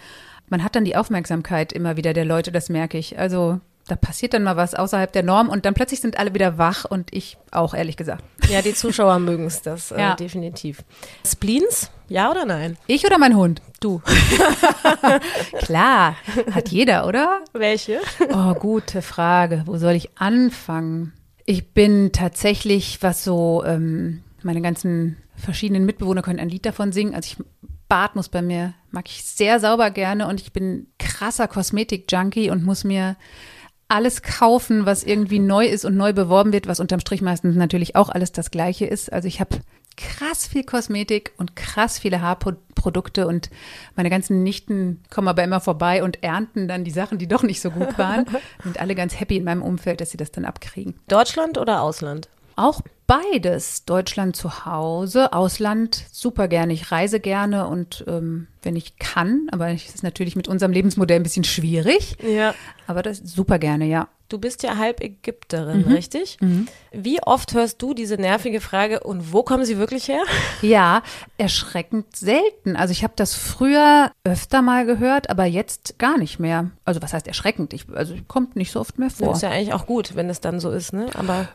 man 0.50 0.64
hat 0.64 0.76
dann 0.76 0.84
die 0.84 0.98
Aufmerksamkeit 0.98 1.72
immer 1.72 1.96
wieder 1.96 2.12
der 2.14 2.26
Leute, 2.26 2.52
das 2.52 2.68
merke 2.68 2.98
ich. 2.98 3.18
Also 3.18 3.62
da 3.92 3.98
passiert 3.98 4.34
dann 4.34 4.44
mal 4.44 4.56
was 4.56 4.74
außerhalb 4.74 5.12
der 5.12 5.22
Norm 5.24 5.50
und 5.50 5.66
dann 5.66 5.74
plötzlich 5.74 6.00
sind 6.00 6.18
alle 6.18 6.34
wieder 6.34 6.58
wach 6.58 6.86
und 6.86 7.14
ich 7.14 7.38
auch, 7.52 7.74
ehrlich 7.74 7.98
gesagt. 7.98 8.24
Ja, 8.50 8.62
die 8.62 8.74
Zuschauer 8.74 9.20
mögen 9.20 9.46
es, 9.48 9.62
das 9.62 9.92
äh, 9.92 10.00
Ja. 10.00 10.16
definitiv. 10.16 10.86
Spleens, 11.28 11.92
ja 12.08 12.32
oder 12.32 12.46
nein? 12.46 12.78
Ich 12.88 13.06
oder 13.06 13.18
mein 13.18 13.36
Hund? 13.36 13.62
Du. 13.82 14.02
Klar, 15.60 16.16
hat 16.52 16.70
jeder, 16.70 17.06
oder? 17.06 17.42
Welche? 17.52 18.00
Oh, 18.34 18.54
gute 18.54 19.02
Frage. 19.02 19.64
Wo 19.66 19.78
soll 19.78 19.94
ich 19.94 20.18
anfangen? 20.18 21.12
Ich 21.46 21.74
bin 21.74 22.12
tatsächlich, 22.14 23.00
was 23.02 23.24
so, 23.26 23.64
ähm, 23.66 24.24
meine 24.42 24.62
ganzen 24.62 25.18
verschiedenen 25.36 25.86
Mitbewohner 25.86 26.22
können 26.22 26.40
ein 26.40 26.50
Lied 26.50 26.66
davon 26.66 26.92
singen. 26.94 27.14
Also 27.14 27.28
ich, 27.38 27.46
Bart 27.90 28.16
muss 28.16 28.30
bei 28.30 28.42
mir, 28.42 28.74
mag 28.92 29.10
ich 29.10 29.26
sehr 29.26 29.60
sauber 29.60 29.92
gerne 29.92 30.28
und 30.28 30.40
ich 30.40 30.54
bin 30.54 30.88
krasser 30.98 31.50
Kosmetik-Junkie 31.50 32.50
und 32.52 32.64
muss 32.64 32.86
mir 32.86 33.18
alles 33.92 34.22
kaufen, 34.22 34.86
was 34.86 35.04
irgendwie 35.04 35.40
neu 35.40 35.66
ist 35.66 35.84
und 35.84 35.98
neu 35.98 36.14
beworben 36.14 36.54
wird, 36.54 36.66
was 36.66 36.80
unterm 36.80 37.02
Strich 37.02 37.22
meistens 37.22 37.58
natürlich 37.58 37.96
auch 37.98 38.10
alles 38.10 38.32
das 38.32 38.50
Gleiche 38.50 38.86
ist. 38.86 39.12
Also 39.12 39.28
ich 39.28 39.42
habe 39.42 39.60
krass 39.98 40.48
viel 40.48 40.64
Kosmetik 40.64 41.34
und 41.38 41.58
krass 41.58 42.00
viele 42.00 42.22
Haarprodukte 42.22 43.28
und 43.28 43.50
meine 43.98 44.10
ganzen 44.10 44.44
Nichten 44.44 45.04
kommen 45.10 45.28
aber 45.28 45.44
immer 45.44 45.60
vorbei 45.60 46.04
und 46.04 46.24
ernten 46.24 46.70
dann 46.70 46.86
die 46.86 46.92
Sachen, 46.92 47.18
die 47.18 47.28
doch 47.28 47.44
nicht 47.44 47.60
so 47.60 47.70
gut 47.70 47.98
waren. 47.98 48.26
Sind 48.64 48.80
alle 48.80 48.96
ganz 48.96 49.20
happy 49.20 49.36
in 49.36 49.44
meinem 49.44 49.62
Umfeld, 49.62 50.00
dass 50.00 50.12
sie 50.12 50.18
das 50.18 50.32
dann 50.32 50.46
abkriegen. 50.46 50.96
Deutschland 51.10 51.58
oder 51.58 51.82
Ausland? 51.82 52.30
Auch 52.56 52.82
beides. 53.08 53.86
Deutschland 53.86 54.36
zu 54.36 54.66
Hause, 54.66 55.34
Ausland 55.34 56.06
super 56.12 56.48
gerne. 56.48 56.74
Ich 56.74 56.92
reise 56.92 57.20
gerne 57.20 57.68
und 57.68 58.06
ähm, 58.08 58.48
wenn 58.62 58.76
ich 58.76 58.98
kann, 58.98 59.48
aber 59.52 59.70
es 59.70 59.86
ist 59.86 60.04
natürlich 60.04 60.36
mit 60.36 60.48
unserem 60.48 60.72
Lebensmodell 60.72 61.20
ein 61.20 61.24
bisschen 61.24 61.44
schwierig. 61.44 62.16
Ja. 62.22 62.54
Aber 62.88 63.02
das 63.02 63.18
super 63.18 63.60
gerne, 63.60 63.86
ja. 63.86 64.08
Du 64.32 64.40
bist 64.40 64.64
ja 64.64 64.78
halb 64.78 65.02
Ägypterin, 65.02 65.84
richtig? 65.84 66.38
Wie 66.94 67.22
oft 67.22 67.54
hörst 67.54 67.82
du 67.82 67.94
diese 67.94 68.16
nervige 68.16 68.62
Frage 68.62 69.02
und 69.02 69.34
wo 69.34 69.44
kommen 69.44 69.66
sie 69.66 69.78
wirklich 69.78 70.08
her? 70.08 70.22
Ja, 70.62 71.04
erschreckend 71.38 72.16
selten. 72.16 72.76
Also 72.76 72.92
ich 72.94 73.04
habe 73.04 73.14
das 73.16 73.34
früher 73.36 74.12
öfter 74.24 74.62
mal 74.62 74.86
gehört, 74.86 75.30
aber 75.30 75.46
jetzt 75.46 76.00
gar 76.00 76.18
nicht 76.18 76.40
mehr. 76.40 76.72
Also 76.86 77.02
was 77.02 77.14
heißt 77.14 77.28
erschreckend? 77.28 77.74
Ich, 77.74 77.86
also 77.94 78.14
kommt 78.28 78.56
nicht 78.56 78.72
so 78.72 78.80
oft 78.80 79.00
mehr 79.00 79.10
vor. 79.10 79.34
Ist 79.34 79.42
ja 79.42 79.50
eigentlich 79.50 79.74
auch 79.74 79.86
gut, 79.86 80.16
wenn 80.16 80.30
es 80.30 80.40
dann 80.40 80.60
so 80.60 80.72
ist, 80.72 80.94
ne? 80.94 81.08
Aber 81.16 81.48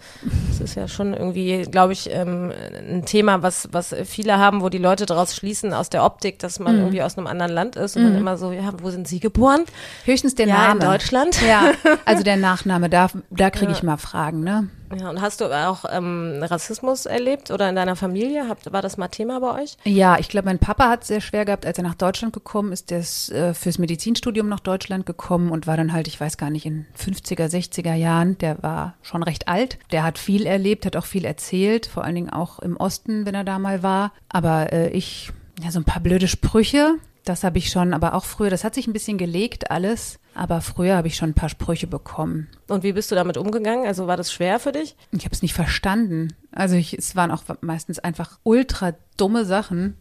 es 0.51 0.61
ist 0.61 0.75
ja 0.75 0.87
schon 0.89 1.15
irgendwie, 1.15 1.63
glaube 1.63 1.93
ich, 1.95 2.11
ähm, 2.13 2.53
ein 2.77 3.05
Thema, 3.07 3.43
was, 3.43 3.69
was 3.73 3.95
viele 4.05 4.39
haben, 4.39 4.61
wo 4.61 4.69
die 4.69 4.79
Leute 4.79 5.07
daraus 5.07 5.35
schließen 5.35 5.73
aus 5.73 5.89
der 5.89 6.05
Optik, 6.05 6.39
dass 6.41 6.59
man 6.59 6.77
irgendwie 6.79 7.03
aus 7.03 7.17
einem 7.17 7.27
anderen 7.27 7.53
Land 7.53 7.77
ist 7.77 7.97
und 7.97 8.05
dann 8.05 8.17
immer 8.17 8.37
so, 8.37 8.53
ja, 8.53 8.73
wo 8.83 8.91
sind 8.91 9.09
sie 9.09 9.21
geboren? 9.21 9.65
Höchstens 10.05 10.35
der 10.35 10.47
Ja, 10.49 10.73
in 10.73 10.79
Name. 10.79 10.93
Deutschland. 10.93 11.41
Ja, 11.47 11.73
also 12.05 12.23
der 12.23 12.37
Nachname, 12.37 12.66
da, 12.67 13.09
da 13.31 13.51
kriege 13.51 13.73
ich 13.73 13.83
mal 13.83 13.97
Fragen, 13.97 14.41
ne? 14.41 14.69
Ja, 14.97 15.11
und 15.11 15.21
hast 15.21 15.41
du 15.41 15.47
auch 15.47 15.85
ähm, 15.91 16.41
Rassismus 16.43 17.07
erlebt 17.07 17.51
oder 17.51 17.69
in 17.69 17.75
deiner 17.75 17.97
Familie? 17.97 18.49
Habt, 18.49 18.73
war 18.73 18.83
das 18.83 18.97
mal 18.97 19.09
Thema 19.09 19.41
bei 19.41 19.63
euch? 19.63 19.77
Ja, 19.85 20.19
ich 20.19 20.29
glaube, 20.29 20.47
mein 20.47 20.59
Papa 20.59 20.89
hat 20.89 21.03
es 21.03 21.09
sehr 21.09 21.21
schwer 21.21 21.45
gehabt, 21.45 21.67
als 21.67 21.79
er 21.79 21.85
nach 21.85 21.95
Deutschland 21.95 22.33
gekommen 22.33 22.73
ist. 22.73 22.91
Der 22.91 23.01
ist 23.01 23.31
äh, 23.33 23.55
fürs 23.55 23.79
Medizinstudium 23.79 24.49
nach 24.49 24.61
Deutschland 24.61 25.07
gekommen 25.07 25.51
und 25.51 25.67
war 25.67 25.77
dann 25.77 25.93
halt, 25.93 26.07
ich 26.07 26.21
weiß 26.21 26.37
gar 26.37 26.51
nicht, 26.51 26.67
in 26.67 26.87
50er, 26.99 27.47
60er 27.47 27.95
Jahren. 27.95 28.39
Der 28.39 28.63
war 28.63 28.95
schon 29.03 29.23
recht 29.23 29.49
alt. 29.49 29.79
Der 29.91 30.05
hat 30.05 30.19
viel 30.19 30.47
erlebt, 30.47 30.87
hat 30.87 30.97
auch 30.97 31.07
viel 31.07 31.25
erzählt, 31.25 31.87
vor 31.87 32.05
allen 32.05 32.15
Dingen 32.15 32.31
auch 32.31 32.59
im 32.61 32.77
Osten, 32.77 33.27
wenn 33.27 33.35
er 33.35 33.45
da 33.45 33.59
mal 33.59 33.83
war. 33.83 34.13
Aber 34.29 34.73
äh, 34.73 34.91
ich, 34.91 35.33
ja, 35.63 35.71
so 35.71 35.81
ein 35.81 35.85
paar 35.85 36.03
blöde 36.03 36.29
Sprüche, 36.29 36.95
das 37.25 37.43
habe 37.43 37.59
ich 37.59 37.71
schon, 37.71 37.93
aber 37.93 38.15
auch 38.15 38.25
früher, 38.25 38.51
das 38.51 38.63
hat 38.63 38.75
sich 38.75 38.87
ein 38.87 38.93
bisschen 38.93 39.19
gelegt 39.19 39.71
alles. 39.71 40.21
Aber 40.37 40.61
früher 40.61 40.97
habe 40.97 41.09
ich 41.09 41.17
schon 41.17 41.31
ein 41.31 41.35
paar 41.35 41.49
Sprüche 41.49 41.87
bekommen. 41.87 42.49
Und 42.69 42.83
wie 42.83 42.93
bist 42.93 43.11
du 43.11 43.15
damit 43.15 43.39
umgegangen? 43.39 43.87
Also 43.87 44.07
war 44.07 44.19
das 44.19 44.31
schwer 44.31 44.61
für 44.61 44.71
dich? 44.71 44.95
Ich 45.13 45.25
habe 45.25 45.35
es 45.35 45.41
nicht 45.41 45.55
verstanden. 45.55 46.35
Also 46.53 46.77
ich, 46.77 46.93
es 46.93 47.17
waren 47.17 47.31
auch 47.31 47.43
meistens 47.63 47.99
einfach 47.99 48.39
ultra 48.43 48.93
dumme 49.17 49.47
Sachen. 49.47 49.97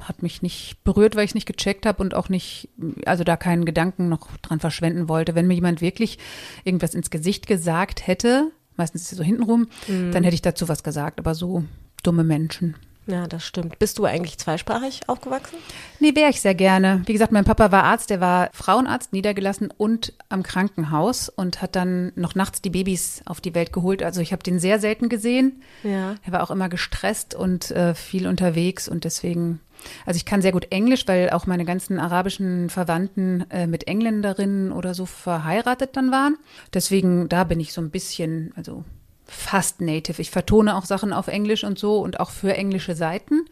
Hat 0.00 0.22
mich 0.22 0.40
nicht 0.40 0.82
berührt, 0.84 1.16
weil 1.16 1.24
ich 1.24 1.32
es 1.32 1.34
nicht 1.34 1.46
gecheckt 1.46 1.84
habe 1.84 2.02
und 2.02 2.14
auch 2.14 2.30
nicht, 2.30 2.70
also 3.04 3.24
da 3.24 3.36
keinen 3.36 3.66
Gedanken 3.66 4.08
noch 4.08 4.34
dran 4.38 4.58
verschwenden 4.58 5.10
wollte. 5.10 5.34
Wenn 5.34 5.46
mir 5.46 5.54
jemand 5.54 5.82
wirklich 5.82 6.18
irgendwas 6.64 6.94
ins 6.94 7.10
Gesicht 7.10 7.46
gesagt 7.46 8.06
hätte, 8.06 8.52
meistens 8.76 9.02
ist 9.02 9.12
es 9.12 9.18
so 9.18 9.24
hintenrum, 9.24 9.68
dann 9.86 10.24
hätte 10.24 10.34
ich 10.34 10.42
dazu 10.42 10.66
was 10.66 10.82
gesagt. 10.82 11.20
Aber 11.20 11.34
so 11.34 11.62
dumme 12.02 12.24
Menschen. 12.24 12.74
Ja, 13.06 13.26
das 13.26 13.44
stimmt. 13.44 13.78
Bist 13.78 13.98
du 13.98 14.06
eigentlich 14.06 14.38
zweisprachig 14.38 15.02
aufgewachsen? 15.08 15.56
Nee, 16.00 16.14
wäre 16.14 16.30
ich 16.30 16.40
sehr 16.40 16.54
gerne. 16.54 17.02
Wie 17.04 17.12
gesagt, 17.12 17.32
mein 17.32 17.44
Papa 17.44 17.70
war 17.70 17.84
Arzt, 17.84 18.08
der 18.08 18.20
war 18.20 18.48
Frauenarzt, 18.52 19.12
niedergelassen 19.12 19.70
und 19.76 20.14
am 20.30 20.42
Krankenhaus 20.42 21.28
und 21.28 21.60
hat 21.60 21.76
dann 21.76 22.12
noch 22.14 22.34
nachts 22.34 22.62
die 22.62 22.70
Babys 22.70 23.20
auf 23.26 23.42
die 23.42 23.54
Welt 23.54 23.72
geholt. 23.74 24.02
Also 24.02 24.22
ich 24.22 24.32
habe 24.32 24.42
den 24.42 24.58
sehr 24.58 24.78
selten 24.80 25.10
gesehen. 25.10 25.62
Ja. 25.82 26.14
Er 26.22 26.32
war 26.32 26.42
auch 26.42 26.50
immer 26.50 26.70
gestresst 26.70 27.34
und 27.34 27.70
äh, 27.72 27.94
viel 27.94 28.26
unterwegs 28.26 28.88
und 28.88 29.04
deswegen, 29.04 29.60
also 30.06 30.16
ich 30.16 30.24
kann 30.24 30.40
sehr 30.40 30.52
gut 30.52 30.68
Englisch, 30.70 31.06
weil 31.06 31.28
auch 31.28 31.46
meine 31.46 31.66
ganzen 31.66 31.98
arabischen 31.98 32.70
Verwandten 32.70 33.44
äh, 33.50 33.66
mit 33.66 33.86
Engländerinnen 33.86 34.72
oder 34.72 34.94
so 34.94 35.04
verheiratet 35.04 35.90
dann 35.96 36.10
waren. 36.10 36.38
Deswegen, 36.72 37.28
da 37.28 37.44
bin 37.44 37.60
ich 37.60 37.74
so 37.74 37.82
ein 37.82 37.90
bisschen, 37.90 38.52
also 38.56 38.82
fast 39.34 39.80
native. 39.80 40.20
Ich 40.20 40.30
vertone 40.30 40.76
auch 40.76 40.84
Sachen 40.84 41.12
auf 41.12 41.28
Englisch 41.28 41.64
und 41.64 41.78
so 41.78 41.98
und 41.98 42.20
auch 42.20 42.30
für 42.30 42.54
englische 42.54 42.94
Seiten. 42.94 43.44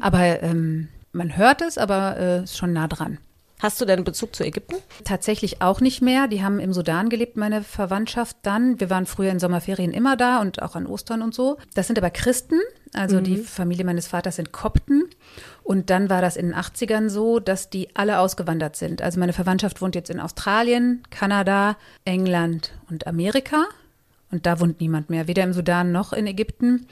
Aber 0.00 0.42
ähm, 0.42 0.88
man 1.12 1.36
hört 1.36 1.62
es, 1.62 1.78
aber 1.78 2.16
äh, 2.18 2.42
ist 2.44 2.56
schon 2.56 2.72
nah 2.72 2.88
dran. 2.88 3.18
Hast 3.58 3.80
du 3.80 3.86
denn 3.86 4.04
Bezug 4.04 4.36
zu 4.36 4.44
Ägypten? 4.44 4.76
Tatsächlich 5.04 5.62
auch 5.62 5.80
nicht 5.80 6.02
mehr. 6.02 6.28
Die 6.28 6.42
haben 6.42 6.60
im 6.60 6.74
Sudan 6.74 7.08
gelebt, 7.08 7.38
meine 7.38 7.62
Verwandtschaft 7.62 8.36
dann. 8.42 8.78
Wir 8.80 8.90
waren 8.90 9.06
früher 9.06 9.30
in 9.30 9.38
Sommerferien 9.38 9.92
immer 9.92 10.14
da 10.14 10.42
und 10.42 10.60
auch 10.60 10.76
an 10.76 10.86
Ostern 10.86 11.22
und 11.22 11.34
so. 11.34 11.56
Das 11.72 11.86
sind 11.86 11.98
aber 11.98 12.10
Christen. 12.10 12.60
Also 12.92 13.20
die 13.20 13.38
Familie 13.38 13.84
meines 13.84 14.08
Vaters 14.08 14.36
sind 14.36 14.52
Kopten. 14.52 15.04
Und 15.62 15.88
dann 15.88 16.10
war 16.10 16.20
das 16.20 16.36
in 16.36 16.48
den 16.48 16.54
80ern 16.54 17.08
so, 17.08 17.40
dass 17.40 17.70
die 17.70 17.88
alle 17.96 18.18
ausgewandert 18.18 18.76
sind. 18.76 19.00
Also 19.00 19.18
meine 19.18 19.32
Verwandtschaft 19.32 19.80
wohnt 19.80 19.94
jetzt 19.94 20.10
in 20.10 20.20
Australien, 20.20 21.02
Kanada, 21.10 21.76
England 22.04 22.72
und 22.90 23.06
Amerika. 23.06 23.66
Und 24.30 24.46
da 24.46 24.60
wohnt 24.60 24.80
niemand 24.80 25.10
mehr, 25.10 25.28
weder 25.28 25.44
im 25.44 25.52
Sudan 25.52 25.92
noch 25.92 26.12
in 26.12 26.26
Ägypten. 26.26 26.86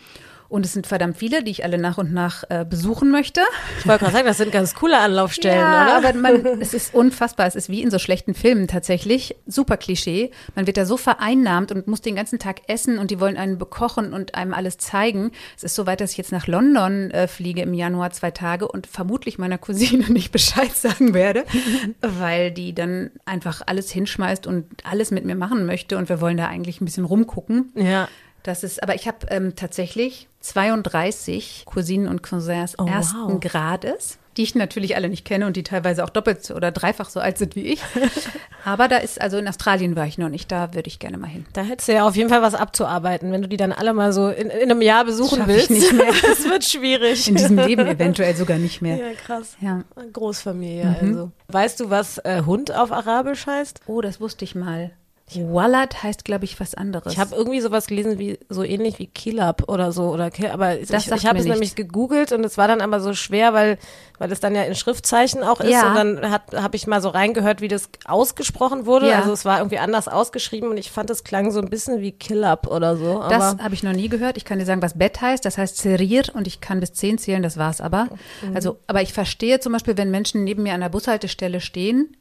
Und 0.49 0.67
es 0.67 0.73
sind 0.73 0.87
verdammt 0.87 1.17
viele, 1.17 1.43
die 1.43 1.51
ich 1.51 1.65
alle 1.65 1.79
nach 1.79 1.99
und 1.99 2.13
nach 2.13 2.45
äh, 2.49 2.65
besuchen 2.65 3.11
möchte. 3.11 3.41
Ich 3.79 3.87
wollte 3.87 4.01
gerade 4.01 4.13
sagen, 4.13 4.27
das 4.27 4.37
sind 4.37 4.53
ganz 4.53 4.75
coole 4.75 4.99
Anlaufstellen, 4.99 5.59
ja, 5.59 5.99
oder? 5.99 6.09
aber 6.09 6.19
man, 6.19 6.47
es 6.61 6.75
ist 6.75 6.95
unfassbar. 6.95 7.47
Es 7.47 7.57
ist 7.57 7.69
wie 7.69 7.83
in 7.83 7.91
so 7.91 7.99
schlechten 7.99 8.35
Filmen 8.35 8.69
tatsächlich. 8.69 9.37
Super 9.47 9.77
Klischee. 9.77 10.31
Man 10.55 10.67
wird 10.67 10.77
da 10.77 10.87
so 10.87 10.97
vereinnahmt 10.97 11.73
und 11.73 11.87
muss 11.87 12.01
den 12.01 12.17
ganzen 12.17 12.39
Tag 12.39 12.63
essen 12.69 12.99
und 12.99 13.11
die 13.11 13.21
wollen 13.21 13.37
einen 13.37 13.59
bekochen 13.59 14.13
und 14.13 14.35
einem 14.35 14.55
alles 14.55 14.79
zeigen. 14.79 15.33
Es 15.57 15.65
ist 15.65 15.75
so 15.75 15.87
weit, 15.87 16.01
dass 16.01 16.13
ich 16.13 16.19
jetzt 16.19 16.33
nach 16.33 16.47
London 16.47 17.11
äh, 17.11 17.27
fliege 17.29 17.63
im 17.63 17.75
Januar 17.75 18.11
zwei 18.11 18.31
Tage 18.31 18.69
und 18.69 18.87
vermutlich 18.87 19.39
meiner 19.39 19.59
Cousine 19.59 20.05
nicht 20.09 20.33
Bescheid 20.33 20.73
sagen 20.73 21.15
werde, 21.15 21.45
weil 22.01 22.51
die 22.51 22.75
dann 22.75 23.11
einfach 23.25 23.63
alles 23.67 23.91
hinschmeißt 23.91 24.47
und 24.47 24.67
alles 24.85 25.11
mit 25.11 25.25
mir 25.25 25.37
machen 25.37 25.67
möchte 25.67 25.99
und 25.99 26.09
wir 26.09 26.21
wollen 26.21 26.37
da 26.37 26.49
eigentlich 26.49 26.81
ein 26.81 26.85
bisschen 26.85 27.05
rumgucken. 27.05 27.73
ja. 27.75 28.09
Das 28.45 28.63
ist, 28.63 28.83
aber 28.83 28.95
ich 28.95 29.09
habe 29.09 29.27
ähm, 29.31 29.57
tatsächlich 29.57 30.29
32 30.41 31.63
Cousinen 31.65 32.07
und 32.09 32.23
Cousins 32.23 32.75
Oh, 32.79 32.85
ersten 32.87 33.17
wow. 33.33 33.41
Grades, 33.41 34.19
die 34.37 34.43
ich 34.43 34.55
natürlich 34.55 34.97
alle 34.97 35.09
nicht 35.09 35.25
kenne 35.25 35.47
und 35.47 35.57
die 35.57 35.63
teilweise 35.63 36.05
auch 36.05 36.11
doppelt 36.11 36.51
oder 36.51 36.71
dreifach 36.71 37.09
so 37.09 37.21
alt 37.21 37.39
sind 37.39 37.57
wie 37.57 37.63
ich. 37.63 37.81
aber 38.67 38.89
da 38.89 38.99
ist, 38.99 39.19
also 39.19 39.39
in 39.39 39.49
Australien 39.49 39.97
war 39.97 40.07
ich 40.07 40.19
noch 40.19 40.29
nicht, 40.29 40.53
da 40.53 40.75
würde 40.75 40.89
ich 40.89 40.99
gerne 40.99 41.17
mal 41.17 41.29
hin. 41.29 41.47
Da 41.55 41.63
hättest 41.63 41.89
du 41.89 41.95
ja 41.95 42.07
auf 42.07 42.17
jeden 42.17 42.29
Fall 42.29 42.43
was 42.43 42.55
abzuarbeiten, 42.55 43.33
wenn 43.33 43.41
du 43.41 43.49
die 43.49 43.57
dann 43.57 43.73
alle 43.73 43.95
mal 43.95 44.13
so 44.13 44.29
in, 44.29 44.51
in 44.51 44.71
einem 44.71 44.83
Jahr 44.83 45.07
besuchen 45.07 45.41
ich 45.41 45.47
willst. 45.47 45.71
nicht 45.71 45.93
mehr. 45.95 46.13
Das 46.23 46.45
wird 46.45 46.65
schwierig. 46.65 47.27
In 47.27 47.37
diesem 47.37 47.57
Leben 47.57 47.87
eventuell 47.87 48.37
sogar 48.37 48.59
nicht 48.59 48.83
mehr. 48.83 48.99
ja, 48.99 49.15
krass. 49.15 49.57
Ja. 49.63 49.85
Großfamilie 50.13 50.97
also. 51.01 51.33
Weißt 51.49 51.81
du, 51.81 51.89
was 51.89 52.19
äh, 52.19 52.43
Hund 52.45 52.75
auf 52.75 52.93
Arabisch 52.93 53.47
heißt? 53.47 53.81
Oh, 53.87 54.03
das 54.03 54.21
wusste 54.21 54.45
ich 54.45 54.55
mal. 54.55 54.91
Wallat 55.33 56.03
heißt, 56.03 56.25
glaube 56.25 56.45
ich, 56.45 56.61
was 56.61 56.75
anderes. 56.75 57.13
Ich 57.13 57.19
habe 57.19 57.35
irgendwie 57.35 57.61
sowas 57.61 57.87
gelesen 57.87 58.19
wie 58.19 58.39
so 58.51 58.63
ähnlich 58.63 58.99
wie 58.99 59.07
Kilab 59.07 59.69
oder 59.69 59.91
so 59.91 60.11
oder 60.11 60.31
aber 60.53 60.79
ich, 60.79 60.89
Das 60.89 61.07
sagt 61.07 61.23
ich 61.23 61.27
habe 61.27 61.39
es 61.39 61.47
nämlich 61.47 61.75
gegoogelt 61.75 62.33
und 62.33 62.45
es 62.45 62.59
war 62.59 62.69
dann 62.69 62.81
aber 62.83 63.01
so 63.01 63.15
schwer, 63.15 63.55
weil 63.55 63.79
weil 64.19 64.31
es 64.31 64.39
dann 64.39 64.55
ja 64.55 64.63
in 64.63 64.75
Schriftzeichen 64.75 65.43
auch 65.43 65.61
ist 65.61 65.71
Ja. 65.71 65.89
und 65.89 65.95
dann 65.97 66.31
hat 66.31 66.55
habe 66.55 66.77
ich 66.77 66.87
mal 66.87 67.01
so 67.01 67.09
reingehört, 67.09 67.63
wie 67.63 67.69
das 67.69 67.89
ausgesprochen 68.05 68.85
wurde. 68.87 69.09
Ja. 69.09 69.19
Also 69.19 69.33
es 69.33 69.45
war 69.45 69.59
irgendwie 69.59 69.79
anders 69.79 70.09
ausgeschrieben 70.09 70.69
und 70.69 70.77
ich 70.77 70.91
fand 70.91 71.09
es 71.11 71.25
klang 71.25 71.51
so 71.51 71.61
ein 71.61 71.71
bisschen 71.71 72.01
wie 72.01 72.13
Kilab 72.13 72.67
oder 72.67 72.97
so. 72.97 73.25
Das 73.29 73.57
habe 73.59 73.75
ich 73.75 73.83
noch 73.83 73.93
nie 73.93 74.09
gehört. 74.11 74.37
Ich 74.37 74.45
kann 74.45 74.59
dir 74.59 74.67
sagen, 74.67 74.83
was 74.83 74.99
Bett 74.99 75.21
heißt. 75.21 75.45
Das 75.45 75.57
heißt 75.59 75.79
Serir 75.79 76.25
und 76.35 76.47
ich 76.47 76.61
kann 76.61 76.81
bis 76.81 76.93
zehn 76.93 77.19
zählen, 77.19 77.43
das 77.43 77.57
war's 77.57 77.81
aber. 77.81 78.09
Mhm. 78.43 78.55
Also, 78.55 78.79
aber 78.87 79.01
ich 79.03 79.13
verstehe 79.13 79.59
zum 79.59 79.73
Beispiel, 79.73 79.97
wenn 79.97 80.11
Menschen 80.11 80.45
neben 80.45 80.63
mir 80.63 80.75
an 80.75 80.81
der 80.81 80.91
Bushaltestelle 80.91 81.61
stehen, 81.61 82.15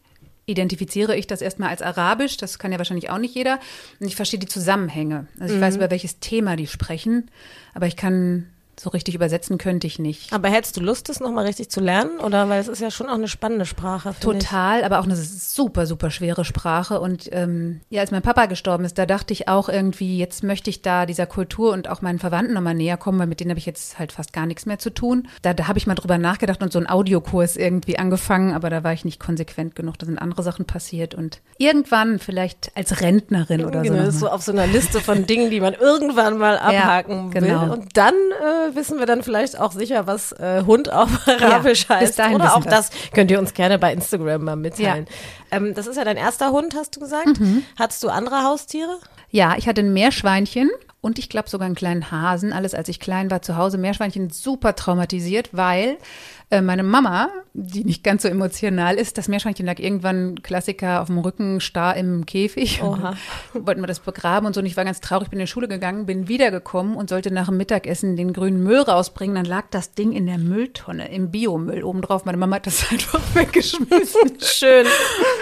identifiziere 0.46 1.16
ich 1.16 1.28
das 1.28 1.42
erstmal 1.42 1.70
als 1.70 1.82
Arabisch. 1.82 2.38
Das 2.38 2.60
kann 2.60 2.72
ja 2.72 2.78
wahrscheinlich 2.78 3.10
auch 3.10 3.18
nicht 3.18 3.36
jeder. 3.36 3.60
Und 4.00 4.08
ich 4.08 4.16
verstehe 4.16 4.40
die 4.40 4.48
Zusammenhänge. 4.48 5.28
Also 5.40 5.54
ich 5.54 5.60
Mhm. 5.60 5.64
weiß, 5.64 5.76
über 5.78 5.90
welches 5.92 6.20
Thema 6.20 6.56
die 6.56 6.68
sprechen, 6.68 7.30
aber 7.74 7.88
ich 7.88 7.96
kann 7.96 8.48
so 8.84 8.90
richtig 8.90 9.16
übersetzen 9.16 9.58
könnte 9.58 9.88
ich 9.88 9.98
nicht. 10.00 10.34
aber 10.34 10.50
hättest 10.50 10.78
du 10.78 10.82
Lust, 10.82 11.10
das 11.10 11.20
nochmal 11.20 11.46
richtig 11.46 11.70
zu 11.70 11.80
lernen? 11.80 12.20
Oder 12.20 12.50
weil 12.50 12.60
es 12.60 12.68
ist 12.68 12.82
ja 12.82 12.92
schon 12.92 13.08
auch 13.08 13.14
eine 13.16 13.28
spannende 13.28 13.66
Sprache. 13.66 14.14
finde 14.14 14.38
ich. 14.38 14.44
Total, 14.44 14.84
aber 14.84 15.00
auch 15.00 15.06
eine 15.06 15.16
super, 15.16 15.86
super 15.86 16.12
schwere 16.12 16.44
Sprache. 16.46 17.00
Und 17.00 17.30
ähm, 17.32 17.82
ja, 17.90 18.02
als 18.02 18.12
mein 18.12 18.22
Papa 18.22 18.46
gestorben 18.48 18.84
ist, 18.86 18.98
da 18.98 19.06
dachte 19.06 19.32
ich 19.34 19.48
auch 19.48 19.70
irgendwie, 19.70 20.18
jetzt 20.18 20.44
möchte 20.44 20.70
ich 20.70 20.82
da 20.82 21.06
dieser 21.06 21.26
Kultur 21.26 21.72
und 21.72 21.90
auch 21.90 22.02
meinen 22.02 22.20
Verwandten 22.20 22.54
nochmal 22.54 22.76
näher 22.76 22.98
kommen, 22.98 23.20
weil 23.20 23.28
mit 23.28 23.40
denen 23.40 23.52
habe 23.52 23.60
ich 23.60 23.66
jetzt 23.66 23.98
halt 24.00 24.12
fast 24.12 24.34
gar 24.34 24.46
nichts 24.46 24.66
mehr 24.66 24.80
zu 24.80 24.90
tun. 24.90 25.28
Da, 25.42 25.54
da 25.54 25.68
habe 25.68 25.78
ich 25.80 25.88
mal 25.88 25.96
drüber 25.96 26.18
nachgedacht 26.18 26.62
und 26.62 26.72
so 26.74 26.80
einen 26.80 26.88
Audiokurs 26.90 27.56
irgendwie 27.56 27.98
angefangen, 27.98 28.54
aber 28.54 28.70
da 28.70 28.84
war 28.84 28.94
ich 28.94 29.06
nicht 29.06 29.20
konsequent 29.20 29.76
genug. 29.76 29.98
Da 30.00 30.06
sind 30.06 30.18
andere 30.20 30.44
Sachen 30.44 30.66
passiert 30.66 31.16
und 31.16 31.40
irgendwann 31.58 32.20
vielleicht 32.20 32.72
als 32.76 33.02
Rentnerin 33.02 33.64
oder 33.66 33.82
Genau, 33.82 33.98
so. 33.98 34.04
noch 34.04 34.12
so 34.12 34.30
auf 34.30 34.42
so 34.42 34.52
einer 34.52 34.68
Liste 34.68 35.00
von 35.00 35.26
Dingen, 35.26 35.50
die 35.50 35.60
man 35.62 35.74
irgendwann 35.74 36.38
mal 36.38 36.58
abhaken 36.60 37.32
genau. 37.32 37.62
will. 37.64 37.70
Und 37.72 37.98
dann 37.98 38.14
äh, 38.14 38.73
wissen 38.76 39.00
wir 39.00 39.06
dann 39.06 39.24
vielleicht 39.24 39.60
auch 39.60 39.72
sicher, 39.72 40.08
was 40.08 40.32
äh, 40.34 40.64
Hund 40.66 40.92
auf 40.92 41.10
Arabisch 41.28 41.88
bis 41.88 42.20
heißt. 42.20 42.20
Oder 42.34 42.56
auch 42.56 42.66
wir's. 42.66 42.90
das 42.90 42.90
könnt 43.14 43.32
ihr 43.32 43.40
uns 43.40 43.54
gerne 43.54 43.80
bei 43.80 43.94
Instagram 43.94 44.44
mal 44.44 44.56
mitteilen. 44.56 45.08
Ähm, 45.52 45.74
das 45.74 45.88
ist 45.88 45.98
ja 45.98 46.04
dein 46.04 46.18
erster 46.18 46.52
Hund, 46.52 46.76
hast 46.76 46.96
du 46.96 47.00
gesagt. 47.00 47.40
Mhm. 47.40 47.64
Hattest 47.78 48.04
du 48.04 48.10
andere 48.10 48.44
Haustiere? 48.44 48.98
Ja, 49.30 49.56
ich 49.58 49.68
hatte 49.68 49.82
ein 49.82 49.94
Meerschweinchen 49.94 50.70
und 51.04 51.20
ich 51.20 51.28
glaube 51.28 51.50
sogar 51.50 51.66
einen 51.66 51.76
kleinen 51.76 52.12
Hasen. 52.12 52.54
Alles, 52.54 52.74
als 52.74 52.88
ich 52.88 52.98
klein 52.98 53.30
war 53.30 53.42
zu 53.42 53.58
Hause. 53.58 53.78
Meerschweinchen 53.78 54.30
super 54.30 54.74
traumatisiert, 54.74 55.50
weil 55.52 55.98
äh, 56.50 56.62
meine 56.62 56.84
Mama, 56.84 57.30
die 57.54 57.84
nicht 57.84 58.04
ganz 58.04 58.22
so 58.22 58.30
emotional 58.30 58.96
ist, 58.96 59.18
das 59.18 59.28
Meerschweinchen 59.28 59.66
lag 59.66 59.80
irgendwann 59.80 60.42
Klassiker 60.44 61.02
auf 61.02 61.08
dem 61.08 61.18
Rücken, 61.18 61.60
starr 61.60 61.98
im 61.98 62.26
Käfig. 62.26 62.82
Oha. 62.84 63.18
Wollten 63.54 63.82
wir 63.82 63.88
das 63.88 64.00
begraben 64.00 64.46
und 64.46 64.54
so. 64.54 64.62
Und 64.62 64.66
ich 64.66 64.78
war 64.78 64.86
ganz 64.86 65.02
traurig, 65.02 65.30
bin 65.30 65.40
in 65.40 65.46
die 65.46 65.52
Schule 65.52 65.68
gegangen, 65.68 66.06
bin 66.06 66.28
wiedergekommen 66.28 66.96
und 66.96 67.10
sollte 67.10 67.34
nach 67.34 67.48
dem 67.48 67.58
Mittagessen 67.58 68.16
den 68.16 68.32
grünen 68.32 68.64
Müll 68.64 68.82
rausbringen. 68.82 69.36
Dann 69.36 69.46
lag 69.46 69.66
das 69.72 69.96
Ding 69.96 70.14
in 70.14 70.26
der 70.26 70.38
Mülltonne, 70.38 71.12
im 71.12 71.32
Biomüll 71.32 71.84
obendrauf. 71.84 72.24
Meine 72.24 72.38
Mama 72.38 72.58
hat 72.58 72.68
das 72.68 72.88
einfach 72.92 73.20
weggeschmissen. 73.34 74.40
Schön. 74.40 74.86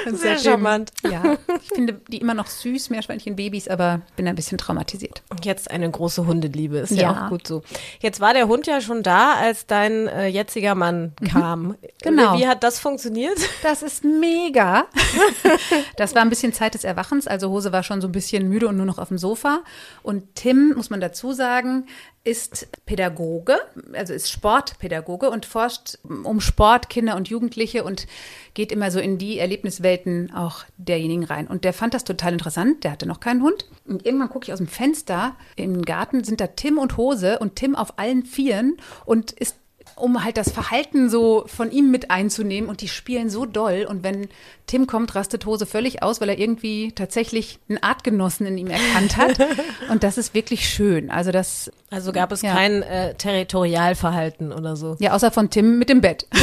Und 0.07 0.17
Sehr 0.17 0.39
charmant. 0.39 0.91
Ja, 1.03 1.37
ich 1.61 1.69
finde 1.75 1.99
die 2.07 2.17
immer 2.17 2.33
noch 2.33 2.47
süß, 2.47 2.89
Meerschweinchen-Babys, 2.89 3.67
aber 3.67 4.01
bin 4.15 4.27
ein 4.27 4.35
bisschen 4.35 4.57
traumatisiert. 4.57 5.21
Jetzt 5.51 5.69
eine 5.69 5.91
große 5.91 6.25
Hundeliebe, 6.25 6.77
ist 6.77 6.91
ja. 6.91 7.01
Ja. 7.01 7.25
auch 7.25 7.29
gut 7.29 7.45
so. 7.45 7.61
Jetzt 7.99 8.21
war 8.21 8.33
der 8.33 8.47
Hund 8.47 8.67
ja 8.67 8.79
schon 8.79 9.03
da, 9.03 9.33
als 9.33 9.65
dein 9.65 10.07
äh, 10.07 10.27
jetziger 10.27 10.75
Mann 10.75 11.11
kam. 11.29 11.75
Genau. 12.01 12.35
Wie, 12.35 12.39
wie 12.39 12.47
hat 12.47 12.63
das 12.63 12.79
funktioniert? 12.79 13.37
Das 13.63 13.83
ist 13.83 14.03
mega. 14.05 14.85
Das 15.97 16.15
war 16.15 16.21
ein 16.21 16.29
bisschen 16.29 16.53
Zeit 16.53 16.73
des 16.73 16.83
Erwachens. 16.83 17.27
Also 17.27 17.49
Hose 17.49 17.71
war 17.71 17.83
schon 17.83 18.01
so 18.01 18.07
ein 18.07 18.11
bisschen 18.11 18.47
müde 18.47 18.67
und 18.67 18.77
nur 18.77 18.85
noch 18.85 18.97
auf 18.97 19.09
dem 19.09 19.17
Sofa. 19.17 19.59
Und 20.03 20.35
Tim, 20.35 20.73
muss 20.75 20.89
man 20.89 21.01
dazu 21.01 21.33
sagen, 21.33 21.85
ist 22.23 22.67
Pädagoge, 22.85 23.57
also 23.93 24.13
ist 24.13 24.29
Sportpädagoge 24.29 25.29
und 25.31 25.45
forscht 25.47 25.97
um 26.03 26.39
Sport, 26.39 26.89
Kinder 26.89 27.15
und 27.15 27.29
Jugendliche 27.29 27.83
und 27.83 28.05
geht 28.53 28.71
immer 28.71 28.91
so 28.91 28.99
in 28.99 29.17
die 29.17 29.39
Erlebniswelten 29.39 30.31
auch 30.33 30.65
derjenigen 30.77 31.23
rein. 31.23 31.47
Und 31.47 31.63
der 31.63 31.73
fand 31.73 31.95
das 31.95 32.03
total 32.03 32.33
interessant. 32.33 32.83
Der 32.83 32.91
hatte 32.91 33.07
noch 33.07 33.21
keinen 33.21 33.41
Hund. 33.41 33.65
Und 33.85 34.05
irgendwann 34.05 34.29
gucke 34.29 34.45
ich 34.45 34.53
aus 34.53 34.59
dem 34.59 34.67
Fenster 34.67 35.35
im 35.55 35.81
Garten, 35.81 36.23
sind 36.23 36.41
da 36.41 36.47
Tim 36.47 36.77
und 36.77 36.97
Hose 36.97 37.39
und 37.39 37.55
Tim 37.55 37.75
auf 37.75 37.97
allen 37.97 38.23
Vieren 38.23 38.77
und 39.05 39.31
ist 39.31 39.57
um 39.95 40.23
halt 40.23 40.37
das 40.37 40.51
Verhalten 40.51 41.09
so 41.09 41.43
von 41.47 41.71
ihm 41.71 41.91
mit 41.91 42.11
einzunehmen 42.11 42.69
und 42.69 42.81
die 42.81 42.87
spielen 42.87 43.29
so 43.29 43.45
doll 43.45 43.85
und 43.89 44.03
wenn 44.03 44.27
Tim 44.67 44.87
kommt, 44.87 45.15
rastet 45.15 45.45
Hose 45.45 45.65
völlig 45.65 46.01
aus, 46.01 46.21
weil 46.21 46.29
er 46.29 46.39
irgendwie 46.39 46.91
tatsächlich 46.93 47.59
einen 47.67 47.81
Artgenossen 47.83 48.45
in 48.45 48.57
ihm 48.57 48.67
erkannt 48.67 49.17
hat 49.17 49.37
und 49.89 50.03
das 50.03 50.17
ist 50.17 50.33
wirklich 50.33 50.69
schön. 50.69 51.11
Also 51.11 51.31
das, 51.31 51.71
Also 51.89 52.11
gab 52.13 52.31
es 52.31 52.41
Ja. 52.41 52.53
kein 52.53 52.81
äh, 52.83 53.13
Territorialverhalten 53.15 54.51
oder 54.53 54.75
so. 54.75 54.95
ja, 54.99 55.11
außer 55.13 55.31
von 55.31 55.49
Tim 55.49 55.77
mit 55.79 55.89
dem 55.89 56.01
Bett. 56.01 56.25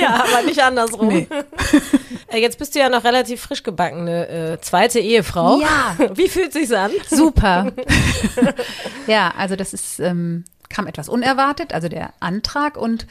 Ja, 0.00 0.24
aber 0.24 0.46
nicht 0.46 0.62
andersrum. 0.62 1.08
Nee. 1.08 1.26
Äh, 2.32 2.38
Jetzt 2.40 2.58
bist 2.60 2.76
du 2.76 2.78
ja 2.78 2.88
noch 2.88 3.02
relativ 3.02 3.40
frisch 3.40 3.64
gebackene 3.64 4.28
äh, 4.28 4.60
zweite 4.60 5.00
Ehefrau. 5.00 5.60
Ja. 5.60 5.96
Wie 6.14 6.28
fühlt 6.28 6.52
sich's 6.52 6.70
an? 6.70 6.92
Super. 7.08 7.72
ja, 9.08 9.32
also 9.36 9.56
das 9.56 9.72
ist, 9.74 9.98
ähm, 9.98 10.44
kam 10.70 10.86
etwas 10.86 11.08
unerwartet, 11.08 11.74
also 11.74 11.88
der 11.88 12.14
Antrag 12.20 12.78
und 12.78 13.06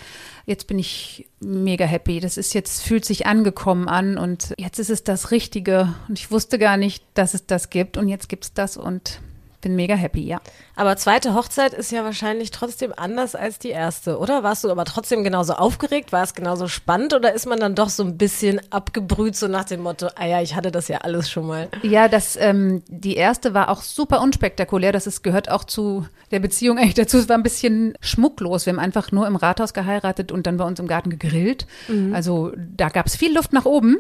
jetzt 0.46 0.66
bin 0.66 0.80
ich 0.80 1.30
mega 1.40 1.86
happy. 1.86 2.20
Das 2.20 2.38
ist 2.38 2.54
jetzt, 2.54 2.82
fühlt 2.82 3.06
sich 3.06 3.28
angekommen 3.28 3.88
an 3.88 4.18
und 4.18 4.56
jetzt 4.58 4.80
ist 4.80 4.90
es 4.90 5.04
das 5.04 5.30
Richtige 5.30 5.94
und 6.08 6.18
ich 6.18 6.32
wusste 6.32 6.58
gar 6.58 6.78
nicht, 6.78 7.04
dass 7.14 7.36
es 7.36 7.46
das 7.46 7.70
gibt 7.70 7.98
und 7.98 8.08
jetzt 8.08 8.30
gibt's 8.30 8.54
das 8.54 8.78
und 8.78 9.20
bin 9.62 9.76
mega 9.76 9.96
happy, 9.96 10.22
ja. 10.26 10.40
Aber 10.76 10.96
zweite 10.98 11.34
Hochzeit 11.34 11.74
ist 11.74 11.92
ja 11.92 12.04
wahrscheinlich 12.04 12.52
trotzdem 12.52 12.94
anders 12.96 13.36
als 13.36 13.60
die 13.60 13.70
erste, 13.70 14.18
oder? 14.18 14.44
Warst 14.44 14.64
du 14.64 14.72
aber 14.72 14.86
trotzdem 14.86 15.24
genauso 15.24 15.54
aufgeregt? 15.54 16.12
War 16.12 16.24
es 16.24 16.34
genauso 16.34 16.68
spannend 16.68 17.14
oder 17.14 17.34
ist 17.34 17.46
man 17.46 17.60
dann 17.60 17.76
doch 17.76 17.90
so 17.90 18.04
ein 18.04 18.18
bisschen 18.18 18.62
abgebrüht, 18.70 19.36
so 19.36 19.48
nach 19.48 19.66
dem 19.66 19.82
Motto, 19.82 20.08
ah 20.16 20.26
ja, 20.26 20.42
ich 20.42 20.56
hatte 20.56 20.72
das 20.72 20.88
ja 20.88 21.00
alles 21.00 21.30
schon 21.30 21.48
mal. 21.48 21.70
Ja, 21.82 22.08
das, 22.08 22.38
ähm, 22.40 22.84
die 22.88 23.16
erste 23.16 23.54
war 23.54 23.70
auch 23.70 23.82
super 23.82 24.22
unspektakulär. 24.22 24.92
Das 24.92 25.08
ist, 25.08 25.24
gehört 25.24 25.50
auch 25.50 25.64
zu 25.64 26.06
der 26.32 26.40
Beziehung 26.40 26.78
eigentlich 26.78 26.94
dazu. 26.94 27.18
Es 27.18 27.28
war 27.28 27.38
ein 27.38 27.44
bisschen 27.44 27.96
schmucklos. 28.02 28.66
Wir 28.66 28.74
haben 28.74 28.80
einfach 28.80 29.12
nur 29.12 29.28
im 29.28 29.36
Rathaus 29.36 29.74
geheiratet 29.74 30.32
und 30.32 30.48
dann 30.48 30.58
bei 30.58 30.64
uns 30.64 30.80
im 30.80 30.88
Garten 30.88 31.10
gegrillt. 31.10 31.68
Also 32.14 32.52
da 32.56 32.90
gab 32.90 33.08
es 33.08 33.16
viel 33.16 33.34
Luft 33.34 33.54
nach 33.54 33.66
oben. 33.66 33.98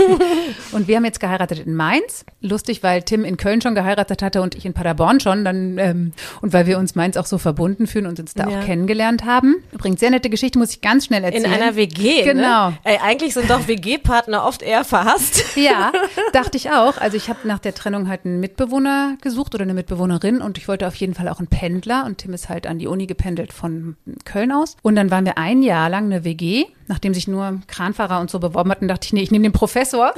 und 0.72 0.88
wir 0.88 0.96
haben 0.96 1.04
jetzt 1.04 1.20
geheiratet 1.20 1.60
in 1.60 1.74
Mainz. 1.74 2.24
Lustig, 2.40 2.82
weil 2.82 3.02
Tim 3.02 3.24
in 3.24 3.36
Köln 3.36 3.60
schon 3.60 3.74
geheiratet 3.74 4.22
hatte 4.22 4.42
und 4.42 4.54
ich 4.54 4.66
in 4.66 4.74
Paderborn 4.82 5.20
schon. 5.20 5.44
Dann, 5.44 5.78
ähm, 5.78 6.12
und 6.40 6.52
weil 6.52 6.66
wir 6.66 6.78
uns 6.78 6.94
Mainz 6.94 7.16
auch 7.16 7.26
so 7.26 7.38
verbunden 7.38 7.86
fühlen 7.86 8.06
und 8.06 8.18
uns 8.20 8.34
da 8.34 8.48
Ja. 8.48 8.58
auch 8.60 8.64
kennengelernt 8.64 9.24
haben. 9.24 9.56
Übrigens, 9.72 10.00
sehr 10.00 10.10
nette 10.10 10.28
Geschichte, 10.30 10.58
muss 10.58 10.70
ich 10.70 10.80
ganz 10.80 11.06
schnell 11.06 11.20
In 11.24 11.32
erzählen. 11.32 11.52
einer 11.52 11.76
WG, 11.76 12.24
Genau. 12.24 12.70
ne? 12.70 12.78
Ey, 12.84 12.98
eigentlich 13.02 13.34
sind 13.34 13.48
doch 13.50 13.68
WG-Partner 13.68 14.44
oft 14.44 14.62
eher 14.62 14.84
verhasst. 14.84 15.44
Ja, 15.56 15.92
dachte 16.32 16.56
ich 16.56 16.70
auch. 16.70 16.96
Also 16.98 17.16
ich 17.16 17.28
habe 17.28 17.40
nach 17.44 17.58
der 17.58 17.74
Trennung 17.74 18.08
halt 18.08 18.24
einen 18.24 18.40
Mitbewohner 18.40 19.16
gesucht 19.20 19.54
oder 19.54 19.62
eine 19.64 19.74
Mitbewohnerin 19.74 20.40
und 20.40 20.56
ich 20.58 20.66
wollte 20.66 20.86
auf 20.88 20.94
jeden 20.96 21.14
Fall 21.14 21.28
auch 21.28 21.38
einen 21.38 21.46
Pendler 21.48 22.04
und 22.06 22.18
Tim 22.18 22.32
ist 22.32 22.48
halt 22.48 22.66
an 22.66 22.78
die 22.78 22.86
Uni 22.86 23.06
gependelt 23.06 23.52
von 23.52 23.96
Köln 24.24 24.50
aus. 24.50 24.76
Und 24.82 24.96
dann 24.96 25.10
waren 25.10 25.24
wir 25.26 25.36
ein 25.38 25.62
Jahr 25.62 25.88
lang 25.90 26.06
eine 26.06 26.24
WG, 26.24 26.64
nachdem 26.88 27.12
sich 27.14 27.28
nur 27.28 27.60
Kranfahrer 27.68 28.18
und 28.20 28.30
so 28.30 28.38
beworben 28.40 28.70
hatten, 28.70 28.88
dachte 28.88 29.04
ich, 29.06 29.12
nee, 29.12 29.20
ich 29.22 29.30
nehme 29.30 29.42
den 29.44 29.52
Professor. 29.52 30.12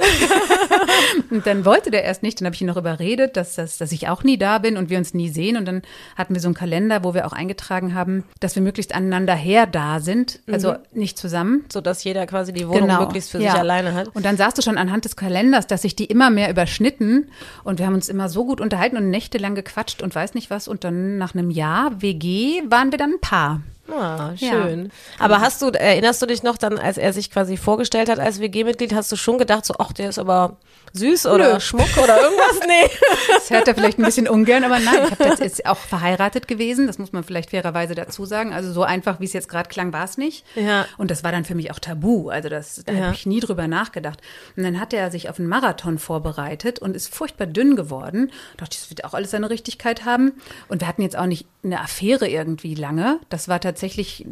und 1.29 1.45
dann 1.45 1.65
wollte 1.65 1.91
der 1.91 2.03
erst 2.03 2.23
nicht, 2.23 2.39
dann 2.39 2.45
habe 2.45 2.55
ich 2.55 2.61
ihn 2.61 2.67
noch 2.67 2.77
überredet, 2.77 3.37
dass, 3.37 3.55
dass, 3.55 3.77
dass 3.77 3.91
ich 3.91 4.07
auch 4.07 4.23
nie 4.23 4.37
da 4.37 4.54
bin 4.59 4.77
und 4.77 4.89
wir 4.89 4.97
uns 4.97 5.13
nie 5.13 5.29
sehen. 5.29 5.57
Und 5.57 5.65
dann 5.65 5.81
hatten 6.15 6.33
wir 6.33 6.41
so 6.41 6.47
einen 6.47 6.55
Kalender, 6.55 7.03
wo 7.03 7.13
wir 7.13 7.25
auch 7.25 7.33
eingetragen 7.33 7.93
haben, 7.93 8.23
dass 8.39 8.55
wir 8.55 8.63
möglichst 8.63 8.93
aneinander 8.93 9.35
her 9.35 9.65
da 9.65 9.99
sind, 9.99 10.39
also 10.51 10.75
nicht 10.93 11.17
zusammen. 11.17 11.65
So 11.71 11.81
dass 11.81 12.03
jeder 12.03 12.25
quasi 12.25 12.53
die 12.53 12.67
Wohnung 12.67 12.97
möglichst 12.99 13.31
für 13.31 13.39
ja. 13.39 13.51
sich 13.51 13.59
alleine 13.59 13.93
hat. 13.93 14.09
Und 14.15 14.25
dann 14.25 14.37
sahst 14.37 14.57
du 14.57 14.61
schon 14.61 14.77
anhand 14.77 15.05
des 15.05 15.15
Kalenders, 15.15 15.67
dass 15.67 15.83
sich 15.83 15.95
die 15.95 16.05
immer 16.05 16.29
mehr 16.29 16.49
überschnitten 16.49 17.29
und 17.63 17.79
wir 17.79 17.85
haben 17.85 17.95
uns 17.95 18.09
immer 18.09 18.29
so 18.29 18.45
gut 18.45 18.61
unterhalten 18.61 18.97
und 18.97 19.09
nächtelang 19.09 19.55
gequatscht 19.55 20.01
und 20.01 20.13
weiß 20.13 20.33
nicht 20.33 20.49
was 20.49 20.67
und 20.67 20.83
dann 20.83 21.17
nach 21.17 21.33
einem 21.33 21.51
Jahr 21.51 22.01
WG 22.01 22.61
waren 22.69 22.91
wir 22.91 22.97
dann 22.97 23.13
ein 23.13 23.21
Paar. 23.21 23.61
Ah, 23.91 24.31
Ja. 24.37 24.49
schön. 24.51 24.91
Aber 25.19 25.41
hast 25.41 25.61
du, 25.61 25.67
erinnerst 25.69 26.21
du 26.21 26.25
dich 26.25 26.41
noch 26.43 26.57
dann, 26.57 26.77
als 26.79 26.97
er 26.97 27.13
sich 27.13 27.29
quasi 27.31 27.55
vorgestellt 27.57 28.09
hat 28.09 28.19
als 28.19 28.39
WG-Mitglied, 28.39 28.93
hast 28.93 29.11
du 29.11 29.15
schon 29.15 29.37
gedacht, 29.37 29.65
so, 29.65 29.75
ach, 29.77 29.91
der 29.93 30.09
ist 30.09 30.17
aber 30.19 30.57
süß 30.93 31.27
oder 31.27 31.53
Nö. 31.55 31.59
Schmuck 31.59 31.95
oder 32.01 32.19
irgendwas? 32.21 32.59
Nee. 32.67 32.89
Das 33.33 33.49
hört 33.51 33.67
er 33.67 33.75
vielleicht 33.75 33.99
ein 33.99 34.03
bisschen 34.05 34.27
ungern, 34.27 34.63
aber 34.63 34.79
nein, 34.79 34.95
ich 35.05 35.11
habe 35.11 35.23
jetzt 35.25 35.39
ist 35.41 35.65
auch 35.67 35.77
verheiratet 35.89 36.47
gewesen, 36.47 36.87
das 36.87 36.97
muss 36.97 37.11
man 37.11 37.23
vielleicht 37.23 37.51
fairerweise 37.51 37.93
dazu 37.93 38.25
sagen. 38.25 38.53
Also 38.53 38.71
so 38.71 38.81
einfach, 38.83 39.19
wie 39.19 39.25
es 39.25 39.33
jetzt 39.33 39.49
gerade 39.49 39.69
klang, 39.69 39.93
war 39.93 40.05
es 40.05 40.17
nicht. 40.17 40.45
Ja. 40.55 40.85
Und 40.97 41.11
das 41.11 41.23
war 41.23 41.31
dann 41.31 41.45
für 41.45 41.53
mich 41.53 41.69
auch 41.71 41.79
tabu. 41.79 42.29
Also 42.29 42.49
das, 42.49 42.81
da 42.85 42.93
Ja. 42.93 43.03
habe 43.05 43.13
ich 43.15 43.25
nie 43.27 43.39
drüber 43.39 43.67
nachgedacht. 43.67 44.19
Und 44.57 44.63
dann 44.63 44.79
hat 44.79 44.93
er 44.93 45.11
sich 45.11 45.29
auf 45.29 45.37
einen 45.37 45.47
Marathon 45.49 45.99
vorbereitet 45.99 46.79
und 46.79 46.95
ist 46.95 47.13
furchtbar 47.13 47.45
dünn 47.45 47.75
geworden. 47.75 48.31
Da 48.57 48.65
dachte 48.65 48.75
ich, 48.75 48.79
das 48.81 48.89
wird 48.89 49.03
auch 49.05 49.13
alles 49.13 49.31
seine 49.31 49.49
Richtigkeit 49.49 50.05
haben. 50.05 50.33
Und 50.69 50.81
wir 50.81 50.87
hatten 50.87 51.01
jetzt 51.03 51.17
auch 51.17 51.25
nicht 51.27 51.45
eine 51.65 51.81
Affäre 51.81 52.27
irgendwie 52.27 52.75
lange. 52.75 53.19
Das 53.29 53.47
war 53.47 53.59
tatsächlich, 53.59 54.25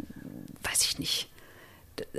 weiß 0.62 0.84
ich 0.84 0.98
nicht, 0.98 1.28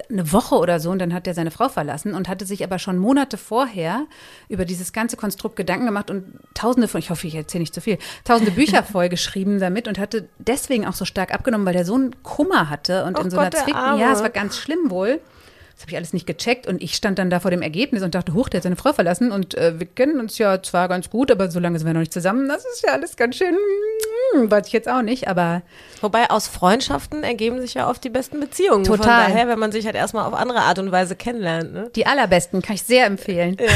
eine 0.09 0.31
Woche 0.31 0.55
oder 0.55 0.79
so 0.79 0.89
und 0.91 0.99
dann 0.99 1.13
hat 1.13 1.27
er 1.27 1.33
seine 1.33 1.51
Frau 1.51 1.67
verlassen 1.67 2.13
und 2.13 2.29
hatte 2.29 2.45
sich 2.45 2.63
aber 2.63 2.79
schon 2.79 2.97
Monate 2.97 3.37
vorher 3.37 4.05
über 4.47 4.63
dieses 4.63 4.93
ganze 4.93 5.17
Konstrukt 5.17 5.57
Gedanken 5.57 5.85
gemacht 5.85 6.09
und 6.09 6.23
tausende 6.53 6.87
von, 6.87 6.99
ich 6.99 7.09
hoffe, 7.09 7.27
ich 7.27 7.35
erzähle 7.35 7.63
nicht 7.63 7.73
zu 7.73 7.81
viel, 7.81 7.97
tausende 8.23 8.51
Bücher 8.51 8.83
vollgeschrieben 8.91 9.59
damit 9.59 9.89
und 9.89 9.99
hatte 9.99 10.29
deswegen 10.37 10.85
auch 10.85 10.93
so 10.93 11.03
stark 11.03 11.33
abgenommen, 11.33 11.65
weil 11.67 11.73
der 11.73 11.85
so 11.85 11.95
einen 11.95 12.23
Kummer 12.23 12.69
hatte 12.69 13.03
und 13.03 13.19
Oh 13.19 13.23
in 13.23 13.29
so 13.29 13.37
einer 13.37 13.49
der 13.49 13.63
Zwick, 13.63 13.75
Arme. 13.75 14.01
ja, 14.01 14.13
es 14.13 14.21
war 14.21 14.29
ganz 14.29 14.57
schlimm 14.57 14.89
wohl. 14.89 15.19
Das 15.75 15.83
habe 15.83 15.91
ich 15.91 15.97
alles 15.97 16.13
nicht 16.13 16.25
gecheckt 16.25 16.67
und 16.67 16.81
ich 16.81 16.95
stand 16.95 17.19
dann 17.19 17.29
da 17.29 17.41
vor 17.41 17.51
dem 17.51 17.61
Ergebnis 17.61 18.01
und 18.01 18.15
dachte, 18.15 18.33
huch, 18.33 18.47
der 18.47 18.59
hat 18.59 18.63
seine 18.63 18.77
Frau 18.77 18.93
verlassen 18.93 19.31
und 19.31 19.55
äh, 19.55 19.77
wir 19.77 19.85
kennen 19.85 20.21
uns 20.21 20.37
ja 20.37 20.63
zwar 20.63 20.87
ganz 20.87 21.09
gut, 21.09 21.29
aber 21.31 21.51
so 21.51 21.59
lange 21.59 21.77
sind 21.77 21.85
wir 21.85 21.93
noch 21.93 21.99
nicht 21.99 22.13
zusammen. 22.13 22.47
Das 22.47 22.63
ist 22.65 22.81
ja 22.85 22.93
alles 22.93 23.17
ganz 23.17 23.35
schön, 23.35 23.57
hm, 24.33 24.49
weiß 24.49 24.67
ich 24.67 24.73
jetzt 24.73 24.87
auch 24.87 25.01
nicht, 25.01 25.27
aber 25.27 25.63
Wobei 26.01 26.29
aus 26.29 26.47
Freundschaften 26.47 27.23
ergeben 27.23 27.59
sich 27.59 27.73
ja 27.73 27.89
oft 27.89 28.03
die 28.03 28.09
besten 28.09 28.39
Beziehungen. 28.39 28.85
Von 28.85 28.97
Total. 28.97 29.27
daher, 29.27 29.47
wenn 29.47 29.59
man 29.59 29.71
sich 29.71 29.85
halt 29.85 29.95
erstmal 29.95 30.25
auf 30.25 30.33
andere 30.33 30.59
Art 30.59 30.79
und 30.79 30.91
Weise 30.91 31.15
kennenlernt. 31.15 31.73
Ne? 31.73 31.89
die 31.95 32.05
allerbesten 32.05 32.61
kann 32.61 32.75
ich 32.75 32.83
sehr 32.83 33.05
empfehlen. 33.05 33.57
Ja. 33.59 33.67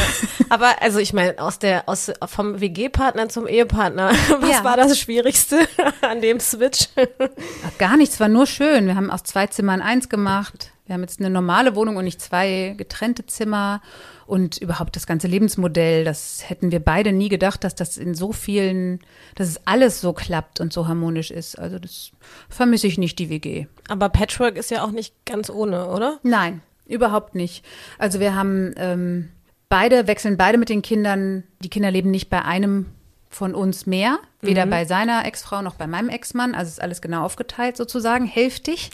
Aber 0.49 0.81
also 0.81 0.99
ich 0.99 1.11
meine, 1.13 1.39
aus 1.39 1.59
der, 1.59 1.89
aus, 1.89 2.11
vom 2.27 2.61
WG-Partner 2.61 3.29
zum 3.29 3.47
Ehepartner, 3.47 4.11
was 4.39 4.49
Ja. 4.49 4.63
war 4.63 4.77
das 4.77 4.97
Schwierigste 4.99 5.57
an 6.01 6.21
dem 6.21 6.39
Switch? 6.39 6.87
Ach, 6.95 7.77
gar 7.77 7.97
nichts, 7.97 8.19
war 8.19 8.27
nur 8.29 8.45
schön. 8.45 8.87
Wir 8.87 8.95
haben 8.95 9.11
aus 9.11 9.23
zwei 9.23 9.47
Zimmern 9.47 9.81
eins 9.81 10.07
gemacht. 10.09 10.71
Wir 10.89 10.95
haben 10.95 11.01
jetzt 11.01 11.19
eine 11.19 11.29
normale 11.29 11.75
Wohnung 11.75 11.97
und 11.97 12.05
nicht 12.05 12.19
zwei 12.19 12.73
getrennte 12.75 13.23
Zimmer. 13.27 13.79
Und 14.25 14.57
überhaupt 14.57 14.95
das 14.95 15.05
ganze 15.05 15.27
Lebensmodell, 15.27 16.03
das 16.03 16.49
hätten 16.49 16.71
wir 16.71 16.79
beide 16.79 17.11
nie 17.11 17.29
gedacht, 17.29 17.63
dass 17.63 17.75
das 17.75 17.95
in 17.97 18.15
so 18.15 18.33
vielen, 18.33 18.99
dass 19.35 19.49
es 19.49 19.67
alles 19.67 20.01
so 20.01 20.13
klappt 20.13 20.59
und 20.59 20.73
so 20.73 20.87
harmonisch 20.87 21.29
ist. 21.29 21.59
Also 21.59 21.77
das 21.77 22.09
vermisse 22.49 22.87
ich 22.87 22.97
nicht, 22.97 23.19
die 23.19 23.29
WG. 23.29 23.67
Aber 23.87 24.09
Patchwork 24.09 24.57
ist 24.57 24.71
ja 24.71 24.83
auch 24.83 24.89
nicht 24.89 25.13
ganz 25.27 25.51
ohne, 25.51 25.89
oder? 25.89 26.17
Nein, 26.23 26.61
überhaupt 26.87 27.35
nicht. 27.35 27.63
Also 27.99 28.19
wir 28.19 28.33
haben 28.33 28.73
ähm, 28.77 29.29
beide, 29.69 30.07
wechseln 30.07 30.37
beide 30.37 30.57
mit 30.57 30.69
den 30.69 30.81
Kindern. 30.81 31.43
Die 31.59 31.69
Kinder 31.69 31.91
leben 31.91 32.09
nicht 32.09 32.31
bei 32.31 32.43
einem 32.43 32.87
von 33.29 33.53
uns 33.53 33.85
mehr, 33.85 34.17
weder 34.41 34.65
bei 34.65 34.85
seiner 34.85 35.25
Ex-Frau 35.25 35.61
noch 35.61 35.75
bei 35.75 35.85
meinem 35.85 36.09
Ex-Mann. 36.09 36.55
Also 36.55 36.69
ist 36.69 36.81
alles 36.81 37.01
genau 37.01 37.23
aufgeteilt 37.23 37.77
sozusagen, 37.77 38.25
hälftig, 38.25 38.89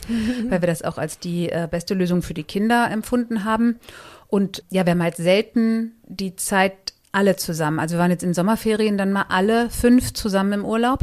weil 0.48 0.60
wir 0.60 0.68
das 0.68 0.82
auch 0.82 0.98
als 0.98 1.18
die 1.18 1.48
äh, 1.48 1.66
beste 1.70 1.94
Lösung 1.94 2.22
für 2.22 2.34
die 2.34 2.44
Kinder 2.44 2.90
empfunden 2.90 3.44
haben. 3.44 3.80
Und 4.28 4.62
ja, 4.70 4.84
wir 4.84 4.92
haben 4.92 5.02
halt 5.02 5.16
selten 5.16 5.94
die 6.06 6.36
Zeit 6.36 6.85
alle 7.16 7.36
zusammen. 7.36 7.80
Also 7.80 7.94
wir 7.96 8.00
waren 8.00 8.10
jetzt 8.10 8.22
in 8.22 8.34
Sommerferien 8.34 8.98
dann 8.98 9.10
mal 9.10 9.24
alle 9.30 9.70
fünf 9.70 10.12
zusammen 10.12 10.52
im 10.52 10.64
Urlaub. 10.64 11.00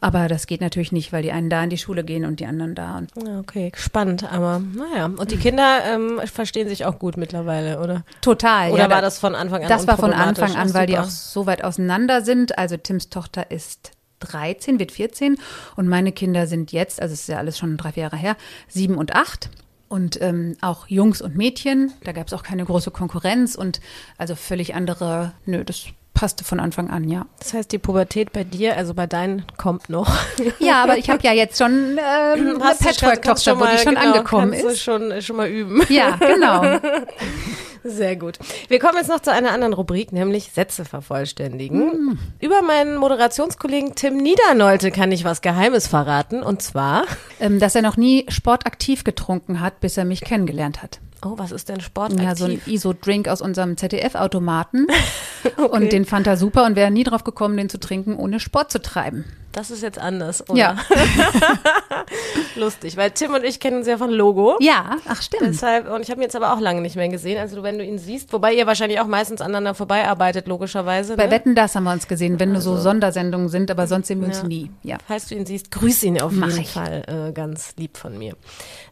Aber 0.00 0.28
das 0.28 0.46
geht 0.46 0.60
natürlich 0.60 0.92
nicht, 0.92 1.12
weil 1.12 1.22
die 1.22 1.32
einen 1.32 1.50
da 1.50 1.62
in 1.64 1.70
die 1.70 1.78
Schule 1.78 2.04
gehen 2.04 2.24
und 2.24 2.40
die 2.40 2.46
anderen 2.46 2.74
da. 2.74 3.02
Okay, 3.40 3.72
spannend, 3.74 4.30
aber 4.32 4.60
naja. 4.74 5.06
Und 5.06 5.30
die 5.30 5.36
Kinder 5.36 5.80
ähm, 5.86 6.20
verstehen 6.24 6.68
sich 6.68 6.84
auch 6.84 6.98
gut 6.98 7.16
mittlerweile, 7.16 7.80
oder? 7.80 8.04
total. 8.20 8.70
Oder 8.70 8.84
ja, 8.84 8.90
war 8.90 8.96
da- 8.96 9.02
das 9.02 9.18
von 9.18 9.34
Anfang 9.34 9.62
an 9.62 9.68
Das 9.68 9.86
war 9.86 9.96
von? 9.96 10.12
Anfang 10.12 10.54
an, 10.56 10.72
weil 10.74 10.86
die 10.86 10.98
auch 10.98 11.04
so 11.04 11.46
weit 11.46 11.64
auseinander 11.64 12.22
sind. 12.22 12.56
Also 12.58 12.76
Tims 12.76 13.08
Tochter 13.10 13.50
ist 13.50 13.90
13, 14.20 14.78
wird 14.78 14.92
14 14.92 15.36
und 15.76 15.88
meine 15.88 16.12
Kinder 16.12 16.46
sind 16.46 16.70
jetzt, 16.70 17.02
also 17.02 17.12
es 17.12 17.22
ist 17.22 17.28
ja 17.28 17.38
alles 17.38 17.58
schon 17.58 17.76
drei, 17.76 17.90
vier 17.92 18.04
Jahre 18.04 18.16
her, 18.16 18.36
sieben 18.68 18.96
und 18.96 19.14
acht. 19.16 19.50
Und 19.92 20.22
ähm, 20.22 20.56
auch 20.62 20.86
Jungs 20.86 21.20
und 21.20 21.36
Mädchen, 21.36 21.92
da 22.02 22.12
gab 22.12 22.26
es 22.26 22.32
auch 22.32 22.42
keine 22.42 22.64
große 22.64 22.90
Konkurrenz 22.90 23.54
und 23.54 23.82
also 24.16 24.34
völlig 24.34 24.74
andere, 24.74 25.32
nö, 25.44 25.64
das 25.66 25.84
passte 26.14 26.44
von 26.44 26.60
Anfang 26.60 26.88
an, 26.88 27.10
ja. 27.10 27.26
Das 27.40 27.52
heißt, 27.52 27.70
die 27.72 27.78
Pubertät 27.78 28.32
bei 28.32 28.42
dir, 28.42 28.78
also 28.78 28.94
bei 28.94 29.06
deinen, 29.06 29.44
kommt 29.58 29.90
noch. 29.90 30.10
Ja, 30.60 30.82
aber 30.82 30.96
ich 30.96 31.10
habe 31.10 31.22
ja 31.22 31.34
jetzt 31.34 31.58
schon 31.58 31.98
ähm, 31.98 32.58
eine 32.58 32.58
Patchwork-Tochter, 32.58 33.60
wo 33.60 33.66
die 33.66 33.76
schon 33.76 33.96
genau, 33.96 34.12
angekommen 34.14 34.54
ist. 34.54 34.80
schon, 34.80 35.20
schon 35.20 35.36
mal 35.36 35.48
üben. 35.48 35.82
Ja, 35.90 36.16
genau. 36.16 36.62
Sehr 37.84 38.16
gut. 38.16 38.38
Wir 38.68 38.78
kommen 38.78 38.96
jetzt 38.96 39.08
noch 39.08 39.20
zu 39.20 39.32
einer 39.32 39.52
anderen 39.52 39.72
Rubrik, 39.72 40.12
nämlich 40.12 40.52
Sätze 40.52 40.84
vervollständigen. 40.84 42.18
Über 42.40 42.62
meinen 42.62 42.96
Moderationskollegen 42.96 43.94
Tim 43.94 44.16
Niedernolte 44.16 44.90
kann 44.90 45.10
ich 45.12 45.24
was 45.24 45.42
Geheimes 45.42 45.86
verraten. 45.86 46.42
Und 46.42 46.62
zwar, 46.62 47.04
ähm, 47.40 47.58
dass 47.58 47.74
er 47.74 47.82
noch 47.82 47.96
nie 47.96 48.26
sportaktiv 48.28 49.04
getrunken 49.04 49.60
hat, 49.60 49.80
bis 49.80 49.96
er 49.96 50.04
mich 50.04 50.20
kennengelernt 50.20 50.82
hat. 50.82 51.00
oh, 51.24 51.34
was 51.36 51.52
ist 51.52 51.68
denn 51.68 51.80
sportaktiv? 51.80 52.24
Ja, 52.24 52.36
so 52.36 52.44
ein 52.44 52.60
ISO-Drink 52.66 53.28
aus 53.28 53.40
unserem 53.40 53.76
ZDF-Automaten. 53.76 54.86
Und 55.70 55.92
den 55.92 56.04
fand 56.04 56.26
er 56.26 56.36
super 56.36 56.64
und 56.66 56.76
wäre 56.76 56.92
nie 56.92 57.02
drauf 57.02 57.24
gekommen, 57.24 57.56
den 57.56 57.68
zu 57.68 57.80
trinken, 57.80 58.16
ohne 58.16 58.38
Sport 58.38 58.70
zu 58.70 58.80
treiben. 58.80 59.24
Das 59.52 59.70
ist 59.70 59.82
jetzt 59.82 59.98
anders, 59.98 60.48
oder? 60.48 60.58
Ja. 60.58 60.76
Lustig, 62.56 62.96
weil 62.96 63.10
Tim 63.12 63.34
und 63.34 63.44
ich 63.44 63.60
kennen 63.60 63.78
uns 63.78 63.86
ja 63.86 63.96
von 63.98 64.10
Logo. 64.10 64.56
Ja, 64.60 64.96
ach 65.08 65.22
stimmt. 65.22 65.42
Deshalb, 65.42 65.90
und 65.90 66.02
ich 66.02 66.10
habe 66.10 66.20
ihn 66.20 66.24
jetzt 66.24 66.36
aber 66.36 66.52
auch 66.52 66.60
lange 66.60 66.80
nicht 66.80 66.96
mehr 66.96 67.08
gesehen. 67.08 67.38
Also 67.38 67.62
wenn 67.62 67.78
du 67.78 67.84
ihn 67.84 67.98
siehst, 67.98 68.32
wobei 68.32 68.52
ihr 68.54 68.66
wahrscheinlich 68.66 69.00
auch 69.00 69.06
meistens 69.06 69.40
aneinander 69.40 69.74
vorbeiarbeitet, 69.74 70.48
logischerweise. 70.48 71.16
Bei 71.16 71.26
ne? 71.26 71.30
Wetten, 71.32 71.54
das 71.54 71.74
haben 71.74 71.84
wir 71.84 71.92
uns 71.92 72.08
gesehen, 72.08 72.38
wenn 72.40 72.52
nur 72.52 72.60
so 72.60 72.76
Sondersendungen 72.76 73.48
sind, 73.48 73.70
aber 73.70 73.86
sonst 73.86 74.08
sehen 74.08 74.20
wir 74.20 74.28
uns 74.28 74.38
Ja. 74.38 74.48
nie. 74.48 74.70
Ja. 74.82 74.98
Falls 75.06 75.28
du 75.28 75.34
ihn 75.34 75.46
siehst, 75.46 75.70
grüß 75.70 76.02
ihn 76.04 76.20
auf 76.20 76.32
Mach 76.32 76.48
jeden 76.48 76.60
ich. 76.62 76.70
Fall 76.72 77.02
äh, 77.28 77.32
ganz 77.32 77.74
lieb 77.76 77.96
von 77.96 78.18
mir. 78.18 78.36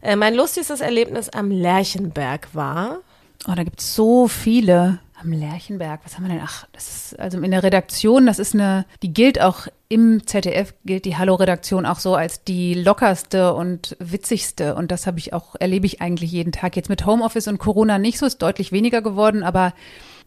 Äh, 0.01 0.15
mein 0.15 0.35
lustigstes 0.35 0.81
Erlebnis 0.81 1.29
am 1.29 1.51
Lerchenberg 1.51 2.49
war, 2.53 2.99
Oh, 3.47 3.53
da 3.55 3.63
gibt's 3.63 3.95
so 3.95 4.27
viele. 4.27 4.99
Am 5.23 5.31
Lerchenberg, 5.31 5.99
was 6.03 6.15
haben 6.15 6.23
wir 6.23 6.33
denn? 6.33 6.41
Ach, 6.43 6.65
das 6.71 6.87
ist 6.89 7.19
also 7.19 7.39
in 7.39 7.51
der 7.51 7.63
Redaktion, 7.63 8.25
das 8.25 8.39
ist 8.39 8.55
eine, 8.55 8.85
die 9.03 9.13
gilt 9.13 9.39
auch 9.39 9.67
im 9.87 10.25
ZDF, 10.25 10.73
gilt 10.83 11.05
die 11.05 11.17
Hallo-Redaktion 11.17 11.85
auch 11.85 11.99
so 11.99 12.15
als 12.15 12.43
die 12.43 12.73
lockerste 12.73 13.53
und 13.53 13.95
witzigste. 13.99 14.73
Und 14.73 14.89
das 14.91 15.05
habe 15.05 15.19
ich 15.19 15.33
auch, 15.33 15.55
erlebe 15.59 15.85
ich 15.85 16.01
eigentlich 16.01 16.31
jeden 16.31 16.51
Tag. 16.51 16.75
Jetzt 16.75 16.89
mit 16.89 17.05
Homeoffice 17.05 17.47
und 17.47 17.59
Corona 17.59 17.99
nicht 17.99 18.17
so, 18.17 18.25
ist 18.25 18.41
deutlich 18.41 18.71
weniger 18.71 19.01
geworden, 19.01 19.43
aber 19.43 19.73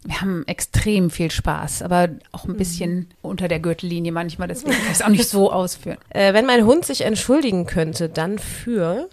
wir 0.05 0.21
haben 0.21 0.45
extrem 0.47 1.11
viel 1.11 1.31
Spaß, 1.31 1.83
aber 1.83 2.11
auch 2.31 2.45
ein 2.45 2.57
bisschen 2.57 3.09
unter 3.23 3.49
der 3.49 3.59
Gürtellinie 3.59 4.13
manchmal, 4.13 4.49
deswegen 4.49 4.73
kann 4.73 4.87
ich 4.87 4.93
es 4.93 5.03
auch 5.03 5.09
nicht 5.09 5.29
so 5.29 5.51
ausführen. 5.53 5.97
äh, 6.11 6.35
wenn 6.35 6.47
mein 6.47 6.67
Hund 6.67 6.85
sich 6.85 7.01
entschuldigen 7.01 7.67
könnte, 7.67 8.09
dann 8.11 8.39
für. 8.39 9.09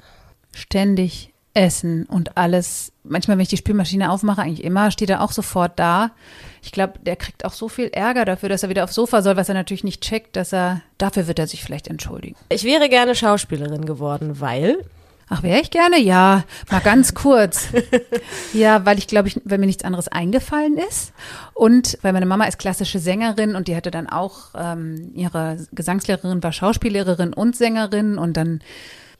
ständig 0.54 1.32
essen 1.54 2.06
und 2.06 2.38
alles. 2.38 2.92
Manchmal, 3.04 3.38
wenn 3.38 3.44
ich 3.44 3.50
die 3.50 3.58
Spülmaschine 3.58 4.12
aufmache, 4.12 4.42
eigentlich 4.42 4.64
immer, 4.64 4.92
steht 4.92 5.10
er 5.10 5.22
auch 5.22 5.32
sofort 5.32 5.78
da. 5.80 6.12
Ich 6.62 6.72
glaube, 6.72 7.00
der 7.00 7.16
kriegt 7.16 7.44
auch 7.46 7.54
so 7.54 7.68
viel 7.68 7.88
Ärger 7.88 8.26
dafür, 8.26 8.50
dass 8.50 8.64
er 8.64 8.70
wieder 8.70 8.84
aufs 8.84 8.96
Sofa 8.96 9.22
soll, 9.22 9.36
was 9.36 9.50
er 9.50 9.56
natürlich 9.56 9.84
nicht 9.84 10.02
checkt, 10.02 10.36
dass 10.36 10.54
er, 10.54 10.82
dafür 10.98 11.28
wird 11.28 11.40
er 11.40 11.48
sich 11.48 11.64
vielleicht 11.64 11.88
entschuldigen. 11.88 12.36
Ich 12.50 12.64
wäre 12.64 12.88
gerne 12.90 13.16
Schauspielerin 13.16 13.86
geworden, 13.86 14.40
weil. 14.40 14.86
Ach, 15.34 15.44
wäre 15.44 15.62
ich 15.62 15.72
gerne? 15.72 15.98
Ja, 15.98 16.44
mal 16.70 16.82
ganz 16.82 17.14
kurz. 17.14 17.70
ja, 18.54 18.86
weil 18.86 18.98
ich 18.98 19.08
glaube, 19.08 19.30
ich, 19.30 19.40
weil 19.46 19.60
mir 19.60 19.66
nichts 19.66 19.86
anderes 19.86 20.10
eingefallen 20.10 20.78
ist. 20.78 21.14
Und 21.54 21.98
weil 22.02 22.12
meine 22.12 22.26
Mama 22.26 22.46
ist 22.46 22.60
klassische 22.60 23.00
Sängerin 23.00 23.56
und 23.56 23.70
die 23.70 23.76
hatte 23.76 23.92
dann 23.92 24.10
auch, 24.10 24.50
ähm, 24.56 25.12
ihre 25.16 25.58
Gesangslehrerin 25.72 26.44
war 26.44 26.52
Schauspiellehrerin 26.52 27.34
und 27.34 27.56
Sängerin 27.56 28.18
und 28.18 28.36
dann 28.36 28.60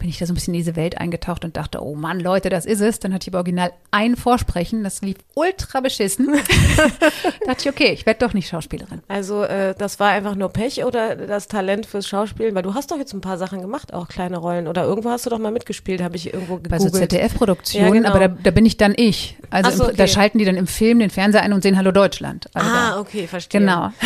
bin 0.02 0.10
ich 0.10 0.18
da 0.18 0.26
so 0.26 0.32
ein 0.32 0.36
bisschen 0.36 0.56
in 0.56 0.60
diese 0.62 0.76
Welt 0.76 0.98
eingetaucht 0.98 1.46
und 1.46 1.56
dachte, 1.58 1.80
oh 1.84 1.94
Mann, 1.94 2.20
Leute, 2.20 2.50
das 2.50 2.66
ist 2.66 2.82
es. 2.82 2.98
Dann 2.98 3.14
hatte 3.14 3.26
ich 3.26 3.28
aber 3.30 3.38
original 3.38 3.72
ein 3.92 4.16
Vorsprechen, 4.16 4.84
das 4.84 5.02
lief 5.04 5.18
ultra 5.36 5.80
beschissen. 5.80 6.28
dachte 7.46 7.62
ich, 7.62 7.70
okay, 7.70 7.92
ich 7.94 8.08
werde 8.08 8.26
doch 8.26 8.34
nicht 8.34 8.50
Schauspielerin. 8.50 9.04
Also, 9.08 9.44
äh, 9.44 9.76
das 9.78 10.00
war 10.00 10.10
einfach 10.10 10.34
nur 10.34 10.50
Pech 10.50 10.84
oder 10.86 11.16
das 11.16 11.48
Talent 11.48 11.86
fürs 11.86 12.08
Schauspielen? 12.08 12.56
Weil 12.56 12.64
du 12.64 12.74
hast 12.74 12.90
doch 12.90 12.98
jetzt 12.98 13.14
ein 13.14 13.22
paar 13.22 13.38
Sachen 13.38 13.62
gemacht, 13.62 13.94
auch 13.94 14.08
kleine 14.08 14.38
Rollen. 14.38 14.68
Oder 14.68 14.86
irgendwo 14.86 15.12
hast 15.12 15.28
du 15.28 15.30
doch 15.30 15.38
mal 15.38 15.52
mitgespielt, 15.52 16.02
habe 16.02 16.16
ich 16.16 16.34
irgendwo 16.34 16.58
Bei 16.58 16.80
so 16.80 16.86
gegoogelt. 16.86 17.12
ZDF-Produktionen, 17.12 17.86
Ja, 17.86 17.92
genau. 17.94 18.10
aber 18.10 18.28
da, 18.28 18.36
da 18.42 18.50
bin 18.50 18.66
ich 18.66 18.78
dann 18.78 18.96
ich. 18.98 19.38
Also 19.52 19.70
so, 19.70 19.84
im, 19.84 19.90
okay. 19.90 19.98
da 19.98 20.08
schalten 20.08 20.40
die 20.40 20.46
dann 20.46 20.56
im 20.56 20.66
Film 20.66 20.98
den 20.98 21.12
Fernseher 21.12 21.44
ein 21.44 21.54
und 21.54 21.62
sehen 21.62 21.78
Hallo 21.78 21.92
Deutschland. 21.92 22.48
Also 22.56 22.68
da- 22.68 22.76
ah, 22.96 23.00
okay, 23.00 23.28
verstehe. 23.28 23.62
Genau. 23.62 23.92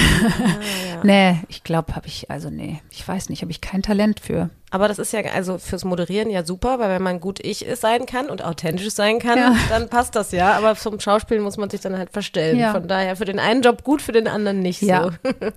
Nee, 1.03 1.39
ich 1.49 1.63
glaube, 1.63 1.95
habe 1.95 2.07
ich, 2.07 2.31
also 2.31 2.49
nee, 2.49 2.81
ich 2.89 3.07
weiß 3.07 3.29
nicht, 3.29 3.41
habe 3.41 3.51
ich 3.51 3.61
kein 3.61 3.83
Talent 3.83 4.19
für. 4.19 4.49
Aber 4.75 4.89
das 4.89 4.99
ist 4.99 5.13
ja 5.13 5.21
also 5.33 5.57
fürs 5.57 5.85
Moderieren 5.85 6.29
ja 6.29 6.43
super, 6.43 6.79
weil 6.79 6.89
wenn 6.89 7.01
man 7.01 7.21
gut 7.21 7.39
ich 7.41 7.63
ist 7.65 7.79
sein 7.79 8.05
kann 8.05 8.29
und 8.29 8.43
authentisch 8.43 8.89
sein 8.89 9.19
kann, 9.19 9.37
Ja. 9.37 9.55
dann 9.69 9.87
passt 9.87 10.17
das 10.17 10.33
ja. 10.33 10.51
Aber 10.57 10.75
zum 10.75 10.99
Schauspielen 10.99 11.41
muss 11.41 11.55
man 11.55 11.69
sich 11.69 11.79
dann 11.79 11.97
halt 11.97 12.09
verstellen. 12.11 12.59
Ja. 12.59 12.73
Von 12.73 12.85
daher 12.89 13.15
für 13.15 13.23
den 13.23 13.39
einen 13.39 13.61
Job 13.61 13.85
gut, 13.85 14.01
für 14.01 14.11
den 14.11 14.27
anderen 14.27 14.59
nicht 14.59 14.81
Ja. 14.81 15.03
so. 15.03 15.11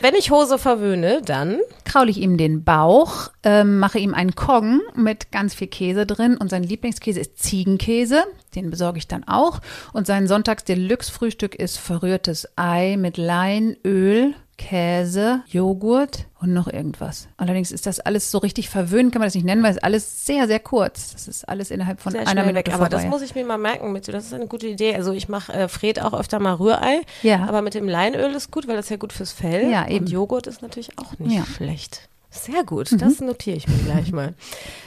Wenn 0.00 0.16
ich 0.16 0.32
Hose 0.32 0.58
verwöhne, 0.58 1.22
dann 1.24 1.60
Kraule 1.84 2.10
ich 2.10 2.18
ihm 2.18 2.36
den 2.36 2.64
Bauch, 2.64 3.30
ähm, 3.44 3.78
mache 3.78 4.00
ihm 4.00 4.12
einen 4.14 4.34
Kong 4.34 4.80
mit 4.96 5.30
ganz 5.30 5.54
viel 5.54 5.68
Käse 5.68 6.06
drin 6.06 6.36
und 6.36 6.50
sein 6.50 6.64
Lieblingskäse 6.64 7.20
ist 7.20 7.38
Ziegenkäse, 7.38 8.24
den 8.56 8.68
besorge 8.70 8.98
ich 8.98 9.06
dann 9.06 9.22
auch. 9.28 9.60
Und 9.92 10.08
sein 10.08 10.26
Sonntags-Deluxe-Frühstück 10.26 11.54
ist 11.54 11.78
verrührtes 11.78 12.48
Ei 12.56 12.96
mit 12.98 13.16
Leinöl, 13.16 14.34
Käse, 14.56 15.42
Joghurt 15.48 16.26
und 16.40 16.52
noch 16.52 16.68
irgendwas. 16.68 17.28
Allerdings 17.36 17.72
ist 17.72 17.86
das 17.86 18.00
alles 18.00 18.30
so 18.30 18.38
richtig 18.38 18.68
verwöhnt, 18.70 19.12
kann 19.12 19.20
man 19.20 19.26
das 19.26 19.34
nicht 19.34 19.44
nennen, 19.44 19.62
weil 19.62 19.72
es 19.72 19.78
alles 19.78 20.24
sehr, 20.26 20.46
sehr 20.46 20.60
kurz. 20.60 21.12
Das 21.12 21.28
ist 21.28 21.48
alles 21.48 21.70
innerhalb 21.70 22.00
von 22.00 22.12
sehr 22.12 22.26
einer 22.26 22.42
Minute 22.44 22.66
weg. 22.66 22.74
Aber 22.74 22.88
das 22.88 23.02
vorbei. 23.02 23.14
muss 23.16 23.22
ich 23.22 23.34
mir 23.34 23.44
mal 23.44 23.58
merken 23.58 23.92
mit. 23.92 24.08
Das 24.08 24.24
ist 24.26 24.34
eine 24.34 24.46
gute 24.46 24.66
Idee. 24.66 24.94
Also 24.94 25.12
ich 25.12 25.28
mache 25.28 25.52
äh, 25.52 25.68
Fred 25.68 26.00
auch 26.02 26.14
öfter 26.14 26.38
mal 26.40 26.54
Rührei. 26.54 27.02
Ja. 27.22 27.44
Aber 27.46 27.62
mit 27.62 27.74
dem 27.74 27.88
Leinöl 27.88 28.32
ist 28.34 28.50
gut, 28.50 28.68
weil 28.68 28.76
das 28.76 28.86
ist 28.86 28.90
ja 28.90 28.96
gut 28.96 29.12
fürs 29.12 29.32
Fell. 29.32 29.70
Ja, 29.70 29.88
eben. 29.88 30.04
Und 30.06 30.10
Joghurt 30.10 30.46
ist 30.46 30.62
natürlich 30.62 30.98
auch 30.98 31.18
nicht 31.18 31.34
Ja. 31.36 31.44
schlecht. 31.44 32.08
Sehr 32.30 32.64
gut, 32.64 32.90
das 33.00 33.20
notiere 33.20 33.56
ich 33.56 33.68
mir 33.68 33.76
gleich 33.84 34.10
mal. 34.10 34.34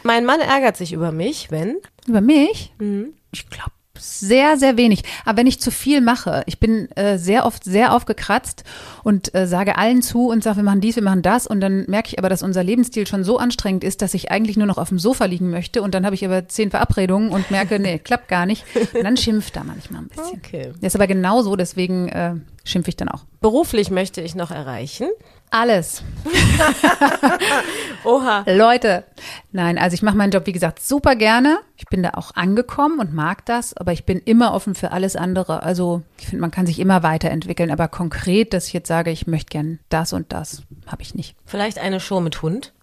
Mein 0.04 0.26
Mann 0.26 0.42
ärgert 0.42 0.76
sich 0.76 0.92
über 0.92 1.14
mich, 1.14 1.50
wenn. 1.50 1.78
Über 2.06 2.20
mich? 2.20 2.74
Ich 3.32 3.50
glaube 3.50 3.72
sehr, 4.00 4.58
sehr 4.58 4.78
wenig. 4.78 5.04
Aber 5.26 5.38
wenn 5.38 5.48
ich 5.48 5.60
zu 5.60 5.72
viel 5.72 6.02
mache, 6.02 6.44
ich 6.46 6.60
bin 6.60 6.90
äh, 6.96 7.18
sehr 7.18 7.46
oft 7.46 7.64
sehr 7.64 7.94
aufgekratzt 7.94 8.64
und 9.04 9.34
äh, 9.36 9.48
sage 9.48 9.78
allen 9.78 10.02
zu 10.02 10.30
und 10.30 10.44
sage, 10.44 10.58
wir 10.58 10.64
machen 10.64 10.82
dies, 10.82 10.96
wir 10.96 11.04
machen 11.04 11.22
das. 11.22 11.48
Und 11.48 11.62
dann 11.62 11.86
merke 11.88 12.10
ich 12.10 12.20
aber, 12.20 12.30
dass 12.30 12.44
unser 12.44 12.64
Lebensstil 12.64 13.08
schon 13.08 13.24
so 13.24 13.38
anstrengend 13.38 13.84
ist, 13.84 14.02
dass 14.02 14.14
ich 14.14 14.32
eigentlich 14.32 14.58
nur 14.58 14.68
noch 14.68 14.78
auf 14.78 14.90
dem 14.90 15.00
Sofa 15.00 15.26
liegen 15.26 15.50
möchte. 15.50 15.82
Und 15.82 15.94
dann 15.94 16.06
habe 16.06 16.16
ich 16.16 16.26
aber 16.26 16.48
zehn 16.48 16.72
Verabredungen 16.72 17.30
und 17.30 17.52
merke, 17.52 17.80
nee, 17.80 18.00
klappt 18.00 18.28
gar 18.28 18.46
nicht. 18.46 18.64
Und 18.94 19.04
dann 19.04 19.18
schimpft 19.18 19.56
er 19.56 19.64
manchmal 19.64 20.02
ein 20.02 20.08
bisschen. 20.08 20.38
Okay. 20.38 20.72
Das 20.82 20.94
ist 20.94 20.96
aber 20.96 21.08
genauso, 21.08 21.56
deswegen 21.56 22.10
äh, 22.10 22.36
schimpfe 22.64 22.90
ich 22.90 22.96
dann 22.96 23.10
auch. 23.10 23.26
Beruflich 23.42 23.92
möchte 23.92 24.22
ich 24.22 24.36
noch 24.36 24.52
erreichen. 24.52 25.08
Alles. 25.50 26.04
Oha. 28.04 28.44
Leute, 28.48 29.06
nein, 29.52 29.78
also 29.78 29.94
ich 29.94 30.02
mache 30.02 30.18
meinen 30.18 30.32
Job, 30.32 30.46
wie 30.46 30.52
gesagt, 30.52 30.82
super 30.82 31.16
gerne. 31.16 31.60
Ich 31.78 31.86
bin 31.86 32.04
da 32.04 32.12
auch 32.16 32.36
angekommen 32.36 33.00
und 33.00 33.14
mag 33.14 33.46
das, 33.46 33.76
aber 33.76 33.94
ich 33.94 34.06
bin 34.06 34.20
immer 34.20 34.54
offen 34.54 34.76
für 34.76 34.92
alles 34.92 35.16
andere. 35.16 35.64
Also 35.64 36.02
ich 36.20 36.28
finde, 36.28 36.42
man 36.42 36.52
kann 36.52 36.66
sich 36.66 36.80
immer 36.80 37.02
weiterentwickeln, 37.02 37.72
aber 37.72 37.88
konkret, 37.88 38.54
dass 38.54 38.68
ich 38.68 38.74
jetzt 38.74 38.90
sage, 38.90 39.10
ich 39.12 39.26
möchte 39.28 39.52
gern 39.52 39.80
das 39.90 40.12
und 40.12 40.34
das, 40.34 40.64
habe 40.86 41.02
ich 41.02 41.16
nicht. 41.16 41.36
Vielleicht 41.46 41.80
eine 41.80 42.00
Show 42.00 42.20
mit 42.20 42.42
Hund. 42.42 42.74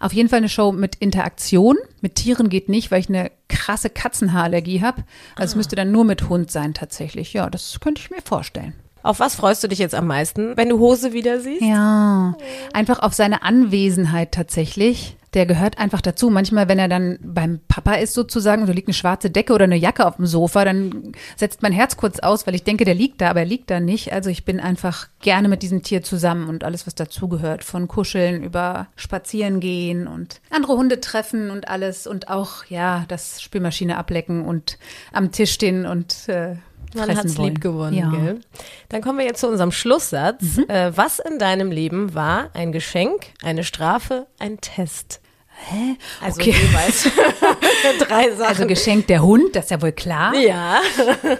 Auf 0.00 0.12
jeden 0.12 0.28
Fall 0.28 0.38
eine 0.38 0.48
Show 0.48 0.72
mit 0.72 0.94
Interaktion. 0.96 1.76
Mit 2.00 2.14
Tieren 2.14 2.48
geht 2.48 2.68
nicht, 2.68 2.90
weil 2.90 3.00
ich 3.00 3.08
eine 3.08 3.30
krasse 3.48 3.90
Katzenhaarallergie 3.90 4.80
habe. 4.80 5.04
Also 5.34 5.52
es 5.52 5.56
müsste 5.56 5.76
dann 5.76 5.92
nur 5.92 6.04
mit 6.04 6.28
Hund 6.28 6.50
sein 6.50 6.72
tatsächlich. 6.72 7.34
Ja, 7.34 7.50
das 7.50 7.78
könnte 7.80 8.00
ich 8.00 8.10
mir 8.10 8.22
vorstellen. 8.22 8.74
Auf 9.06 9.20
was 9.20 9.36
freust 9.36 9.62
du 9.62 9.68
dich 9.68 9.78
jetzt 9.78 9.94
am 9.94 10.08
meisten, 10.08 10.56
wenn 10.56 10.68
du 10.68 10.80
Hose 10.80 11.12
wieder 11.12 11.38
siehst? 11.38 11.62
Ja, 11.62 12.36
einfach 12.72 12.98
auf 12.98 13.14
seine 13.14 13.44
Anwesenheit 13.44 14.32
tatsächlich. 14.32 15.16
Der 15.32 15.46
gehört 15.46 15.78
einfach 15.78 16.00
dazu. 16.00 16.28
Manchmal, 16.28 16.68
wenn 16.68 16.80
er 16.80 16.88
dann 16.88 17.18
beim 17.22 17.60
Papa 17.68 17.94
ist 17.94 18.14
sozusagen, 18.14 18.66
da 18.66 18.72
liegt 18.72 18.88
eine 18.88 18.94
schwarze 18.94 19.30
Decke 19.30 19.52
oder 19.52 19.64
eine 19.64 19.76
Jacke 19.76 20.06
auf 20.06 20.16
dem 20.16 20.26
Sofa, 20.26 20.64
dann 20.64 21.12
setzt 21.36 21.62
mein 21.62 21.72
Herz 21.72 21.96
kurz 21.96 22.18
aus, 22.18 22.48
weil 22.48 22.56
ich 22.56 22.64
denke, 22.64 22.84
der 22.84 22.94
liegt 22.94 23.20
da, 23.20 23.30
aber 23.30 23.40
er 23.40 23.46
liegt 23.46 23.70
da 23.70 23.78
nicht. 23.78 24.12
Also 24.12 24.28
ich 24.28 24.44
bin 24.44 24.58
einfach 24.58 25.06
gerne 25.20 25.48
mit 25.48 25.62
diesem 25.62 25.82
Tier 25.84 26.02
zusammen 26.02 26.48
und 26.48 26.64
alles, 26.64 26.86
was 26.88 26.96
dazugehört. 26.96 27.62
Von 27.62 27.86
Kuscheln 27.86 28.42
über 28.42 28.88
Spazieren 28.96 29.60
gehen 29.60 30.08
und 30.08 30.40
andere 30.50 30.76
Hunde 30.76 31.00
treffen 31.00 31.50
und 31.50 31.68
alles. 31.68 32.08
Und 32.08 32.28
auch, 32.28 32.64
ja, 32.64 33.04
das 33.06 33.40
Spülmaschine 33.40 33.98
ablecken 33.98 34.44
und 34.44 34.78
am 35.12 35.30
Tisch 35.30 35.52
stehen 35.52 35.86
und 35.86 36.28
äh, 36.28 36.56
Man 36.94 37.16
hat's 37.16 37.36
wollen. 37.36 37.48
lieb 37.54 37.60
gewonnen, 37.60 37.96
ja. 37.96 38.10
gell? 38.10 38.40
Dann 38.88 39.02
kommen 39.02 39.18
wir 39.18 39.26
jetzt 39.26 39.40
zu 39.40 39.48
unserem 39.48 39.72
Schlusssatz. 39.72 40.58
Äh, 40.68 40.92
was 40.96 41.18
in 41.18 41.38
deinem 41.38 41.70
Leben 41.70 42.14
war 42.14 42.50
ein 42.54 42.72
Geschenk, 42.72 43.26
eine 43.42 43.64
Strafe, 43.64 44.26
ein 44.38 44.60
Test? 44.60 45.20
Hä? 45.68 45.96
Also 46.22 46.40
Okay. 46.40 46.50
jeweils 46.52 47.04
drei 48.08 48.30
Sachen. 48.30 48.42
Also 48.48 48.66
geschenkt 48.66 49.08
der 49.10 49.22
Hund, 49.22 49.54
das 49.56 49.64
ist 49.64 49.70
ja 49.70 49.80
wohl 49.82 49.92
klar. 49.92 50.34
ja. 50.34 50.80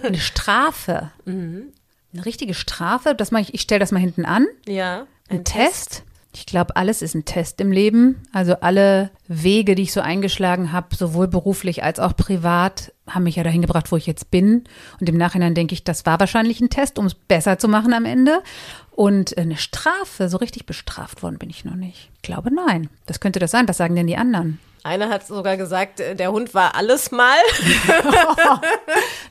Eine 0.03 0.19
Strafe. 0.19 1.11
Eine 1.27 2.25
richtige 2.25 2.55
Strafe, 2.55 3.15
das 3.15 3.31
mache 3.31 3.43
ich, 3.43 3.55
ich 3.55 3.61
stelle 3.61 3.81
das 3.81 3.93
mal 3.93 3.99
hinten 4.01 4.25
an. 4.25 4.47
Ja. 4.67 5.07
Ein 5.29 5.45
Test. 5.45 6.03
Ich 6.37 6.45
glaube, 6.45 6.77
alles 6.77 7.01
ist 7.01 7.15
ein 7.15 7.25
Test 7.25 7.63
im 7.63 7.73
Leben. 7.73 8.23
Also 8.31 8.57
alle 8.61 9.11
Wege, 9.27 9.75
die 9.75 9.85
ich 9.85 9.93
so 9.93 10.03
eingeschlagen 10.03 10.71
habe, 10.71 10.95
sowohl 10.95 11.29
beruflich 11.29 11.83
als 11.83 11.99
auch 11.99 12.15
privat, 12.15 12.93
haben 13.09 13.23
mich 13.23 13.37
ja 13.37 13.43
dahin 13.43 13.63
gebracht, 13.63 13.91
wo 13.91 13.97
ich 13.97 14.07
jetzt 14.07 14.31
bin. 14.31 14.65
Und 15.01 15.09
im 15.09 15.17
Nachhinein 15.17 15.55
denke 15.55 15.73
ich, 15.73 15.83
das 15.83 16.05
war 16.05 16.21
wahrscheinlich 16.21 16.61
ein 16.61 16.69
Test, 16.69 16.99
um 16.99 17.07
es 17.07 17.15
besser 17.15 17.59
zu 17.59 17.69
machen 17.69 17.95
am 17.95 18.05
Ende. 18.05 18.43
Und 18.91 19.37
eine 19.39 19.57
Strafe, 19.57 20.29
so 20.29 20.37
richtig 20.37 20.67
bestraft 20.67 21.23
worden 21.23 21.39
bin 21.39 21.49
ich 21.49 21.65
noch 21.65 21.75
nicht. 21.75 22.11
Ich 22.17 22.23
glaube, 22.23 22.51
nein. 22.55 22.91
Das 23.07 23.19
könnte 23.19 23.39
das 23.39 23.51
sein. 23.51 23.67
Was 23.67 23.79
sagen 23.79 23.97
denn 23.97 24.07
die 24.07 24.19
anderen? 24.19 24.59
Einer 24.83 25.09
hat 25.09 25.27
sogar 25.27 25.57
gesagt, 25.57 25.99
äh, 26.01 26.15
der 26.15 26.31
Hund 26.33 26.55
war 26.55 26.75
alles 26.77 27.11
mal. 27.11 27.37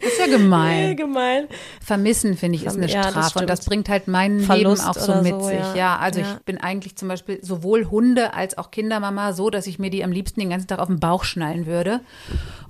Das 0.01 0.13
ist 0.13 0.19
ja 0.19 0.27
gemein. 0.27 0.95
Gemein. 0.95 1.47
Vermissen, 1.83 2.37
finde 2.37 2.57
ich, 2.57 2.65
ist 2.65 2.77
eine 2.77 2.87
Ja, 2.87 3.03
das 3.03 3.11
Strafe. 3.29 3.39
und 3.39 3.49
das 3.49 3.65
bringt 3.65 3.89
halt 3.89 4.07
mein 4.07 4.39
Verlust 4.41 4.83
Leben 4.83 4.89
auch 4.97 5.01
so 5.01 5.15
mit 5.21 5.33
so, 5.33 5.41
sich. 5.47 5.57
ja. 5.57 5.75
Ja, 5.75 5.97
also 5.97 6.19
Ja. 6.19 6.33
ich 6.37 6.43
bin 6.43 6.59
eigentlich 6.59 6.95
zum 6.95 7.07
Beispiel 7.07 7.39
sowohl 7.43 7.85
Hunde 7.89 8.33
als 8.33 8.57
auch 8.57 8.69
Kindermama 8.71 9.33
so, 9.33 9.49
dass 9.49 9.65
ich 9.67 9.79
mir 9.79 9.89
die 9.89 10.03
am 10.03 10.11
liebsten 10.11 10.39
den 10.41 10.49
ganzen 10.49 10.67
Tag 10.67 10.79
auf 10.79 10.87
den 10.87 10.99
Bauch 10.99 11.23
schnallen 11.23 11.65
würde. 11.65 12.01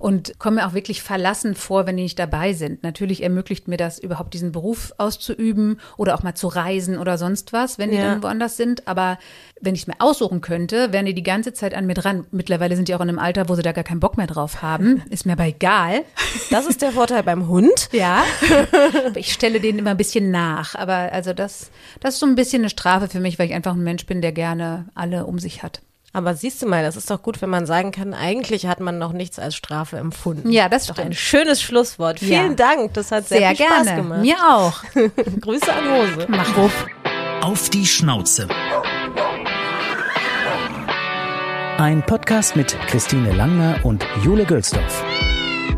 Und 0.06 0.38
komme 0.38 0.58
mir 0.58 0.68
auch 0.68 0.74
wirklich 0.76 1.02
verlassen 1.02 1.56
vor, 1.56 1.88
wenn 1.88 1.98
die 1.98 2.04
nicht 2.04 2.20
dabei 2.20 2.54
sind. 2.54 2.84
Natürlich 2.84 3.24
ermöglicht 3.24 3.68
mir 3.68 3.78
das, 3.78 3.98
überhaupt 3.98 4.36
diesen 4.36 4.52
Beruf 4.52 4.94
auszuüben 5.00 5.80
oder 5.98 6.14
auch 6.14 6.22
mal 6.22 6.36
zu 6.36 6.48
reisen 6.48 7.00
oder 7.00 7.18
sonst 7.18 7.54
was, 7.54 7.80
wenn 7.80 7.90
die 7.90 7.98
Ja. 7.98 8.04
dann 8.12 8.22
woanders 8.22 8.56
sind. 8.56 8.88
Aber 8.88 9.18
wenn 9.62 9.74
ich 9.74 9.82
es 9.82 9.88
mir 9.88 9.96
aussuchen 9.98 10.42
könnte, 10.42 10.94
wären 10.94 11.08
die 11.08 11.16
die 11.16 11.24
ganze 11.24 11.54
Zeit 11.54 11.74
an 11.74 11.88
mir 11.88 11.96
dran. 11.96 12.28
Mittlerweile 12.30 12.76
sind 12.76 12.88
die 12.88 12.94
auch 12.94 13.02
in 13.02 13.10
einem 13.10 13.18
Alter, 13.18 13.50
wo 13.50 13.56
sie 13.56 13.64
da 13.64 13.72
gar 13.72 13.84
keinen 13.84 14.00
Bock 14.00 14.16
mehr 14.16 14.28
drauf 14.28 14.62
haben. 14.62 15.02
Ist 15.10 15.26
mir 15.26 15.32
aber 15.32 15.46
egal. 15.46 16.04
Das 16.52 16.68
ist 16.68 16.84
der 16.84 16.92
Vorteil 16.92 17.24
beim 17.24 17.48
Hund. 17.48 17.72
Ja, 17.92 18.24
ich 19.16 19.34
stelle 19.34 19.60
denen 19.60 19.80
immer 19.80 19.92
ein 19.92 19.98
bisschen 19.98 20.30
nach. 20.30 20.76
Aber 20.76 20.94
also 21.14 21.34
das, 21.34 21.72
das 22.00 22.14
ist 22.14 22.20
so 22.20 22.28
ein 22.28 22.36
bisschen 22.36 22.62
eine 22.62 22.70
Strafe 22.70 23.08
für 23.08 23.20
mich, 23.20 23.40
weil 23.40 23.48
ich 23.48 23.56
einfach 23.56 23.74
ein 23.74 23.84
Mensch 23.84 24.06
bin, 24.06 24.22
der 24.22 24.34
gerne 24.34 24.86
alle 24.94 25.26
um 25.26 25.40
sich 25.40 25.64
hat. 25.64 25.82
Aber 26.16 26.34
siehst 26.34 26.62
du 26.62 26.66
mal, 26.66 26.82
das 26.82 26.96
ist 26.96 27.12
doch 27.12 27.22
gut, 27.22 27.42
wenn 27.42 27.50
man 27.50 27.66
sagen 27.66 27.92
kann, 27.92 28.14
eigentlich 28.14 28.68
hat 28.68 28.80
man 28.80 28.98
noch 28.98 29.12
nichts 29.12 29.38
als 29.38 29.54
Strafe 29.54 29.98
empfunden. 29.98 30.50
Ja, 30.50 30.70
das 30.70 30.88
Doch 30.88 30.98
ein 30.98 31.12
schönes 31.12 31.62
Schlusswort. 31.62 32.22
Ja. 32.22 32.40
Vielen 32.40 32.56
Dank, 32.56 32.94
das 32.94 33.12
hat 33.12 33.28
sehr, 33.28 33.40
Sehr 33.40 33.50
viel 33.50 33.66
Spaß 33.66 33.84
gerne. 33.84 34.02
gemacht. 34.02 34.22
Mir 34.22 34.38
auch. 34.38 34.82
Grüße 35.42 35.74
an 35.74 35.84
Hose. 35.92 36.26
Mach 36.30 36.56
Ruf. 36.56 36.86
Auf 37.42 37.70
die 37.70 37.86
Schnauze. 37.86 38.48
Ein 41.80 42.02
Podcast 42.06 42.56
mit 42.56 42.78
Christine 42.88 43.34
Langner 43.34 43.82
und 43.84 44.08
Jule 44.24 44.46
Gülsdorf. 44.46 45.04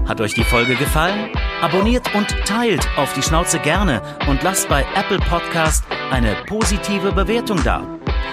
Hat 0.07 0.21
euch 0.21 0.35
die 0.35 0.43
Folge 0.43 0.75
gefallen? 0.75 1.31
Abonniert 1.63 2.13
und 2.13 2.27
teilt 2.45 2.87
auf 2.95 3.11
die 3.13 3.23
Schnauze 3.23 3.57
gerne 3.57 4.03
und 4.29 4.43
lasst 4.43 4.69
bei 4.69 4.85
Apple 4.95 5.17
Podcast 5.17 5.83
eine 6.11 6.35
positive 6.45 7.11
Bewertung 7.11 7.63
da. 7.63 7.81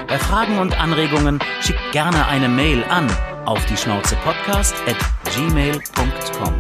Bei 0.09 0.18
Fragen 0.18 0.59
und 0.59 0.78
Anregungen 0.80 1.38
schickt 1.61 1.92
gerne 1.92 2.26
eine 2.26 2.49
Mail 2.49 2.84
an 2.90 3.07
auf 3.45 3.64
die 3.66 3.76
Schnauze 3.76 4.16
Podcast 4.16 4.74
at 4.86 4.97
gmail.com. 5.34 6.55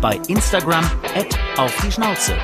Bei 0.00 0.20
Instagram 0.28 0.84
at 1.16 1.38
auf 1.56 1.74
die 1.84 1.92
Schnauze. 1.92 2.34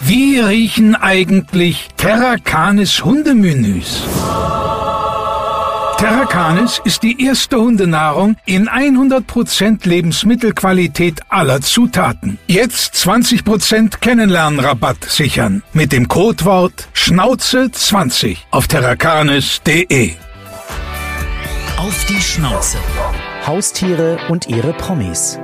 Wie 0.00 0.38
riechen 0.38 0.94
eigentlich 0.94 1.88
Terracanis 1.96 3.04
Hundemenüs? 3.04 4.04
Terracanis 5.98 6.80
ist 6.84 7.02
die 7.02 7.24
erste 7.26 7.58
Hundenahrung 7.58 8.36
in 8.46 8.68
100% 8.68 9.88
Lebensmittelqualität 9.88 11.20
aller 11.28 11.60
Zutaten. 11.60 12.38
Jetzt 12.46 12.94
20% 12.94 13.98
Kennenlernrabatt 13.98 15.04
sichern 15.04 15.64
mit 15.72 15.90
dem 15.90 16.06
Codewort 16.06 16.86
Schnauze20 16.94 18.36
auf 18.52 18.68
terracanis.de. 18.68 20.12
Auf 21.78 22.04
die 22.08 22.22
Schnauze. 22.22 22.78
Haustiere 23.44 24.18
und 24.28 24.46
ihre 24.46 24.74
Promis. 24.74 25.40